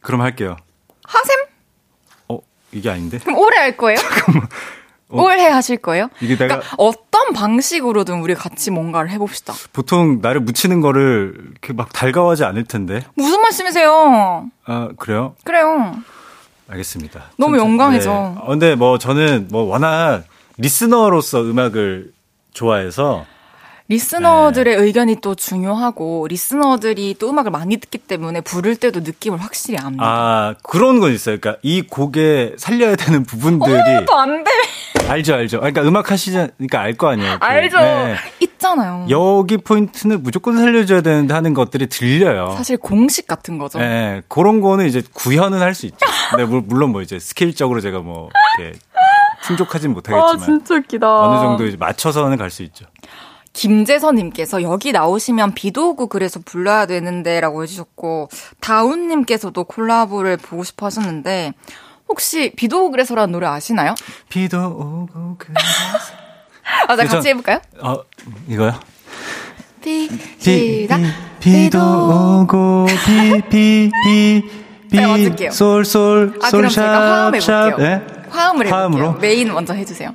그럼 0.00 0.20
할게요. 0.20 0.56
하셈? 1.06 1.36
어 2.28 2.38
이게 2.72 2.90
아닌데? 2.90 3.18
그럼 3.18 3.38
올해 3.38 3.58
할 3.58 3.76
거예요? 3.76 3.98
어? 5.08 5.22
올해 5.22 5.46
하실 5.48 5.76
거예요? 5.76 6.08
이게 6.20 6.36
내가 6.36 6.56
그러니까 6.56 6.74
어떤 6.78 7.32
방식으로든 7.32 8.20
우리 8.20 8.34
같이 8.34 8.70
뭔가를 8.70 9.10
해봅시다. 9.10 9.52
보통 9.72 10.20
나를 10.22 10.40
묻히는 10.40 10.80
거를 10.80 11.34
이렇게 11.52 11.72
막 11.72 11.92
달가워하지 11.92 12.44
않을 12.44 12.64
텐데. 12.64 13.04
무슨 13.14 13.40
말씀이세요? 13.42 14.48
아 14.64 14.88
그래요? 14.98 15.34
그래요. 15.44 15.94
알겠습니다. 16.68 17.32
너무 17.36 17.58
전- 17.58 17.66
영광이죠. 17.68 18.10
네. 18.10 18.40
어, 18.40 18.46
근데 18.48 18.74
뭐 18.74 18.98
저는 18.98 19.48
뭐 19.50 19.62
워낙 19.64 20.24
리스너로서 20.56 21.42
음악을 21.42 22.12
좋아해서 22.54 23.26
리스너들의 23.88 24.76
네. 24.76 24.82
의견이 24.82 25.16
또 25.20 25.34
중요하고 25.34 26.26
리스너들이 26.28 27.16
또 27.18 27.28
음악을 27.28 27.50
많이 27.50 27.76
듣기 27.76 27.98
때문에 27.98 28.40
부를 28.40 28.76
때도 28.76 29.00
느낌을 29.00 29.38
확실히 29.38 29.78
압니다. 29.78 30.04
아 30.06 30.54
그런 30.62 31.00
건 31.00 31.12
있어요. 31.12 31.36
그러니까 31.38 31.60
이 31.62 31.82
곡에 31.82 32.54
살려야 32.56 32.96
되는 32.96 33.24
부분들이 33.24 34.06
또안 34.06 34.42
돼. 34.42 34.50
알죠, 35.06 35.34
알죠. 35.34 35.58
그러니까 35.60 35.82
음악 35.82 36.10
하시니까 36.10 36.80
알 36.80 36.94
거 36.96 37.08
아니에요. 37.08 37.38
그, 37.38 37.44
알죠. 37.44 37.78
네. 37.78 38.14
있잖아요. 38.40 39.06
여기 39.10 39.58
포인트는 39.58 40.22
무조건 40.22 40.56
살려줘야 40.56 41.02
되는데 41.02 41.34
하는 41.34 41.52
것들이 41.52 41.86
들려요. 41.88 42.54
사실 42.56 42.78
공식 42.78 43.26
같은 43.26 43.58
거죠. 43.58 43.78
네, 43.80 44.22
그런 44.28 44.62
거는 44.62 44.86
이제 44.86 45.02
구현은 45.12 45.60
할 45.60 45.74
수 45.74 45.84
있죠. 45.86 45.98
근데 46.30 46.44
물- 46.46 46.62
물론 46.64 46.90
뭐 46.90 47.02
이제 47.02 47.18
스케일적으로 47.18 47.80
제가 47.82 47.98
뭐 47.98 48.30
이렇게 48.58 48.78
충족하진 49.44 49.92
못하겠지만 49.92 50.40
아, 50.40 50.42
진짜 50.42 50.74
웃기다. 50.76 51.20
어느 51.20 51.38
정도 51.40 51.66
이제 51.66 51.76
맞춰서는 51.76 52.38
갈 52.38 52.48
수 52.50 52.62
있죠. 52.62 52.86
김재선님께서 53.54 54.62
여기 54.62 54.92
나오시면 54.92 55.54
비도 55.54 55.90
오고 55.90 56.08
그래서 56.08 56.40
불러야 56.44 56.84
되는데라고 56.86 57.62
해주셨고 57.62 58.28
다운님께서도 58.60 59.64
콜라보를 59.64 60.36
보고 60.36 60.64
싶어 60.64 60.86
하셨는데 60.86 61.52
혹시 62.08 62.52
비도 62.56 62.80
오고 62.82 62.90
그래서라는 62.90 63.32
노래 63.32 63.46
아시나요? 63.46 63.94
비도 64.28 64.58
오고 64.58 65.36
그래서 65.38 65.60
아, 66.88 66.96
나 66.96 67.06
저- 67.06 67.16
같이 67.16 67.28
해볼까요? 67.28 67.60
어 67.80 67.96
이거요? 68.48 68.74
비, 69.82 70.08
비, 70.08 70.82
시작. 70.82 71.00
비, 71.40 71.70
도 71.70 71.78
오고 71.78 72.86
비 73.06 73.42
비비 73.50 74.50
제가 74.90 75.08
맞을게요. 75.08 75.50
솔솔 75.50 76.38
아, 76.42 76.50
그럼 76.50 76.68
제가 76.70 77.24
화음 77.24 77.32
솔샵샵 77.40 77.66
해볼게요. 77.72 77.76
네? 77.88 78.06
화음을 78.30 78.66
해볼게요. 78.66 78.74
화음으로? 78.74 79.12
메인 79.20 79.52
먼저 79.52 79.74
해주세요. 79.74 80.14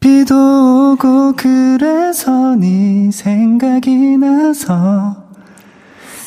비도 0.00 0.92
오고 0.94 1.34
그래서 1.36 2.56
네 2.56 3.10
생각이 3.12 4.16
나서 4.16 5.28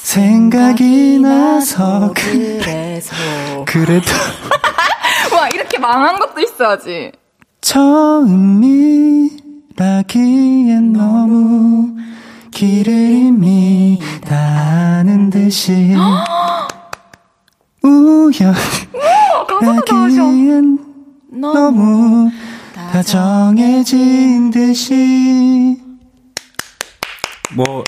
생각이 0.03 1.17
나서 1.19 2.13
그, 2.15 2.59
그래서. 2.61 3.15
그래도 3.65 4.11
와 5.35 5.49
이렇게 5.49 5.79
망한 5.79 6.19
것도 6.19 6.39
있어야지. 6.39 7.11
처음이라기엔 7.61 9.33
너무 10.93 11.97
길을 12.51 12.93
이미 12.93 13.99
다 14.21 14.35
아는 14.99 15.31
듯이. 15.31 15.95
우연이라기엔 19.63 20.77
너무 21.31 22.29
다 22.93 23.01
정해진 23.01 24.51
듯이 24.51 25.79
뭐 27.55 27.83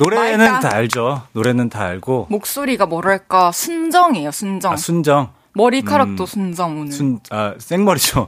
노래는 0.00 0.50
맑다. 0.50 0.68
다 0.68 0.76
알죠. 0.76 1.28
노래는 1.30 1.68
다 1.68 1.84
알고 1.84 2.26
목소리가 2.28 2.86
뭐랄까 2.86 3.52
순정이에요 3.52 4.32
순정. 4.32 4.72
아 4.72 4.76
순정 4.76 5.32
머리카락도 5.54 6.24
음, 6.24 6.26
순정 6.26 6.80
오늘. 6.80 6.90
순 6.92 7.20
아 7.30 7.54
생머리죠. 7.58 8.26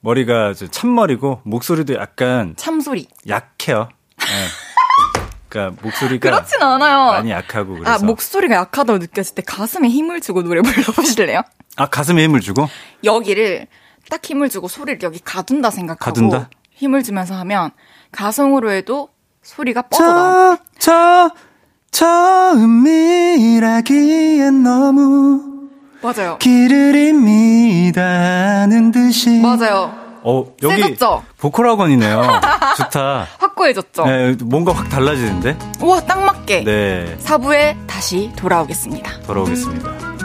머리가 0.00 0.52
참머리고 0.52 1.40
목소리도 1.44 1.94
약간 1.94 2.52
참소리. 2.58 3.08
약해요. 3.26 3.88
네. 4.18 4.26
그러니까 5.48 5.82
목소리가 5.82 6.30
그렇진 6.30 6.60
않아요. 6.62 7.12
많이 7.12 7.30
약하고 7.30 7.72
그래서 7.72 7.90
아 7.90 7.98
목소리가 8.04 8.54
약하다고 8.56 8.98
느꼈을 8.98 9.34
때 9.34 9.40
가슴에 9.46 9.88
힘을 9.88 10.20
주고 10.20 10.42
노래 10.42 10.60
불러보실래요? 10.60 11.40
아, 11.76 11.86
가슴에 11.86 12.22
힘을 12.24 12.40
주고 12.40 12.68
여기를 13.02 13.66
딱 14.10 14.24
힘을 14.24 14.48
주고 14.48 14.68
소리를 14.68 15.02
여기 15.02 15.18
가둔다 15.18 15.70
생각하고 15.70 16.04
가둔다? 16.04 16.50
힘을 16.72 17.02
주면서 17.02 17.34
하면 17.36 17.70
가성으로 18.12 18.70
해도 18.70 19.08
소리가 19.42 19.82
뻗어나. 19.82 20.58
처, 20.78 21.30
처음이라기엔 23.28 24.62
너무 24.62 25.68
맞아요. 26.02 26.38
길을 26.38 26.94
입니다는 26.96 28.92
듯이. 28.92 29.40
맞아요. 29.40 29.92
어, 30.22 30.44
여기 30.62 30.82
세졌죠? 30.82 31.24
보컬 31.38 31.68
학원이네요. 31.70 32.22
좋다. 32.76 33.26
확고해졌죠? 33.38 34.04
네, 34.04 34.36
뭔가 34.44 34.72
확 34.72 34.88
달라지는데? 34.88 35.56
우와, 35.80 36.00
딱 36.02 36.22
맞게. 36.24 36.64
네. 36.64 37.16
사부에 37.20 37.76
다시 37.86 38.30
돌아오겠습니다. 38.36 39.20
돌아오겠습니다. 39.22 40.17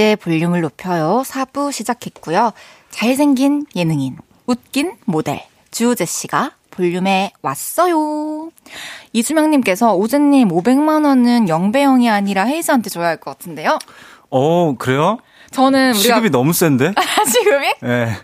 헤이지의 0.00 0.16
볼륨을 0.16 0.62
높여요. 0.62 1.22
4부 1.26 1.70
시작했고요. 1.72 2.52
잘생긴 2.90 3.66
예능인, 3.76 4.16
웃긴 4.46 4.94
모델, 5.04 5.42
주우재 5.70 6.06
씨가 6.06 6.52
볼륨에 6.70 7.32
왔어요. 7.42 8.50
이주명님께서 9.12 9.94
오재님 9.94 10.48
500만원은 10.48 11.48
영배영이 11.48 12.08
아니라 12.08 12.44
헤이즈한테 12.44 12.88
줘야 12.90 13.08
할 13.08 13.16
것 13.20 13.32
같은데요? 13.38 13.78
어, 14.30 14.74
그래요? 14.78 15.18
저는 15.50 15.90
우리가 15.90 16.00
시급이 16.02 16.30
너무 16.30 16.52
센데? 16.52 16.94
지금이 17.32 17.74
네. 17.82 18.16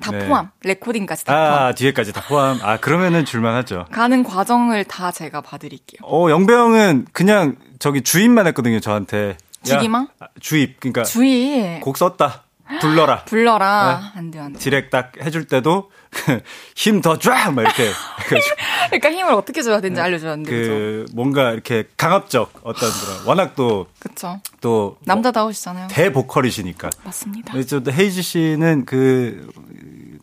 다 0.00 0.10
네. 0.12 0.26
포함, 0.26 0.50
레코딩까지 0.62 1.24
다 1.26 1.32
포함. 1.34 1.62
아, 1.64 1.72
뒤에까지 1.74 2.12
다 2.12 2.22
포함. 2.28 2.58
아, 2.62 2.78
그러면은 2.78 3.24
줄만하죠. 3.24 3.86
가는 3.90 4.22
과정을 4.24 4.84
다 4.84 5.10
제가 5.12 5.40
봐드릴게요. 5.42 6.00
어, 6.04 6.30
영배형은 6.30 7.06
그냥 7.12 7.56
저기 7.78 8.00
주입만 8.02 8.46
했거든요, 8.48 8.80
저한테. 8.80 9.36
야, 9.68 9.76
주기만? 9.76 10.08
아, 10.20 10.26
주입. 10.40 10.80
그러니까 10.80 11.02
주의 11.04 11.80
곡 11.80 11.96
썼다. 11.96 12.42
불러라. 12.80 13.24
불러라. 13.24 14.12
안 14.16 14.30
돼, 14.30 14.38
안 14.38 14.52
돼. 14.52 14.58
디렉 14.58 14.88
딱 14.90 15.12
해줄 15.20 15.46
때도 15.46 15.90
힘 16.74 17.00
더 17.02 17.18
쫙! 17.18 17.50
막 17.52 17.62
이렇게. 17.62 17.90
그러니까 18.88 19.10
힘을 19.10 19.32
어떻게 19.34 19.62
줘야 19.62 19.80
되는지 19.80 20.00
알려줘야 20.00 20.32
되는데, 20.32 20.50
그죠? 20.50 20.70
그, 20.70 21.04
뭔가 21.14 21.50
이렇게 21.52 21.84
강압적 21.96 22.60
어떤 22.62 22.90
그런, 22.90 23.24
워낙 23.28 23.54
또, 23.56 23.86
그쵸. 23.98 24.40
또, 24.60 24.96
남자다우시잖아요. 25.04 25.88
대보컬이시니까. 25.88 26.90
맞습니다. 27.04 27.52
또 27.84 27.92
헤이즈 27.92 28.22
씨는 28.22 28.84
그, 28.86 29.50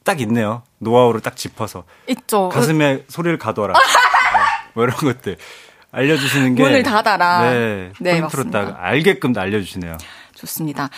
딱 0.04 0.22
있네요. 0.22 0.64
노하우를 0.80 1.22
딱 1.22 1.36
짚어서. 1.36 1.84
있죠. 2.08 2.50
가슴에 2.50 3.04
소리를 3.10 3.38
가둬라. 3.38 3.74
어, 3.74 3.82
뭐 4.74 4.84
이런 4.86 4.96
것들. 4.96 5.38
알려주시는 5.92 6.56
게. 6.56 6.64
문을 6.64 6.84
닫아라. 6.84 7.50
네. 7.52 7.92
네, 8.00 8.22
맞습니다. 8.22 8.66
딱 8.66 8.78
알게끔 8.80 9.34
알려주시네요. 9.36 9.98
좋습니다. 10.36 10.90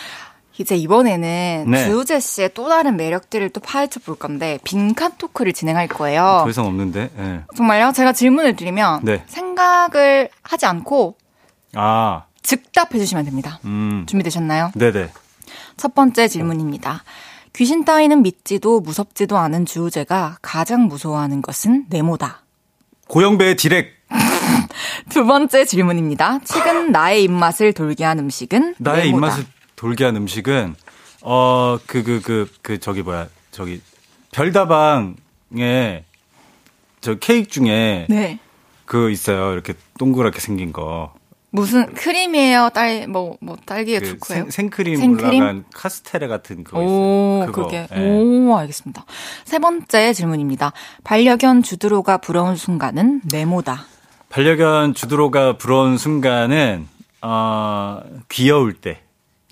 이제 0.58 0.76
이번에는 0.76 1.64
네. 1.66 1.84
주우재 1.86 2.20
씨의 2.20 2.50
또 2.54 2.68
다른 2.68 2.96
매력들을 2.96 3.50
또 3.50 3.60
파헤쳐 3.60 4.00
볼 4.00 4.16
건데 4.16 4.58
빈칸 4.64 5.12
토크를 5.16 5.52
진행할 5.54 5.88
거예요. 5.88 6.42
더 6.44 6.50
이상 6.50 6.66
없는데. 6.66 7.10
예. 7.18 7.40
정말요? 7.56 7.92
제가 7.92 8.12
질문을 8.12 8.54
드리면 8.56 9.00
네. 9.02 9.24
생각을 9.26 10.28
하지 10.42 10.66
않고 10.66 11.16
아, 11.74 12.24
즉답해 12.42 12.98
주시면 12.98 13.24
됩니다. 13.24 13.60
음. 13.64 14.04
준비되셨나요? 14.06 14.72
네네. 14.74 15.08
첫 15.78 15.94
번째 15.94 16.28
질문입니다. 16.28 17.02
귀신 17.54 17.84
따위는 17.84 18.22
믿지도 18.22 18.80
무섭지도 18.80 19.38
않은 19.38 19.64
주우재가 19.66 20.38
가장 20.42 20.86
무서워하는 20.86 21.40
것은 21.42 21.86
네모다. 21.88 22.42
고영배의 23.08 23.56
디렉. 23.56 24.01
두 25.08 25.24
번째 25.26 25.64
질문입니다. 25.64 26.40
최근 26.44 26.92
나의 26.92 27.24
입맛을 27.24 27.72
돌게 27.72 28.04
한 28.04 28.18
음식은 28.18 28.76
나의 28.78 29.06
네모다. 29.06 29.16
입맛을 29.16 29.44
돌게 29.76 30.04
한 30.04 30.16
음식은, 30.16 30.74
어, 31.22 31.78
그, 31.86 32.02
그, 32.02 32.20
그, 32.22 32.50
그, 32.62 32.78
저기 32.78 33.02
뭐야. 33.02 33.28
저기, 33.50 33.80
별다방에, 34.30 36.04
저 37.00 37.14
케이크 37.16 37.50
중에, 37.50 38.06
네. 38.08 38.38
그 38.86 39.10
있어요. 39.10 39.52
이렇게 39.52 39.74
동그랗게 39.98 40.40
생긴 40.40 40.72
거. 40.72 41.12
무슨 41.54 41.92
크림이에요? 41.92 42.70
딸, 42.72 43.06
뭐, 43.08 43.36
뭐, 43.40 43.56
딸기에 43.66 44.00
그? 44.00 44.16
생, 44.24 44.50
생크림, 44.50 44.96
생크림? 44.96 45.42
올라간 45.42 45.64
카스테레 45.74 46.26
같은 46.26 46.64
거 46.64 46.78
오, 46.78 47.42
있어요. 47.42 47.52
그거. 47.52 47.64
그게. 47.66 47.86
예. 47.94 48.00
오, 48.00 48.56
알겠습니다. 48.56 49.04
세 49.44 49.58
번째 49.58 50.14
질문입니다. 50.14 50.72
반려견 51.04 51.62
주드로가 51.62 52.18
부러운 52.18 52.56
순간은 52.56 53.22
네모다. 53.30 53.84
반려견 54.32 54.94
주드로가 54.94 55.58
부러운 55.58 55.98
순간은 55.98 56.88
어 57.20 58.00
귀여울 58.30 58.72
때. 58.72 59.02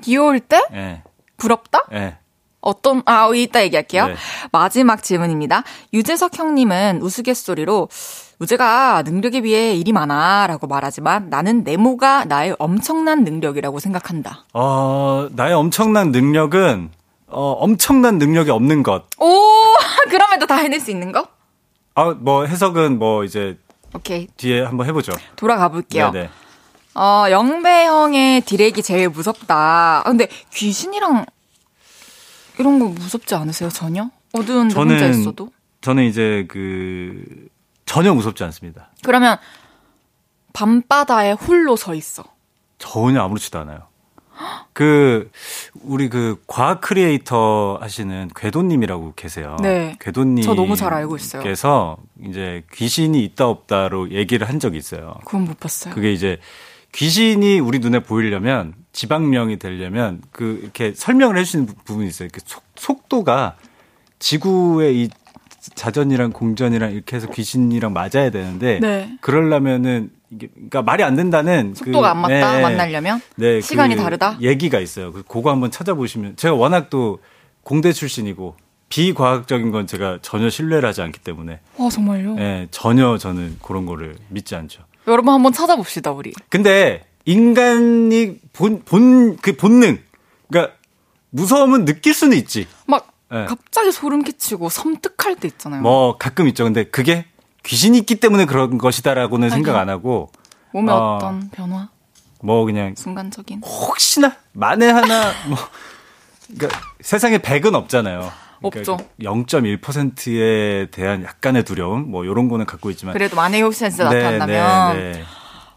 귀여울 0.02 0.40
때? 0.40 0.62
예. 0.72 1.02
부럽다? 1.36 1.84
예. 1.92 2.16
어떤, 2.62 3.02
아, 3.04 3.30
이따 3.34 3.62
얘기할게요. 3.62 4.08
네. 4.08 4.14
마지막 4.52 5.02
질문입니다. 5.02 5.64
유재석 5.92 6.38
형님은 6.38 7.00
우스갯소리로, 7.02 7.88
우재가 8.38 9.02
능력에 9.02 9.42
비해 9.42 9.74
일이 9.74 9.92
많아 9.92 10.46
라고 10.46 10.66
말하지만 10.66 11.28
나는 11.28 11.62
네모가 11.62 12.24
나의 12.24 12.56
엄청난 12.58 13.24
능력이라고 13.24 13.78
생각한다. 13.80 14.46
어 14.54 15.28
나의 15.32 15.52
엄청난 15.52 16.10
능력은 16.10 16.90
어 17.26 17.52
엄청난 17.52 18.16
능력이 18.16 18.50
없는 18.50 18.82
것. 18.82 19.04
오! 19.18 19.26
그럼에도 20.08 20.46
다 20.46 20.56
해낼 20.56 20.80
수 20.80 20.90
있는 20.90 21.12
거? 21.12 21.26
아뭐 21.94 22.46
해석은 22.46 22.98
뭐 22.98 23.24
이제 23.24 23.58
오케이. 23.94 24.26
뒤에 24.36 24.62
한번 24.62 24.86
해보죠. 24.86 25.12
돌아가 25.36 25.68
볼게요. 25.68 26.10
네네. 26.10 26.30
어, 26.94 27.24
영배 27.30 27.86
형의 27.86 28.40
디렉이 28.42 28.82
제일 28.82 29.08
무섭다. 29.08 30.00
아, 30.00 30.02
근데 30.04 30.28
귀신이랑 30.52 31.24
이런 32.58 32.78
거 32.78 32.86
무섭지 32.88 33.34
않으세요, 33.34 33.68
전혀? 33.70 34.10
어두운 34.32 34.68
데 34.68 34.74
혼자 34.74 35.06
있어도? 35.06 35.50
저는 35.80 36.04
이제 36.04 36.46
그 36.48 37.48
전혀 37.86 38.12
무섭지 38.14 38.44
않습니다. 38.44 38.90
그러면 39.02 39.38
밤바다에 40.52 41.32
홀로 41.32 41.76
서 41.76 41.94
있어. 41.94 42.24
전혀 42.78 43.22
아무렇지도 43.22 43.58
않아요. 43.60 43.88
그 44.72 45.30
우리 45.82 46.08
그 46.08 46.40
과학 46.46 46.80
크리에이터 46.80 47.78
하시는 47.80 48.28
궤도님이라고 48.34 49.14
계세요. 49.14 49.56
네. 49.62 49.96
궤도님 50.00 50.42
저 50.44 50.54
너무 50.54 50.76
잘 50.76 50.92
알고 50.94 51.16
있어요. 51.16 51.42
께서 51.42 51.96
이제 52.24 52.62
귀신이 52.72 53.22
있다 53.24 53.46
없다로 53.46 54.10
얘기를 54.12 54.48
한 54.48 54.58
적이 54.60 54.78
있어요. 54.78 55.14
그건 55.24 55.44
못 55.44 55.58
봤어요. 55.60 55.94
그게 55.94 56.12
이제 56.12 56.38
귀신이 56.92 57.60
우리 57.60 57.78
눈에 57.78 58.00
보이려면 58.00 58.74
지방령이 58.92 59.58
되려면 59.58 60.22
그 60.32 60.60
이렇게 60.62 60.92
설명을 60.94 61.36
해주시는 61.38 61.66
부- 61.66 61.74
부분이 61.84 62.08
있어요. 62.08 62.28
그 62.32 62.40
속, 62.44 62.62
속도가 62.76 63.56
지구의 64.18 65.02
이 65.02 65.08
자전이랑 65.74 66.32
공전이랑 66.32 66.92
이렇게 66.92 67.16
해서 67.16 67.28
귀신이랑 67.28 67.92
맞아야 67.92 68.30
되는데 68.30 68.80
네. 68.80 69.16
그러려면은 69.20 70.10
이게 70.32 70.48
그러니까 70.54 70.82
말이 70.82 71.02
안 71.02 71.16
된다는 71.16 71.74
속도가 71.74 72.00
그- 72.00 72.06
안 72.06 72.18
맞다, 72.18 72.56
네. 72.56 72.62
만나려면? 72.62 73.20
네, 73.36 73.60
시간이 73.60 73.96
그 73.96 74.02
다르다? 74.02 74.36
얘기가 74.40 74.78
있어요. 74.80 75.12
그 75.12 75.22
그거 75.22 75.50
한번 75.50 75.70
찾아보시면 75.70 76.36
제가 76.36 76.54
워낙 76.54 76.88
또 76.90 77.18
공대 77.62 77.92
출신이고 77.92 78.56
비과학적인 78.88 79.70
건 79.70 79.86
제가 79.86 80.18
전혀 80.22 80.50
신뢰를 80.50 80.88
하지 80.88 81.02
않기 81.02 81.20
때문에 81.20 81.60
어, 81.78 81.88
정말요? 81.90 82.36
예, 82.38 82.68
전혀 82.70 83.18
저는 83.18 83.58
그런 83.62 83.86
거를 83.86 84.16
믿지 84.28 84.54
않죠. 84.56 84.82
여러분 85.06 85.32
한번 85.34 85.52
찾아봅시다, 85.52 86.12
우리. 86.12 86.32
근데 86.48 87.04
인간이 87.24 88.36
본 88.52 88.82
본 88.84 89.36
그 89.40 89.56
본능 89.56 89.98
그러니까 90.48 90.74
무서움은 91.30 91.84
느낄 91.84 92.14
수는 92.14 92.36
있지. 92.36 92.66
막 92.86 93.06
네. 93.30 93.44
갑자기 93.44 93.92
소름 93.92 94.22
끼치고 94.22 94.68
섬뜩할 94.68 95.36
때 95.36 95.46
있잖아요. 95.48 95.82
뭐 95.82 96.16
가끔 96.18 96.48
있죠. 96.48 96.64
근데 96.64 96.84
그게 96.84 97.26
귀신이 97.64 97.98
있기 97.98 98.16
때문에 98.16 98.46
그런 98.46 98.78
것이다라고는 98.78 99.50
생각 99.50 99.76
안 99.76 99.88
하고 99.88 100.30
몸에 100.72 100.92
어. 100.92 100.96
어... 100.96 101.18
떤 101.18 101.50
변화, 101.50 101.88
뭐 102.42 102.64
그냥 102.64 102.94
순간적인. 102.96 103.62
혹시나 103.62 104.36
만에 104.52 104.88
하나 104.88 105.32
뭐 105.48 105.58
그러니까 106.54 106.80
세상에 107.00 107.38
백은 107.38 107.74
없잖아요. 107.74 108.30
없죠. 108.62 108.98
0.1%에 109.20 110.86
대한 110.90 111.24
약간의 111.24 111.64
두려움, 111.64 112.10
뭐, 112.10 112.26
요런 112.26 112.50
거는 112.50 112.66
갖고 112.66 112.90
있지만. 112.90 113.14
그래도 113.14 113.34
만약에 113.36 113.62
혹시 113.62 113.88
진짜 113.88 114.10
네, 114.10 114.22
나타난다면 114.22 114.96
네, 114.96 115.12
네. 115.12 115.24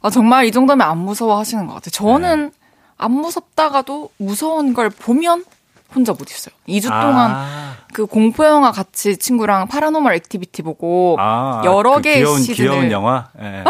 아, 0.02 0.10
정말 0.10 0.46
이 0.46 0.52
정도면 0.52 0.86
안 0.86 0.98
무서워 0.98 1.40
하시는 1.40 1.66
것 1.66 1.76
같아요. 1.76 1.92
저는 1.92 2.52
안 2.98 3.12
무섭다가도 3.12 4.10
무서운 4.18 4.74
걸 4.74 4.90
보면 4.90 5.46
혼자 5.96 6.12
못 6.14 6.30
있어요. 6.30 6.54
2주 6.68 6.88
동안 6.90 7.32
아, 7.32 7.76
그 7.94 8.06
공포 8.06 8.46
영화 8.46 8.72
같이 8.72 9.18
친구랑 9.18 9.68
파라노멀 9.68 10.16
액티비티 10.16 10.62
보고 10.64 11.18
아, 11.20 11.62
여러 11.66 11.96
그 11.96 12.02
개의 12.02 12.18
귀여운, 12.18 12.42
시즌을 12.42 12.70
귀여운 12.72 12.92
영화? 12.92 13.30
예. 13.42 13.64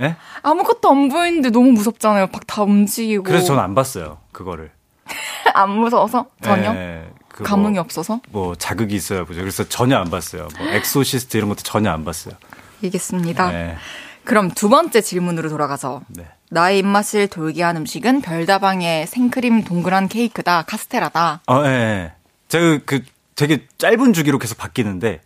예? 0.00 0.16
아무것도 0.42 0.90
안 0.90 1.08
보이는데 1.08 1.50
너무 1.50 1.70
무섭잖아요. 1.72 2.28
막 2.32 2.42
다 2.46 2.62
움직이고. 2.62 3.22
그래서 3.22 3.46
저는 3.46 3.62
안 3.62 3.74
봤어요, 3.74 4.18
그거를. 4.32 4.70
안 5.54 5.70
무서워서 5.70 6.26
전혀 6.42 6.74
예, 6.74 7.10
그 7.28 7.42
뭐- 7.42 7.48
감흥이 7.48 7.78
없어서 7.78 8.20
뭐 8.30 8.54
자극이 8.56 8.94
있어야 8.94 9.24
보죠. 9.24 9.40
그래서 9.40 9.64
전혀 9.68 9.96
안 9.98 10.10
봤어요. 10.10 10.48
뭐 10.58 10.66
엑소시스트 10.68 11.36
이런 11.36 11.48
것도 11.48 11.62
전혀 11.62 11.90
안 11.90 12.04
봤어요. 12.04 12.34
알겠습니다. 12.82 13.50
네. 13.50 13.76
그럼 14.24 14.50
두 14.50 14.68
번째 14.68 15.00
질문으로 15.00 15.48
돌아가서 15.50 16.02
네. 16.08 16.26
나의 16.50 16.78
입맛을 16.78 17.28
돌게 17.28 17.62
한 17.62 17.76
음식은 17.76 18.22
별다방의 18.22 19.06
생크림 19.06 19.64
동그란 19.64 20.08
케이크다 20.08 20.62
카스테라다. 20.62 21.42
어, 21.46 21.62
예, 21.66 21.68
예. 21.68 22.12
제가 22.48 22.78
그 22.86 23.02
되게 23.34 23.66
짧은 23.78 24.12
주기로 24.12 24.38
계속 24.38 24.56
바뀌는데 24.58 25.20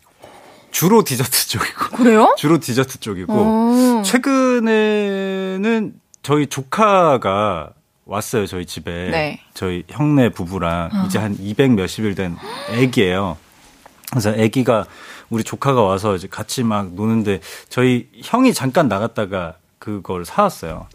주로 0.70 1.02
디저트 1.04 1.30
쪽이고 1.48 1.96
그래요? 1.96 2.34
주로 2.38 2.58
디저트 2.58 3.00
쪽이고 3.00 3.32
오. 3.32 4.02
최근에는 4.02 5.92
저희 6.22 6.46
조카가 6.46 7.70
왔어요 8.04 8.46
저희 8.46 8.64
집에 8.64 9.10
네. 9.10 9.40
저희 9.54 9.84
형네 9.88 10.30
부부랑 10.30 10.90
이제 11.06 11.18
한 11.18 11.36
200 11.38 11.72
몇십 11.72 12.04
일 12.04 12.14
된 12.14 12.36
애기예요. 12.70 13.36
그래서 14.10 14.30
애기가 14.34 14.86
우리 15.30 15.44
조카가 15.44 15.82
와서 15.82 16.14
이제 16.16 16.26
같이 16.28 16.62
막 16.62 16.92
노는데 16.94 17.40
저희 17.68 18.08
형이 18.22 18.54
잠깐 18.54 18.88
나갔다가 18.88 19.54
그걸 19.78 20.24
사왔어요. 20.24 20.86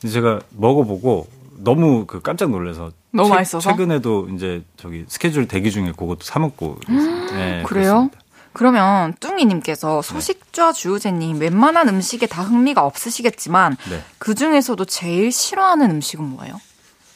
근데 0.00 0.12
제가 0.12 0.40
먹어보고 0.50 1.28
너무 1.58 2.06
그 2.06 2.20
깜짝 2.20 2.50
놀라서 2.50 2.90
너무 3.12 3.28
최- 3.28 3.34
맛있어서? 3.36 3.70
최근에도 3.70 4.28
이제 4.34 4.64
저기 4.76 5.04
스케줄 5.08 5.46
대기 5.46 5.70
중에 5.70 5.92
그것도 5.92 6.20
사 6.22 6.38
먹고 6.38 6.78
네, 6.88 7.62
그래요? 7.64 7.64
그렇습니다. 7.66 8.18
그러면 8.54 9.14
뚱이님께서 9.20 10.02
소식좌 10.02 10.72
주우재님 10.72 11.40
웬만한 11.40 11.88
음식에 11.88 12.26
다 12.26 12.42
흥미가 12.42 12.84
없으시겠지만 12.84 13.76
네. 13.88 14.02
그 14.18 14.34
중에서도 14.34 14.84
제일 14.84 15.32
싫어하는 15.32 15.90
음식은 15.90 16.24
뭐예요? 16.24 16.60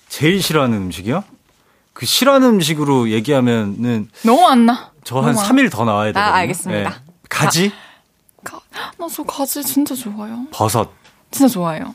제일 0.09 0.41
싫어하는 0.43 0.77
음식이요? 0.79 1.25
그 1.93 2.07
싫어하는 2.07 2.49
음식으로 2.49 3.11
얘기하면은 3.11 4.09
너무 4.23 4.47
안 4.47 4.65
나. 4.67 4.93
저한 5.07 5.33
너무 5.35 5.41
안 5.41 5.47
3일 5.57 5.71
더 5.71 5.85
나와야 5.85 6.13
되거든요. 6.13 6.35
알겠습니다. 6.35 6.91
네. 6.91 6.97
가지, 7.29 7.73
가- 8.45 8.61
나저 8.99 9.23
가지 9.25 9.63
진짜 9.63 9.95
좋아요. 9.95 10.47
버섯, 10.53 10.91
진짜 11.31 11.49
좋아요. 11.53 11.95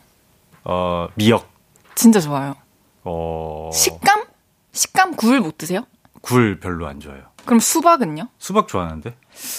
어, 0.64 1.07
미역, 1.16 1.49
진짜 1.95 2.20
좋아요. 2.20 2.55
어, 3.03 3.70
식감? 3.74 4.26
식감 4.72 5.16
굴 5.16 5.39
못 5.41 5.57
드세요? 5.57 5.86
굴 6.22 6.59
별로 6.59 6.88
안 6.88 6.99
좋아해요. 6.99 7.24
그럼 7.45 7.59
수박은요? 7.59 8.28
수박 8.38 8.68
좋아하는데? 8.68 9.16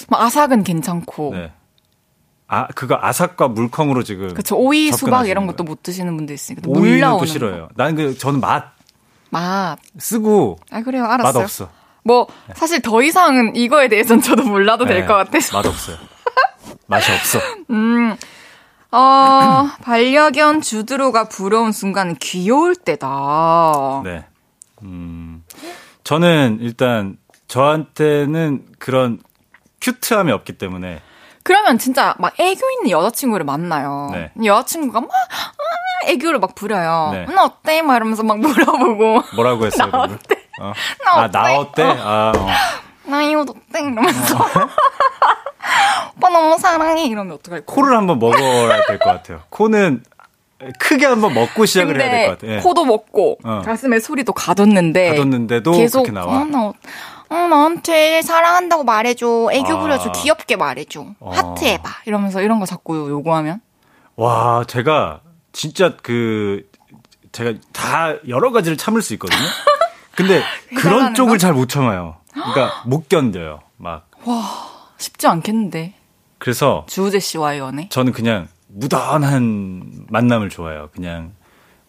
뭐 0.09 0.21
아삭은 0.21 0.63
괜찮고. 0.63 1.33
네. 1.35 1.53
아, 2.47 2.67
그거 2.69 2.99
아삭과 3.01 3.49
물컹으로 3.49 4.03
지금. 4.05 4.33
그쵸 4.35 4.57
오이 4.57 4.93
수박 4.93 5.27
이런 5.29 5.47
것도 5.47 5.65
거예요. 5.65 5.71
못 5.73 5.83
드시는 5.83 6.17
분도 6.17 6.33
있으니까 6.33 6.63
물 6.69 6.83
오이는 6.83 7.19
또 7.19 7.25
싫어요. 7.27 7.69
나는 7.75 7.97
그, 7.97 8.17
저는 8.17 8.41
맛 8.41 8.61
거. 8.63 8.71
맛. 9.31 9.79
쓰고 9.99 10.59
아 10.71 10.83
그래요 10.83 11.05
맛 11.05 11.15
알았어요. 11.21 11.43
없어. 11.43 11.71
뭐 12.05 12.27
사실 12.55 12.81
더 12.83 13.03
이상은 13.03 13.55
이거에 13.57 13.89
대해서는 13.89 14.23
저도 14.23 14.43
몰라도 14.45 14.85
될 14.85 15.01
네, 15.03 15.07
것 15.07 15.15
같아서. 15.15 15.57
맛 15.57 15.67
없어요. 15.67 15.97
맛이 16.87 17.13
없어. 17.13 17.39
어, 18.93 19.69
반려견 19.83 20.61
주드로가 20.61 21.29
부러운 21.29 21.73
순간은 21.73 22.17
귀여울 22.17 22.77
때다. 22.77 24.03
네. 24.05 24.25
음, 24.83 25.45
저는 26.05 26.59
일단 26.61 27.17
저한테는 27.49 28.67
그런 28.79 29.21
큐트함이 29.81 30.31
없기 30.33 30.59
때문에 30.59 31.01
그러면 31.45 31.79
진짜 31.79 32.15
막 32.19 32.39
애교 32.39 32.61
있는 32.79 32.91
여자친구를 32.91 33.45
만나요. 33.45 34.11
네. 34.13 34.31
여자친구가 34.45 35.01
막 35.01 35.11
아, 35.11 36.07
애교를 36.09 36.39
막 36.39 36.55
부려요. 36.55 37.11
네. 37.13 37.27
너 37.27 37.45
어때? 37.45 37.83
막 37.83 37.97
이러면서 37.97 38.23
막 38.23 38.39
물어보고 38.41 39.23
뭐라고 39.35 39.67
했어요? 39.67 39.91
나? 39.91 40.03
어때? 40.03 40.42
어. 40.63 40.73
나 41.05 41.23
아, 41.23 41.29
나 41.31 41.59
어때? 41.59 41.83
아, 41.83 42.33
어. 42.37 42.47
나 43.11 43.23
이거 43.23 43.41
어때? 43.43 43.81
이러면서 43.81 44.37
오빠 46.17 46.29
너무 46.29 46.59
사랑해 46.59 47.05
이러면 47.07 47.35
어떡할 47.35 47.63
거야? 47.67 47.75
코를 47.77 47.97
한번 47.97 48.19
먹어야 48.19 48.83
될 48.87 48.99
것 48.99 49.05
같아요. 49.07 49.41
코는 49.51 50.03
크게 50.79 51.07
한번 51.07 51.35
먹고 51.35 51.67
시작을 51.67 52.01
해야 52.01 52.11
될 52.11 52.27
것 52.29 52.33
같아요. 52.39 52.57
예. 52.57 52.61
코도 52.61 52.85
먹고 52.85 53.39
어. 53.45 53.63
가슴에 53.65 53.99
소리도 53.99 54.33
가뒀는데 54.33 55.11
가뒀는데도 55.11 55.73
계속 55.73 56.03
그렇게 56.05 56.13
나와. 56.13 56.41
어, 56.43 56.45
나, 56.45 56.67
어, 56.67 56.75
어, 57.31 57.35
나한테 57.35 58.23
사랑한다고 58.23 58.85
말해줘 58.85 59.49
애교 59.53 59.73
아. 59.77 59.81
부려줘 59.81 60.13
귀엽게 60.13 60.55
말해줘 60.57 61.07
어. 61.19 61.31
하트 61.33 61.65
해봐 61.65 61.91
이러면서 62.05 62.41
이런 62.43 62.61
거 62.61 62.67
자꾸 62.67 62.97
요구하면 63.11 63.61
와, 64.15 64.63
제가 64.69 65.21
진짜 65.53 65.95
그 66.03 66.69
제가 67.33 67.55
다 67.73 68.15
여러 68.29 68.53
가지를 68.53 68.77
참을 68.77 69.01
수 69.03 69.15
있거든요. 69.15 69.41
근데 70.17 70.43
그런 70.77 71.15
쪽을 71.15 71.35
거? 71.35 71.39
잘못 71.39 71.69
참아요. 71.69 72.17
그러니까 72.33 72.83
못 72.87 73.09
견뎌요. 73.09 73.61
막 73.77 74.09
쉽지 74.99 75.27
않겠는데 75.27 75.95
그래서 76.39 76.87
주우재 76.89 77.19
씨와의 77.19 77.61
연애 77.61 77.89
저는 77.89 78.13
그냥 78.13 78.49
무던한 78.69 80.07
만남을 80.09 80.49
좋아해요. 80.49 80.89
그냥 80.95 81.33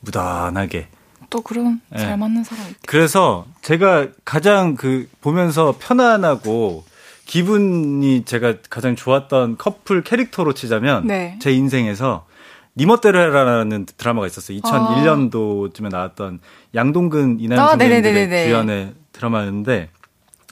무던하게. 0.02 0.90
또 1.30 1.42
그런 1.42 1.82
예. 1.96 1.98
잘 1.98 2.18
맞는 2.18 2.44
사람 2.44 2.68
있대 2.68 2.80
그래서 2.86 3.46
제가 3.64 4.08
가장 4.24 4.76
그 4.76 5.10
보면서 5.22 5.74
편안하고 5.80 6.84
기분이 7.26 8.24
제가 8.26 8.56
가장 8.70 8.96
좋았던 8.96 9.58
커플 9.58 10.04
캐릭터로 10.04 10.54
치자면 10.54 11.08
네. 11.08 11.40
제 11.42 11.52
인생에서 11.52 12.28
니멋대로 12.76 13.20
해라라는 13.20 13.86
드라마가 13.98 14.26
있었어요. 14.28 14.60
2001년도쯤에 14.60 15.90
나왔던 15.90 16.40
양동근 16.74 17.40
이남 17.40 17.60
아, 17.60 17.70
선배님들의 17.70 18.14
네네네네. 18.14 18.46
주연의 18.48 18.94
드라마였는데 19.12 19.90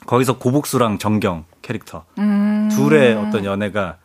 거기서 0.06 0.38
고복수랑 0.38 0.98
정경 0.98 1.44
캐릭터 1.62 2.04
음. 2.18 2.68
둘의 2.72 3.14
어떤 3.14 3.44
연애가 3.44 3.96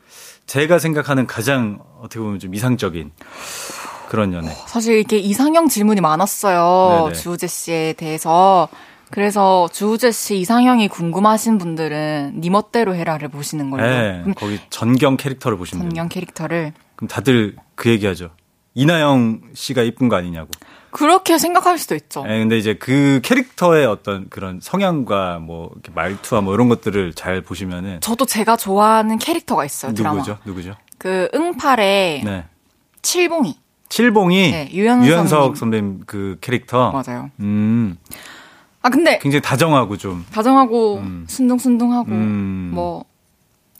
제가 0.45 0.79
생각하는 0.79 1.27
가장 1.27 1.79
어떻게 1.99 2.19
보면 2.19 2.39
좀 2.39 2.55
이상적인 2.55 3.11
그런 4.09 4.33
연애. 4.33 4.51
사실 4.67 4.95
이렇게 4.95 5.17
이상형 5.17 5.67
질문이 5.67 5.99
많았어요 6.01 7.07
네네. 7.09 7.13
주우재 7.15 7.47
씨에 7.47 7.93
대해서 7.93 8.69
그래서 9.11 9.67
주우재 9.71 10.11
씨 10.11 10.37
이상형이 10.39 10.87
궁금하신 10.87 11.57
분들은 11.57 12.39
니 12.41 12.49
멋대로 12.49 12.95
해라를 12.95 13.27
보시는 13.29 13.69
걸로 13.69 13.83
네, 13.83 14.23
거기 14.37 14.59
전경 14.69 15.17
캐릭터를 15.17 15.57
보시면 15.57 15.81
됩니다. 15.83 15.95
전경 16.01 16.09
캐릭터를 16.09 16.73
그럼 16.95 17.07
다들 17.07 17.55
그 17.77 17.89
얘기하죠. 17.89 18.31
이나영 18.73 19.41
씨가 19.53 19.83
이쁜 19.83 20.09
거 20.09 20.17
아니냐고. 20.17 20.49
그렇게 20.91 21.37
생각할 21.37 21.77
수도 21.77 21.95
있죠. 21.95 22.23
예, 22.27 22.39
근데 22.39 22.57
이제 22.57 22.73
그 22.73 23.21
캐릭터의 23.23 23.85
어떤 23.85 24.29
그런 24.29 24.59
성향과 24.61 25.39
뭐 25.39 25.71
말투와 25.93 26.41
뭐 26.41 26.53
이런 26.55 26.69
것들을 26.69 27.13
잘 27.13 27.41
보시면은 27.41 28.01
저도 28.01 28.25
제가 28.25 28.57
좋아하는 28.57 29.19
캐릭터가 29.19 29.63
있어요, 29.63 29.93
드라마. 29.93 30.15
누구죠? 30.15 30.37
누구죠? 30.43 30.75
그 30.97 31.29
응팔의 31.33 32.23
네. 32.23 32.45
칠봉이. 33.03 33.57
칠봉이 33.89 34.51
네, 34.51 34.69
유연석 34.73 35.07
유연석 35.07 35.57
선배님 35.57 36.01
그 36.07 36.37
캐릭터. 36.41 36.91
맞아요. 36.91 37.29
음. 37.39 37.97
아, 38.81 38.89
근데 38.89 39.19
굉장히 39.19 39.41
다정하고 39.41 39.97
좀 39.97 40.25
다정하고 40.31 40.97
음. 40.97 41.25
순둥순둥하고 41.29 42.09
음. 42.09 42.71
뭐 42.73 43.05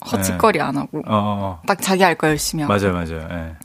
헛짓거리 0.05 0.61
안 0.61 0.77
하고 0.77 0.99
어, 0.99 1.03
어, 1.07 1.61
딱 1.65 1.81
자기 1.81 2.03
할 2.03 2.15
거 2.15 2.27
열심히 2.27 2.63
어. 2.63 2.67
하고. 2.67 2.79
맞아요, 2.79 2.93
맞아요. 2.93 3.27
예. 3.31 3.55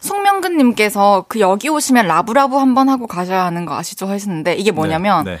송명근님께서 0.00 1.26
그 1.28 1.40
여기 1.40 1.68
오시면 1.68 2.06
라브라브 2.06 2.56
한번 2.56 2.88
하고 2.88 3.06
가셔야 3.06 3.44
하는 3.44 3.66
거 3.66 3.76
아시죠? 3.76 4.06
하시는데 4.08 4.54
이게 4.54 4.70
뭐냐면 4.70 5.24
네, 5.24 5.32
네. 5.32 5.38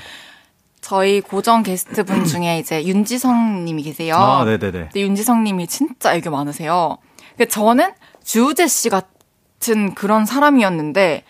저희 0.80 1.20
고정 1.20 1.62
게스트 1.62 2.04
분 2.04 2.24
중에 2.26 2.58
이제 2.58 2.84
윤지성 2.84 3.64
님이 3.64 3.82
계세요. 3.82 4.16
아, 4.16 4.44
네, 4.44 4.58
네, 4.58 4.70
네. 4.70 4.80
근데 4.80 5.00
윤지성 5.00 5.44
님이 5.44 5.66
진짜 5.66 6.14
애교 6.14 6.30
많으세요. 6.30 6.98
근데 7.30 7.46
저는 7.46 7.92
주우재 8.22 8.66
씨 8.68 8.90
같은 8.90 9.94
그런 9.94 10.26
사람이었는데 10.26 11.24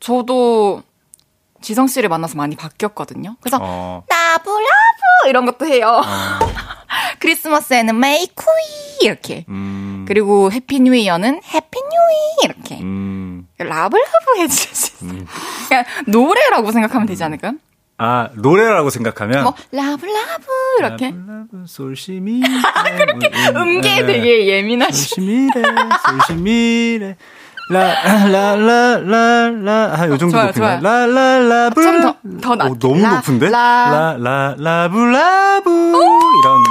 저도 0.00 0.82
지성 1.60 1.86
씨를 1.86 2.08
만나서 2.08 2.36
많이 2.36 2.56
바뀌었거든요. 2.56 3.36
그래서 3.40 3.58
어. 3.62 4.02
라브라브 4.08 5.28
이런 5.28 5.46
것도 5.46 5.64
해요. 5.66 6.02
크리스마스에는 7.26 7.98
메이 8.00 8.26
쿠이 8.34 9.04
이렇게. 9.06 9.44
음. 9.48 10.04
그리고 10.08 10.50
happy 10.50 10.80
new 10.80 10.92
year는 10.94 11.40
happy 11.54 11.78
뉴이 11.80 12.44
이렇게. 12.44 12.82
음. 12.82 13.46
라블라브 13.58 14.38
해주시. 14.38 14.92
그냥 15.68 15.84
노래라고 16.08 16.72
생각하면 16.72 17.06
되지 17.06 17.22
않을까요? 17.22 17.52
아, 17.98 18.28
노래라고 18.34 18.90
생각하면. 18.90 19.44
뭐 19.44 19.54
라브 19.70 20.04
라브 20.06 20.44
이렇게 20.80 21.06
라브, 21.10 21.64
솔시미. 21.66 22.42
그렇게 22.98 23.30
음계 23.54 24.04
되게 24.04 24.48
예민하시. 24.48 25.14
솔시미래, 25.14 25.62
솔시미래. 26.26 27.16
라, 27.70 27.80
라, 28.28 28.56
라, 28.56 28.98
라, 28.98 29.50
라. 29.50 29.94
아, 29.96 30.08
요 30.08 30.18
정도 30.18 30.32
좋아요, 30.32 30.46
높은가요? 30.48 30.80
좋아요. 30.80 30.82
라, 30.82 31.06
라, 31.06 31.38
라브. 31.38 31.82
좀 31.82 32.00
더- 32.02 32.16
더 32.40 32.54
낮게. 32.56 32.70
오, 32.72 32.78
너무 32.78 33.00
라, 33.00 33.14
높은데? 33.14 33.48
라. 33.48 33.58
라, 33.58 34.16
라, 34.18 34.54
라브, 34.58 34.98
라브. 34.98 35.70
이런? 35.70 36.62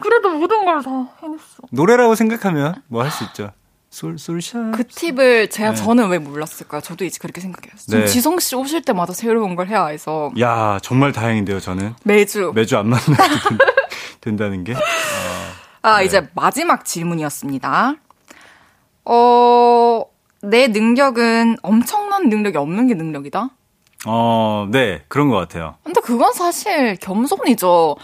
그래도 0.00 0.30
모든 0.30 0.64
걸 0.64 0.82
다 0.82 0.90
해냈어. 1.22 1.44
노래라고 1.70 2.14
생각하면 2.14 2.74
뭐 2.88 3.02
할 3.02 3.10
수 3.10 3.24
있죠. 3.24 3.50
솔, 3.90 4.18
솔샤. 4.18 4.72
그 4.74 4.84
팁을 4.88 5.50
제가 5.50 5.70
네. 5.70 5.76
저는 5.76 6.08
왜 6.08 6.18
몰랐을까요? 6.18 6.80
저도 6.80 7.04
이제 7.04 7.18
그렇게 7.20 7.40
생각해요. 7.40 7.72
좀 7.88 8.00
네. 8.00 8.06
지성 8.06 8.40
씨 8.40 8.56
오실 8.56 8.82
때마다 8.82 9.12
새로운 9.12 9.54
걸 9.54 9.68
해야 9.68 9.86
해서 9.86 10.32
야, 10.40 10.80
정말 10.82 11.12
다행인데요, 11.12 11.60
저는. 11.60 11.94
매주 12.02 12.50
매주 12.56 12.76
안 12.76 12.88
만나도 12.88 13.12
된- 13.48 13.58
된다는 14.20 14.64
게. 14.64 14.74
아, 15.82 15.98
네. 16.00 16.06
이제 16.06 16.28
마지막 16.34 16.84
질문이었습니다. 16.84 17.94
어, 19.04 20.04
내 20.42 20.66
능력은 20.68 21.58
엄청난 21.62 22.28
능력이 22.28 22.56
없는 22.58 22.88
게 22.88 22.94
능력이다? 22.94 23.50
어, 24.06 24.68
네, 24.70 25.02
그런 25.08 25.28
것 25.28 25.36
같아요. 25.36 25.76
근데 25.82 26.00
그건 26.00 26.32
사실 26.32 26.96
겸손이죠. 26.96 27.96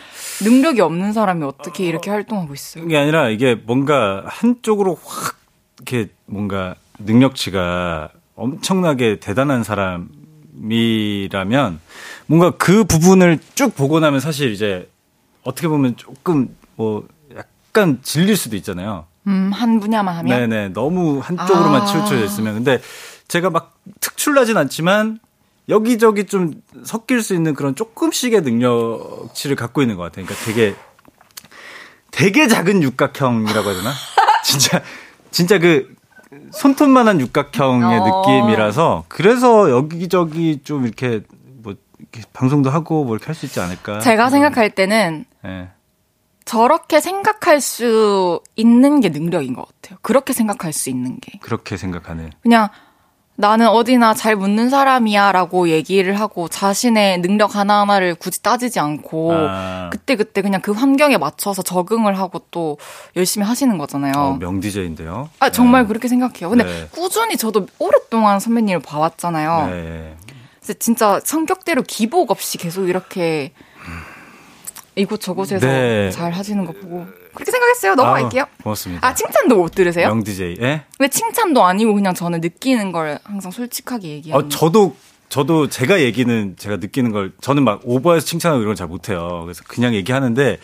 능력이 0.42 0.80
없는 0.80 1.12
사람이 1.12 1.44
어떻게 1.44 1.84
이렇게 1.84 2.10
활동하고 2.10 2.54
있어요. 2.54 2.84
그게 2.84 2.96
아니라 2.96 3.28
이게 3.28 3.54
뭔가 3.54 4.22
한쪽으로 4.26 4.98
확 5.04 5.36
이렇게 5.76 6.10
뭔가 6.26 6.74
능력치가 6.98 8.10
엄청나게 8.34 9.20
대단한 9.20 9.64
사람이라면 9.64 11.80
뭔가 12.26 12.50
그 12.52 12.84
부분을 12.84 13.38
쭉 13.54 13.74
보고 13.74 14.00
나면 14.00 14.20
사실 14.20 14.52
이제 14.52 14.90
어떻게 15.42 15.68
보면 15.68 15.96
조금 15.96 16.56
뭐 16.76 17.06
약간 17.36 17.98
질릴 18.02 18.36
수도 18.36 18.56
있잖아요. 18.56 19.06
음, 19.26 19.50
한 19.52 19.80
분야만 19.80 20.16
하면? 20.16 20.48
네네. 20.48 20.68
너무 20.70 21.18
한쪽으로만 21.18 21.82
아. 21.82 21.84
치우쳐져 21.84 22.24
있으면. 22.24 22.54
근데 22.54 22.80
제가 23.28 23.50
막 23.50 23.74
특출나진 24.00 24.56
않지만 24.56 25.20
여기저기 25.70 26.24
좀 26.24 26.52
섞일 26.84 27.22
수 27.22 27.34
있는 27.34 27.54
그런 27.54 27.74
조금씩의 27.74 28.42
능력치를 28.42 29.56
갖고 29.56 29.82
있는 29.82 29.96
것 29.96 30.02
같아요. 30.02 30.26
그러니까 30.26 30.44
되게, 30.44 30.74
되게 32.10 32.48
작은 32.48 32.82
육각형이라고 32.82 33.68
해야 33.68 33.76
되나? 33.78 33.92
진짜, 34.44 34.82
진짜 35.30 35.58
그 35.58 35.94
손톱만한 36.52 37.20
육각형의 37.20 37.98
어. 38.00 38.22
느낌이라서 38.24 39.04
그래서 39.08 39.70
여기저기 39.70 40.60
좀 40.62 40.86
이렇게 40.86 41.22
뭐 41.62 41.74
이렇게 41.98 42.22
방송도 42.32 42.70
하고 42.70 43.04
뭐 43.04 43.14
이렇게 43.14 43.26
할 43.26 43.34
수 43.34 43.46
있지 43.46 43.60
않을까. 43.60 44.00
제가 44.00 44.30
생각할 44.30 44.70
때는 44.70 45.24
예. 45.44 45.68
저렇게 46.44 47.00
생각할 47.00 47.60
수 47.60 48.40
있는 48.56 49.00
게 49.00 49.08
능력인 49.10 49.54
것 49.54 49.66
같아요. 49.68 49.98
그렇게 50.02 50.32
생각할 50.32 50.72
수 50.72 50.90
있는 50.90 51.18
게. 51.20 51.38
그렇게 51.40 51.76
생각하는. 51.76 52.30
그냥 52.42 52.68
나는 53.40 53.68
어디나 53.68 54.14
잘 54.14 54.36
묻는 54.36 54.70
사람이야 54.70 55.32
라고 55.32 55.68
얘기를 55.68 56.18
하고 56.20 56.48
자신의 56.48 57.20
능력 57.22 57.56
하나하나를 57.56 58.14
굳이 58.14 58.42
따지지 58.42 58.78
않고 58.78 59.32
아. 59.34 59.90
그때그때 59.90 60.42
그냥 60.42 60.60
그 60.60 60.72
환경에 60.72 61.16
맞춰서 61.16 61.62
적응을 61.62 62.18
하고 62.18 62.42
또 62.50 62.78
열심히 63.16 63.46
하시는 63.46 63.76
거잖아요. 63.78 64.12
어, 64.16 64.36
명디제인데요. 64.38 65.30
아, 65.40 65.50
정말 65.50 65.86
그렇게 65.86 66.06
생각해요. 66.08 66.50
근데 66.50 66.64
네. 66.64 66.88
꾸준히 66.92 67.36
저도 67.36 67.66
오랫동안 67.78 68.38
선배님을 68.38 68.80
봐왔잖아요. 68.82 69.68
네. 69.70 70.16
진짜 70.78 71.20
성격대로 71.24 71.82
기복 71.82 72.30
없이 72.30 72.58
계속 72.58 72.88
이렇게 72.88 73.52
이곳 74.96 75.20
저곳에서 75.20 75.66
네. 75.66 76.10
잘 76.10 76.32
하시는 76.32 76.64
거 76.64 76.72
보고 76.72 77.06
그렇게 77.34 77.50
생각했어요. 77.52 77.94
넘어갈게요. 77.94 78.42
아우, 78.42 78.62
고맙습니다. 78.64 79.06
아, 79.06 79.14
칭찬도 79.14 79.56
못 79.56 79.72
들으세요? 79.74 80.08
명디제이. 80.08 80.56
예? 80.60 80.82
왜 80.98 81.08
칭찬도 81.08 81.62
아니고 81.64 81.94
그냥 81.94 82.12
저는 82.14 82.40
느끼는 82.40 82.92
걸 82.92 83.18
항상 83.24 83.50
솔직하게 83.52 84.08
얘기하는 84.08 84.46
어, 84.46 84.48
저도 84.48 84.96
저도 85.28 85.68
제가 85.68 86.00
얘기는 86.00 86.56
제가 86.58 86.76
느끼는 86.78 87.12
걸 87.12 87.32
저는 87.40 87.62
막 87.64 87.80
오버해서 87.84 88.26
칭찬하고 88.26 88.60
이런 88.62 88.70
걸 88.70 88.76
잘 88.76 88.88
못해요. 88.88 89.42
그래서 89.44 89.62
그냥 89.66 89.94
얘기하는데 89.94 90.58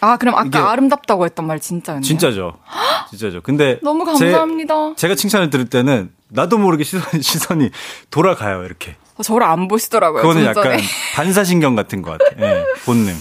아, 0.00 0.16
그럼 0.16 0.34
아까 0.36 0.70
아름답다고 0.70 1.24
했던 1.24 1.46
말 1.46 1.60
진짜였나요? 1.60 2.02
진짜죠. 2.02 2.58
진짜죠. 3.10 3.40
근데 3.42 3.78
너무 3.82 4.04
제- 4.18 4.26
감사합니다. 4.32 4.94
제 4.96 5.08
가 5.08 5.14
칭찬을 5.14 5.50
들을 5.50 5.64
때는 5.70 6.10
나도 6.28 6.58
모르게 6.58 6.82
시선, 6.84 7.02
시선이 7.22 7.70
돌아가요. 8.10 8.64
이렇게. 8.64 8.96
어, 9.16 9.22
저를 9.22 9.44
안 9.46 9.66
보시더라고요. 9.68 10.22
그거는. 10.22 10.44
약간 10.44 10.78
반사신경 11.14 11.74
같은 11.74 12.02
것 12.02 12.18
같아요. 12.18 12.44
예, 12.44 12.64
본능. 12.84 13.14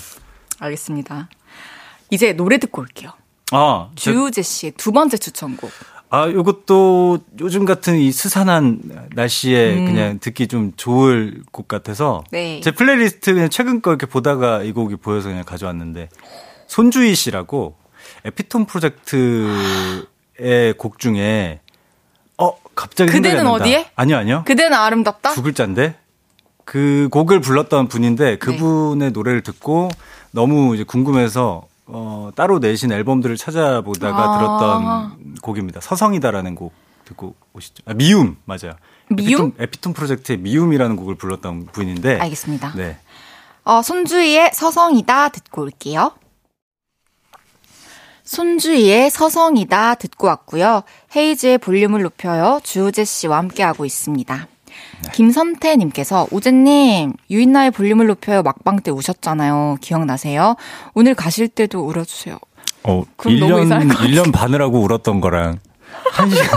알겠습니다. 0.60 1.30
이제 2.10 2.34
노래 2.34 2.58
듣고 2.58 2.82
올게요. 2.82 3.12
아, 3.52 3.90
저- 3.96 4.12
주우재 4.12 4.42
씨의 4.42 4.74
두 4.78 4.92
번째 4.92 5.18
추천곡. 5.18 5.70
아, 6.10 6.30
요것도 6.30 7.20
요즘 7.42 7.66
같은 7.66 7.98
이 7.98 8.14
스산한 8.14 9.10
날씨에 9.14 9.76
음. 9.78 9.86
그냥 9.88 10.20
듣기 10.20 10.48
좀 10.48 10.72
좋을 10.78 11.42
곡 11.52 11.68
같아서 11.68 12.24
네. 12.32 12.62
제 12.64 12.72
플레이리스트 12.72 13.34
그냥 13.34 13.50
최근 13.50 13.82
거 13.82 13.92
이렇게 13.92 14.06
보다가 14.06 14.64
이 14.64 14.72
곡이 14.72 14.96
보여서 14.98 15.28
그냥 15.28 15.44
가져왔는데 15.44 16.08
손주희 16.68 17.14
씨라고 17.14 17.76
에피톤 18.24 18.68
프로젝트의 18.68 20.74
곡 20.78 21.00
중에 21.00 21.60
어 22.38 22.58
갑자기 22.74 23.12
그대는. 23.12 23.46
어디에? 23.48 23.90
아니요 23.96 24.18
아니요 24.18 24.44
그대는 24.46 24.78
아름답다? 24.78 25.34
두 25.34 25.42
글자인데 25.44 25.96
그 26.64 27.10
곡을 27.12 27.42
불렀던 27.42 27.86
네. 27.86 27.90
분인데 27.90 28.38
그분의 28.38 29.12
노래를 29.12 29.42
듣고 29.44 29.90
너무 30.38 30.76
이제 30.76 30.84
궁금해서 30.84 31.68
어, 31.88 32.30
따로 32.36 32.60
내신 32.60 32.92
앨범들을 32.92 33.38
찾아보다가 33.38 34.22
아. 34.22 34.38
들었던 34.38 35.36
곡입니다. 35.42 35.82
서성이다라는 35.82 36.54
곡 36.54 36.74
듣고 37.06 37.34
오시죠. 37.54 37.84
아, 37.88 37.96
미움 37.96 38.38
맞아요. 38.46 38.74
미움? 39.10 39.48
에피톤, 39.48 39.54
에피톤 39.58 39.94
프로젝트의 39.94 40.38
미움이라는 40.38 40.96
곡을 40.96 41.16
불렀던 41.16 41.70
분인데. 41.72 42.20
알겠습니다. 42.20 42.74
네. 42.76 43.00
어, 43.64 43.82
손주희의 43.82 44.52
서성이다 44.54 45.30
듣고 45.30 45.64
올게요. 45.64 46.12
손주희의 48.24 49.10
서성이다 49.10 49.96
듣고 49.96 50.28
왔고요. 50.28 50.84
헤이즈의 51.16 51.58
볼륨을 51.58 52.04
높여요. 52.04 52.60
주우재 52.64 53.06
씨와 53.06 53.38
함께하고 53.40 53.86
있습니다. 53.86 54.48
김선태님께서 55.14 56.28
우재님 56.32 57.14
유인나의 57.30 57.72
볼륨을 57.72 58.08
높여요 58.08 58.42
막방 58.44 58.80
때 58.82 58.92
우셨잖아요. 58.92 59.78
기억나세요? 59.82 60.56
오늘 60.94 61.14
가실 61.16 61.48
때도 61.48 61.82
울어주세요. 61.86 62.38
어, 62.84 63.04
그럼 63.16 63.40
너무 63.40 63.62
이상할 63.64 63.88
것 63.88 63.98
같아. 63.98 64.08
1년 64.10 64.32
반을 64.34 64.62
하고 64.62 64.80
울었던 64.82 65.20
거랑 65.22 65.60
한 66.14 66.30
시간 66.30 66.48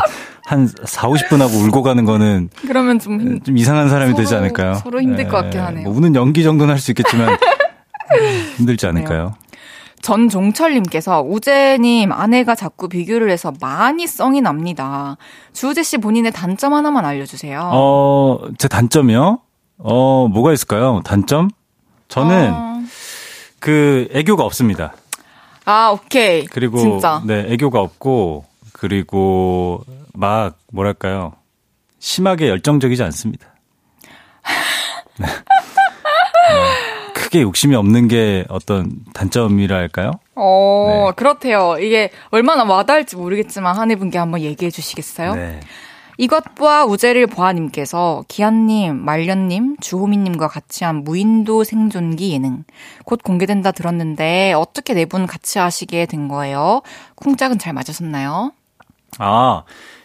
한 0.47 0.67
4, 0.85 1.09
50분 1.09 1.39
하고 1.39 1.53
울고 1.59 1.83
가는 1.83 2.05
거는 2.05 2.51
그러면 2.63 2.99
좀 2.99 3.21
힘- 3.21 3.41
좀 3.43 3.57
이상한 3.59 3.89
사람이 3.89 4.15
되지 4.15 4.31
서로- 4.31 4.39
않을까요? 4.39 4.75
서로 4.75 5.01
힘들 5.01 5.29
것 5.29 5.37
같긴 5.43 5.61
하네요. 5.61 5.85
뭐 5.89 5.97
우는 5.97 6.15
연기 6.15 6.43
정도는 6.43 6.73
할 6.73 6.81
수 6.81 6.91
있겠지만 6.91 7.37
힘들지 8.57 8.87
않을까요? 8.87 9.35
전종철님께서 10.03 11.23
우재님 11.23 12.13
아내가 12.13 12.55
자꾸 12.55 12.89
비교를 12.89 13.31
해서 13.31 13.53
많이 13.61 14.07
썽이 14.07 14.41
납니다. 14.41 15.17
주우재 15.53 15.83
씨 15.83 15.99
본인의 15.99 16.33
단점 16.33 16.75
하나만 16.75 17.05
알려주세요. 17.05 17.71
어, 17.73 18.41
제 18.59 18.69
단점이요? 18.69 19.41
어, 19.79 20.29
뭐가 20.29 20.53
있을까요? 20.53 21.01
단점? 21.05 21.51
저는 22.09 22.53
어, 22.53 22.83
그 23.59 24.09
애교가 24.13 24.45
없습니다. 24.45 24.95
아 25.65 25.91
오케이. 25.91 26.45
그리고 26.47 26.79
진짜. 26.79 27.23
네, 27.25 27.47
애교가 27.49 27.81
없고 27.81 28.45
그리고 28.73 29.85
막 30.13 30.57
뭐랄까요? 30.73 31.35
심하게 31.99 32.49
열정적이지 32.49 33.03
않습니다. 33.03 33.47
크게 37.31 37.43
욕심이 37.43 37.77
없는 37.77 38.09
게 38.09 38.45
어떤 38.49 38.91
단점이라 39.15 39.77
할까요? 39.77 40.11
어 40.35 41.07
네. 41.11 41.13
그렇대요. 41.15 41.77
이게 41.81 42.11
얼마나 42.31 42.65
와닿을지 42.65 43.15
모르겠지만 43.17 43.77
한해 43.77 43.95
분께 43.95 44.19
한번 44.19 44.41
얘기해 44.41 44.71
주시겠어요? 44.73 45.35
네. 45.37 45.61
이것과 46.19 46.85
우재를 46.87 47.29
보아님께서 47.29 48.25
기현님, 48.29 48.97
말년님, 48.97 49.77
주호미님과 49.81 50.49
같이 50.49 50.83
한 50.85 51.05
무인도 51.05 51.63
생존기 51.65 52.33
예능 52.33 52.65
곧 53.05 53.23
공개된다 53.23 53.71
들었는데 53.71 54.53
어떻게 54.55 54.93
네 54.93 55.05
분 55.07 55.27
같이 55.29 55.59
하시게 55.61 56.07
된 56.07 56.27
거예요? 56.29 56.83
쿵짝은 57.15 57.59
잘 57.59 57.73
맞으셨나요? 57.73 58.53
아, 59.19 59.63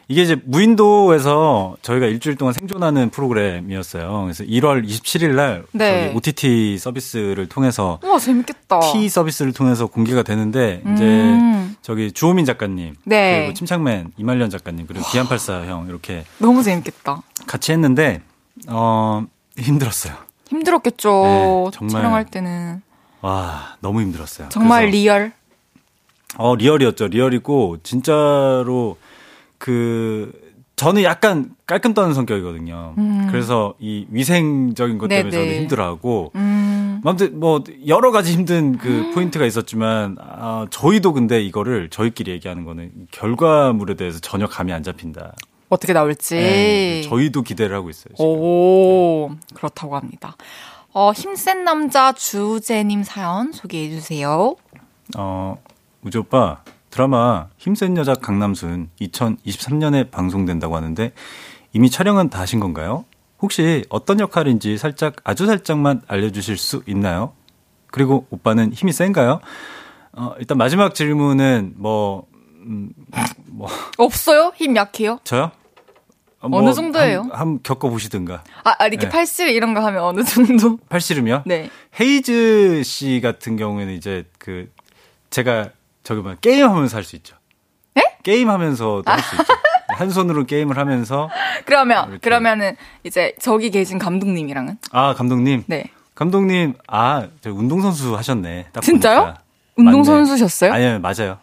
이게 0.08 0.22
이제 0.22 0.36
무인도에서 0.45 1.78
저희가 1.82 2.06
일주일 2.06 2.36
동안 2.36 2.53
생존하는 2.53 3.10
프로그램이었어요. 3.10 4.22
그래서 4.24 4.43
1월 4.43 4.86
27일 4.88 5.36
날 5.36 5.64
네. 5.72 6.08
저희 6.08 6.16
OTT 6.16 6.78
서비스를 6.78 7.47
통해서 7.47 7.99
우와 8.03 8.20
재밌겠다. 8.20 8.80
T 8.82 9.10
서비스를 9.10 9.51
통해서 9.53 9.88
공개가 9.88 10.22
되는데 10.22 10.82
이제 10.93 11.03
음. 11.03 11.76
저기 11.82 12.12
주호민 12.12 12.45
작가님 12.45 12.95
네. 13.03 13.39
그리고 13.39 13.53
침착맨 13.56 14.12
이말년 14.18 14.49
작가님 14.49 14.86
그리고 14.88 15.06
기안팔사 15.10 15.66
형 15.66 15.88
이렇게 15.89 16.24
너무 16.38 16.62
재밌겠다. 16.62 17.24
같이 17.47 17.72
했는데 17.72 18.22
어 18.68 19.26
힘들었어요. 19.58 20.14
힘들었겠죠. 20.49 21.10
네, 21.72 21.78
정말. 21.78 21.89
촬영할 22.01 22.26
때는. 22.26 22.82
와, 23.22 23.76
너무 23.80 24.01
힘들었어요. 24.01 24.49
정말 24.49 24.88
real. 24.88 25.32
어, 26.38 26.56
real이었죠. 26.55 27.07
real이고, 27.07 27.78
진짜로, 27.84 28.97
그, 29.66 30.32
저는 30.76 31.01
약간 31.01 31.55
깔끔 31.66 31.95
떠는 31.95 32.13
성격이거든요. 32.13 32.93
그래서 33.32 33.74
이 33.80 34.05
위생적인 34.11 34.99
것 34.99 35.07
때문에 35.07 35.30
음. 35.30 35.32
네네. 35.32 35.43
저는 35.47 35.61
힘들어하고, 35.61 36.32
음. 36.36 37.01
아무튼 37.03 37.39
뭐, 37.39 37.63
여러 37.88 38.11
가지 38.11 38.32
힘든 38.32 38.78
그 38.78 39.09
포인트가 39.16 39.43
있었지만, 39.47 40.18
아, 40.20 40.68
저희도 40.70 41.13
근데 41.13 41.41
이거를 41.41 41.89
저희끼리 41.89 42.30
얘기하는 42.34 42.63
거는 42.63 43.07
결과물에 43.09 43.95
대해서 43.95 44.20
전혀 44.20 44.45
감이 44.45 44.72
안 44.72 44.84
잡힌다. 44.84 45.34
어떻게 45.70 45.93
나올지. 45.93 46.36
네, 46.36 47.01
저희도 47.01 47.41
기대를 47.41 47.76
하고 47.76 47.89
있어요. 47.89 48.13
지금. 48.16 48.24
오, 48.24 49.32
그렇다고 49.55 49.95
합니다. 49.95 50.38
어, 50.93 51.11
힘센 51.11 51.63
남자 51.63 52.11
주제님 52.11 53.01
사연 53.01 53.51
소개해 53.51 53.89
주세요. 53.89 54.55
어, 55.18 55.57
우지 56.03 56.20
오빠, 56.20 56.61
드라마 56.96 57.50
힘센 57.58 57.98
여자 57.98 58.14
강남순 58.14 58.89
2023년에 59.02 60.12
방송된다고 60.12 60.78
하는데 60.78 61.12
이미 61.74 61.89
촬영은 61.89 62.30
다 62.30 62.39
하신 62.39 62.62
건가요? 62.62 63.04
혹시 63.41 63.84
어떤 63.89 64.22
역할인지 64.22 64.78
살짝 64.78 65.18
아주 65.26 65.46
살짝만 65.46 66.04
알려주실 66.08 66.56
수 66.56 66.84
있나요? 66.86 67.34
그리고 67.88 68.26
오빠는 68.30 68.72
힘이 68.72 68.93
센가요? 68.93 69.41
어, 70.14 70.36
일단 70.39 70.58
마지막 70.58 70.96
질문은 70.96 71.74
뭐, 71.76 72.28
음, 72.62 72.91
뭐 73.48 73.68
없어요? 73.98 74.54
힘 74.56 74.78
약해요? 74.78 75.20
저요? 75.26 75.52
어, 76.39 76.48
어느 76.50 76.74
정도예요? 76.74 77.24
한, 77.24 77.32
한 77.34 77.60
겪어보시든가. 77.62 78.46
아, 78.64 78.76
아, 78.80 78.88
이렇게 78.88 79.08
네. 79.08 79.10
팔씨름 79.10 79.52
이런 79.52 79.74
거 79.74 79.82
하면 79.86 80.02
어느 80.02 80.24
정도? 80.24 80.78
팔씨름이요? 80.88 81.43
네. 81.46 81.70
헤이즈 82.00 82.84
씨 82.86 83.20
같은 83.22 83.58
경우에는 83.58 83.93
이제 83.93 84.24
그 84.39 84.72
제가 85.30 85.72
저기 86.06 86.22
뭐 86.22 86.36
게임하면서 86.39 86.95
할 86.95 87.03
수 87.03 87.16
있죠. 87.18 87.36
에? 87.97 88.01
게임하면서도 88.24 89.03
할수 89.12 89.36
있죠. 89.41 89.53
한 89.89 90.10
손으로 90.10 90.45
게임을 90.45 90.78
하면서 90.78 91.30
그러면, 91.66 92.03
이렇게. 92.10 92.20
그러면은 92.20 92.76
이제 93.03 93.34
저기 93.39 93.70
계신 93.72 93.97
감독님이랑은? 93.97 94.78
아 94.91 95.14
감독님, 95.16 95.64
네. 95.68 95.86
감독님 96.16 96.76
아저 96.88 97.51
운동 97.51 97.82
선수 97.82 98.16
하셨네. 98.16 98.68
딱 98.72 98.82
진짜요? 98.82 99.20
보니까. 99.22 99.41
운동 99.78 100.03
선수셨어요? 100.03 100.72
맞네. 100.72 100.86
아니요 100.86 100.99
맞아요. 100.99 101.38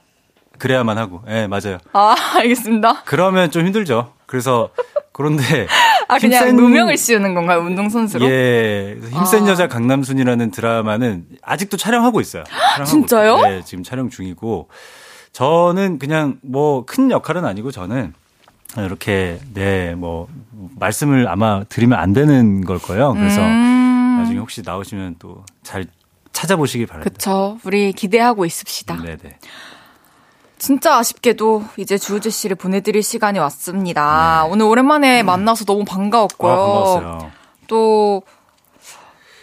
그래야만 0.59 0.97
하고, 0.97 1.23
예 1.29 1.47
맞아요. 1.49 1.79
아, 1.93 2.15
알겠습니다. 2.39 3.03
그러면 3.05 3.51
좀 3.51 3.67
힘들죠. 3.67 4.13
그래서 4.33 4.71
그런데 5.13 5.43
아, 6.09 6.17
그냥 6.19 6.45
힘센- 6.49 6.57
누명을 6.57 6.97
씌우는 6.97 7.35
건가요? 7.35 7.61
운동 7.61 7.91
선수로? 7.91 8.25
예, 8.25 8.97
그래서 8.99 9.15
힘센 9.15 9.45
아. 9.45 9.51
여자 9.51 9.69
강남순이라는 9.69 10.51
드라마는 10.51 11.27
아직도 11.43 11.77
촬영하고 11.77 12.23
있어요. 12.23 12.45
촬영하고 12.45 12.85
진짜요? 12.87 13.37
있어요. 13.37 13.47
네, 13.59 13.63
지금 13.63 13.85
촬영 13.85 14.09
중이고 14.09 14.69
저는 15.33 15.99
그냥 15.99 16.39
뭐 16.43 16.87
큰 16.87 17.11
역할은 17.11 17.45
아니고 17.45 17.71
저는 17.73 18.15
이렇게 18.79 19.39
네뭐 19.53 20.29
말씀을 20.79 21.29
아마 21.29 21.63
드리면 21.65 21.99
안 21.99 22.15
되는 22.15 22.65
걸 22.65 22.79
거예요. 22.79 23.13
그래서 23.13 23.43
음, 23.43 24.17
나중에 24.19 24.39
혹시 24.39 24.63
나오시면 24.65 25.17
또 25.19 25.45
잘 25.63 25.85
찾아보시길 26.33 26.87
바랍니다. 26.87 27.11
그쵸. 27.13 27.59
우리 27.65 27.93
기대하고 27.93 28.47
있읍시다. 28.47 28.97
네네. 29.03 29.19
진짜 30.63 30.97
아쉽게도 30.97 31.65
이제 31.77 31.99
주우재 31.99 32.31
씨를 32.31 32.55
보내드릴 32.55 33.03
시간이 33.03 33.41
왔습니다. 33.41 34.45
오늘 34.45 34.67
오랜만에 34.67 35.25
만나서 35.25 35.65
너무 35.65 35.85
반가웠고요. 35.85 36.53
네. 36.53 36.55
아, 36.55 36.57
반가웠어요. 36.57 37.33
또 37.67 38.23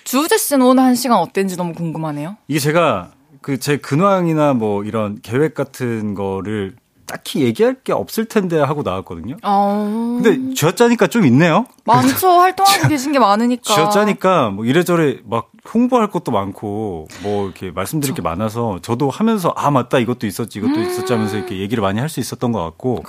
주우재 0.06 0.38
씨는 0.38 0.66
오늘 0.66 0.84
한 0.84 0.96
시간 0.96 1.18
어땠는지 1.18 1.58
너무 1.58 1.74
궁금하네요. 1.74 2.38
이게 2.48 2.60
제가 2.60 3.12
그 3.42 3.60
제 3.60 3.76
근황이나 3.76 4.54
뭐 4.54 4.86
이런 4.86 5.20
계획 5.22 5.56
같은 5.56 6.14
거를 6.14 6.78
딱히 7.10 7.42
얘기할 7.42 7.76
게 7.84 7.92
없을 7.92 8.26
텐데 8.26 8.60
하고 8.60 8.84
나왔거든요. 8.84 9.38
어... 9.42 10.20
근데 10.22 10.54
쥐어짜니까 10.54 11.08
좀 11.08 11.26
있네요. 11.26 11.66
많죠. 11.86 12.30
활동하고 12.40 12.88
계신 12.88 13.12
게 13.12 13.18
많으니까. 13.20 13.74
쥐어짜니까 13.74 14.52
뭐 14.52 14.66
이래저래 14.66 15.18
막 15.26 15.50
홍보할 15.74 16.08
것도 16.12 16.32
많고 16.32 17.08
뭐 17.24 17.46
이렇게 17.46 17.72
말씀드릴 17.72 18.14
게 18.14 18.22
많아서 18.22 18.80
저도 18.84 19.10
하면서 19.10 19.54
아 19.58 19.72
맞다 19.72 19.98
이것도 19.98 20.28
있었지 20.28 20.60
이것도 20.60 20.80
있었지 20.82 21.12
하면서 21.14 21.36
이렇게 21.36 21.58
얘기를 21.60 21.82
많이 21.82 22.00
할 22.00 22.10
수 22.10 22.20
있었던 22.20 22.52
것 22.52 22.64
같고 22.64 23.04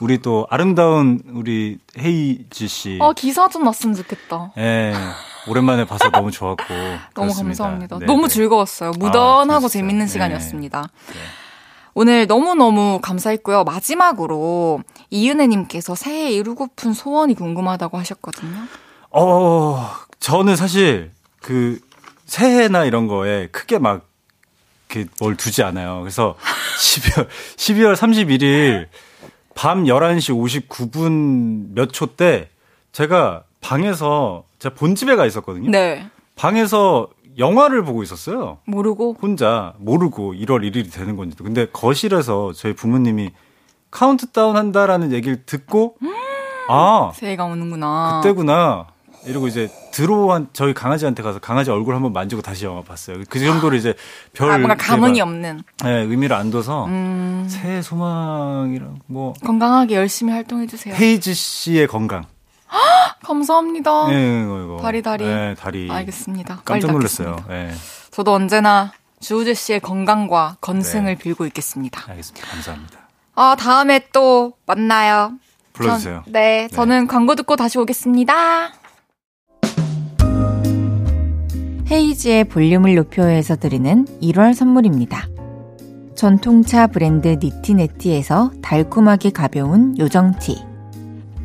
우리 0.00 0.16
또 0.22 0.46
아름다운 0.48 1.20
우리 1.34 1.76
헤이지 1.98 2.68
씨 2.68 2.98
아, 3.02 3.12
기사 3.12 3.48
좀 3.48 3.64
났으면 3.64 3.94
좋겠다. 3.96 4.52
예, 4.56 4.94
오랜만에 5.46 5.84
봐서 5.84 6.08
너무 6.10 6.30
좋았고 6.30 6.64
너무 7.14 7.28
그렇습니다. 7.28 7.64
감사합니다. 7.64 7.98
네, 7.98 8.06
너무 8.06 8.22
네. 8.28 8.28
즐거웠어요. 8.34 8.92
무던하고 8.98 9.68
재밌었어요. 9.68 9.68
재밌는 9.68 10.06
네. 10.06 10.12
시간이었습니다. 10.12 10.88
오늘 11.94 12.26
너무너무 12.26 13.00
감사했고요. 13.02 13.64
마지막으로 13.64 14.82
이은혜님께서 15.10 15.94
새해 15.94 16.30
이루고픈 16.30 16.92
소원이 16.92 17.34
궁금하다고 17.34 17.98
하셨거든요. 17.98 18.66
어, 19.10 19.90
저는 20.20 20.56
사실 20.56 21.10
그 21.42 21.80
새해나 22.26 22.84
이런 22.84 23.06
거에 23.08 23.48
크게 23.48 23.78
막 23.78 24.06
이렇게 24.90 25.08
뭘 25.20 25.36
두지 25.36 25.62
않아요. 25.62 26.00
그래서 26.00 26.36
12월 26.78 27.28
12월 27.56 27.94
31일 27.96 28.86
밤 29.54 29.84
11시 29.84 30.68
59분 30.68 31.74
몇 31.74 31.92
초 31.92 32.06
때 32.06 32.48
제가 32.92 33.42
방에서 33.60 34.44
제가 34.58 34.74
본집에 34.74 35.16
가 35.16 35.26
있었거든요. 35.26 35.70
네. 35.70 36.08
방에서 36.36 37.08
영화를 37.40 37.82
보고 37.82 38.02
있었어요. 38.04 38.58
모르고. 38.66 39.16
혼자 39.20 39.72
모르고 39.78 40.34
1월 40.34 40.60
1일이 40.70 40.92
되는 40.92 41.16
건지도. 41.16 41.42
근데 41.42 41.66
거실에서 41.72 42.52
저희 42.52 42.74
부모님이 42.74 43.30
카운트다운 43.90 44.56
한다라는 44.56 45.10
얘기를 45.12 45.44
듣고 45.44 45.96
아, 46.68 47.10
새해가 47.14 47.44
오는구나. 47.46 48.20
그때구나. 48.22 48.86
이러고 49.26 49.48
이제 49.48 49.68
들어온 49.92 50.48
저희 50.54 50.72
강아지한테 50.72 51.22
가서 51.22 51.40
강아지 51.40 51.70
얼굴 51.70 51.94
한번 51.94 52.12
만지고 52.12 52.40
다시 52.40 52.64
영화 52.64 52.80
봤어요. 52.82 53.18
그 53.28 53.38
정도로 53.38 53.76
이제 53.76 53.94
별 54.32 54.50
아, 54.50 54.56
뭔가 54.56 54.76
감흥이 54.76 55.20
없는. 55.20 55.62
네, 55.84 55.90
의미를 56.04 56.36
안 56.36 56.50
둬서 56.50 56.86
음, 56.86 57.46
새해 57.50 57.82
소망이랑 57.82 59.00
뭐 59.06 59.34
건강하게 59.44 59.96
열심히 59.96 60.32
활동해 60.32 60.66
주세요. 60.66 60.94
헤이즈 60.94 61.34
씨의 61.34 61.86
건강. 61.88 62.24
감사합니다. 63.24 64.08
네, 64.08 64.42
이거, 64.42 64.62
이거. 64.62 64.78
다리, 64.80 65.02
다리. 65.02 65.24
네, 65.24 65.54
다리. 65.54 65.90
알겠습니다. 65.90 66.62
깜짝 66.64 66.92
놀랐어요. 66.92 67.36
네, 67.48 67.72
저도 68.10 68.32
언제나 68.32 68.92
주우재 69.20 69.54
씨의 69.54 69.80
건강과 69.80 70.56
건승을 70.60 71.16
네. 71.16 71.18
빌고 71.22 71.46
있겠습니다. 71.46 72.02
알겠습니다. 72.08 72.46
감사합니다. 72.48 72.98
아, 73.34 73.56
다음에 73.58 74.06
또 74.12 74.54
만나요. 74.66 75.32
불러주세요. 75.72 76.22
전, 76.24 76.32
네, 76.32 76.68
저는 76.68 77.06
광고 77.06 77.34
듣고 77.34 77.56
다시 77.56 77.78
오겠습니다. 77.78 78.72
헤이즈의 81.90 82.44
볼륨을 82.44 82.94
높여요에서 82.94 83.56
드리는 83.56 84.06
1월 84.22 84.54
선물입니다. 84.54 85.26
전통차 86.14 86.86
브랜드 86.86 87.28
니티네티에서 87.40 88.52
달콤하게 88.62 89.30
가벼운 89.30 89.98
요정티. 89.98 90.69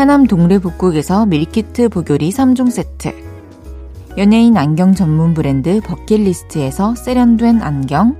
하남 0.00 0.26
동래 0.26 0.58
복국에서 0.58 1.26
밀키트 1.26 1.90
복요리 1.90 2.30
3종 2.30 2.70
세트. 2.70 3.12
연예인 4.16 4.56
안경 4.56 4.94
전문 4.94 5.34
브랜드 5.34 5.82
버킷리스트에서 5.82 6.94
세련된 6.94 7.60
안경. 7.60 8.16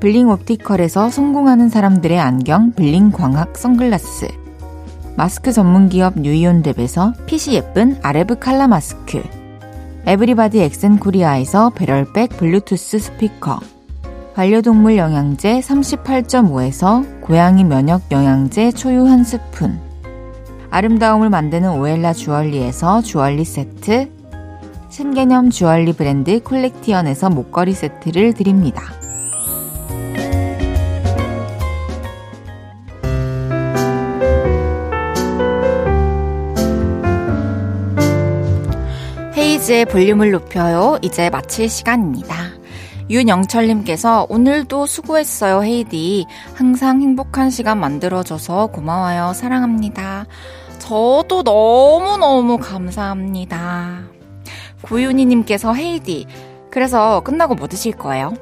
블링 0.00 0.28
옵티컬에서 0.28 1.08
성공하는 1.08 1.70
사람들의 1.70 2.20
안경 2.20 2.72
블링 2.72 3.10
광학 3.10 3.56
선글라스. 3.56 4.28
마스크 5.16 5.50
전문 5.50 5.88
기업 5.88 6.16
뉴이온랩에서 6.16 7.14
핏이 7.24 7.56
예쁜 7.56 7.96
아레브 8.02 8.38
칼라 8.38 8.68
마스크. 8.68 9.22
에브리바디 10.04 10.60
엑센 10.60 10.98
코리아에서 10.98 11.70
배럴백 11.70 12.36
블루투스 12.36 12.98
스피커. 12.98 13.60
반려동물 14.34 14.98
영양제 14.98 15.60
38.5에서 15.60 17.22
고양이 17.22 17.64
면역 17.64 18.02
영양제 18.10 18.72
초유 18.72 19.06
한 19.06 19.24
스푼. 19.24 19.87
아름다움을 20.70 21.30
만드는 21.30 21.70
오엘라 21.70 22.12
주얼리에서 22.12 23.02
주얼리 23.02 23.44
세트. 23.44 24.10
신개념 24.90 25.50
주얼리 25.50 25.92
브랜드 25.92 26.42
콜렉티언에서 26.42 27.30
목걸이 27.30 27.72
세트를 27.72 28.34
드립니다. 28.34 28.82
헤이즈의 39.36 39.84
볼륨을 39.86 40.32
높여요. 40.32 40.98
이제 41.02 41.30
마칠 41.30 41.68
시간입니다. 41.68 42.34
윤영철님께서 43.10 44.26
오늘도 44.28 44.86
수고했어요, 44.86 45.62
헤이디. 45.62 46.26
항상 46.54 47.00
행복한 47.00 47.50
시간 47.50 47.80
만들어줘서 47.80 48.66
고마워요. 48.66 49.32
사랑합니다. 49.34 50.26
저도 50.78 51.42
너무너무 51.42 52.58
감사합니다. 52.58 54.04
구윤희님께서 54.82 55.74
헤이디. 55.74 56.26
그래서 56.70 57.20
끝나고 57.20 57.54
뭐 57.54 57.66
드실 57.68 57.92
거예요? 57.92 58.34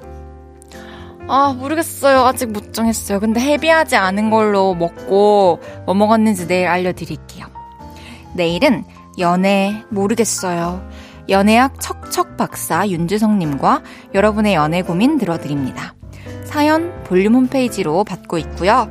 아, 1.29 1.53
모르겠어요. 1.59 2.21
아직 2.21 2.53
못 2.53 2.73
정했어요. 2.73 3.19
근데 3.19 3.41
헤비하지 3.41 3.97
않은 3.97 4.31
걸로 4.31 4.75
먹고 4.75 5.61
뭐 5.85 5.95
먹었는지 5.95 6.47
내일 6.47 6.69
알려드릴게요. 6.69 7.47
내일은 8.35 8.85
연애 9.19 9.83
모르겠어요. 9.91 10.87
연애학 11.29 11.81
척척 11.81 12.37
박사 12.37 12.87
윤주성님과 12.89 13.83
여러분의 14.15 14.55
연애 14.55 14.83
고민 14.83 15.19
들어드립니다. 15.19 15.95
사연 16.45 17.03
볼륨 17.05 17.35
홈페이지로 17.35 18.05
받고 18.05 18.39
있고요. 18.39 18.89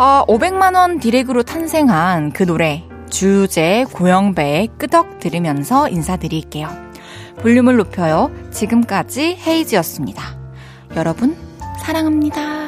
아, 0.00 0.24
500만원 0.28 1.00
디렉으로 1.00 1.42
탄생한 1.42 2.30
그 2.30 2.46
노래, 2.46 2.84
주제 3.10 3.84
고영배의 3.92 4.68
끄덕 4.78 5.18
들으면서 5.18 5.88
인사드릴게요. 5.88 6.68
볼륨을 7.40 7.76
높여요. 7.76 8.30
지금까지 8.52 9.36
헤이즈였습니다. 9.44 10.22
여러분, 10.94 11.36
사랑합니다. 11.80 12.67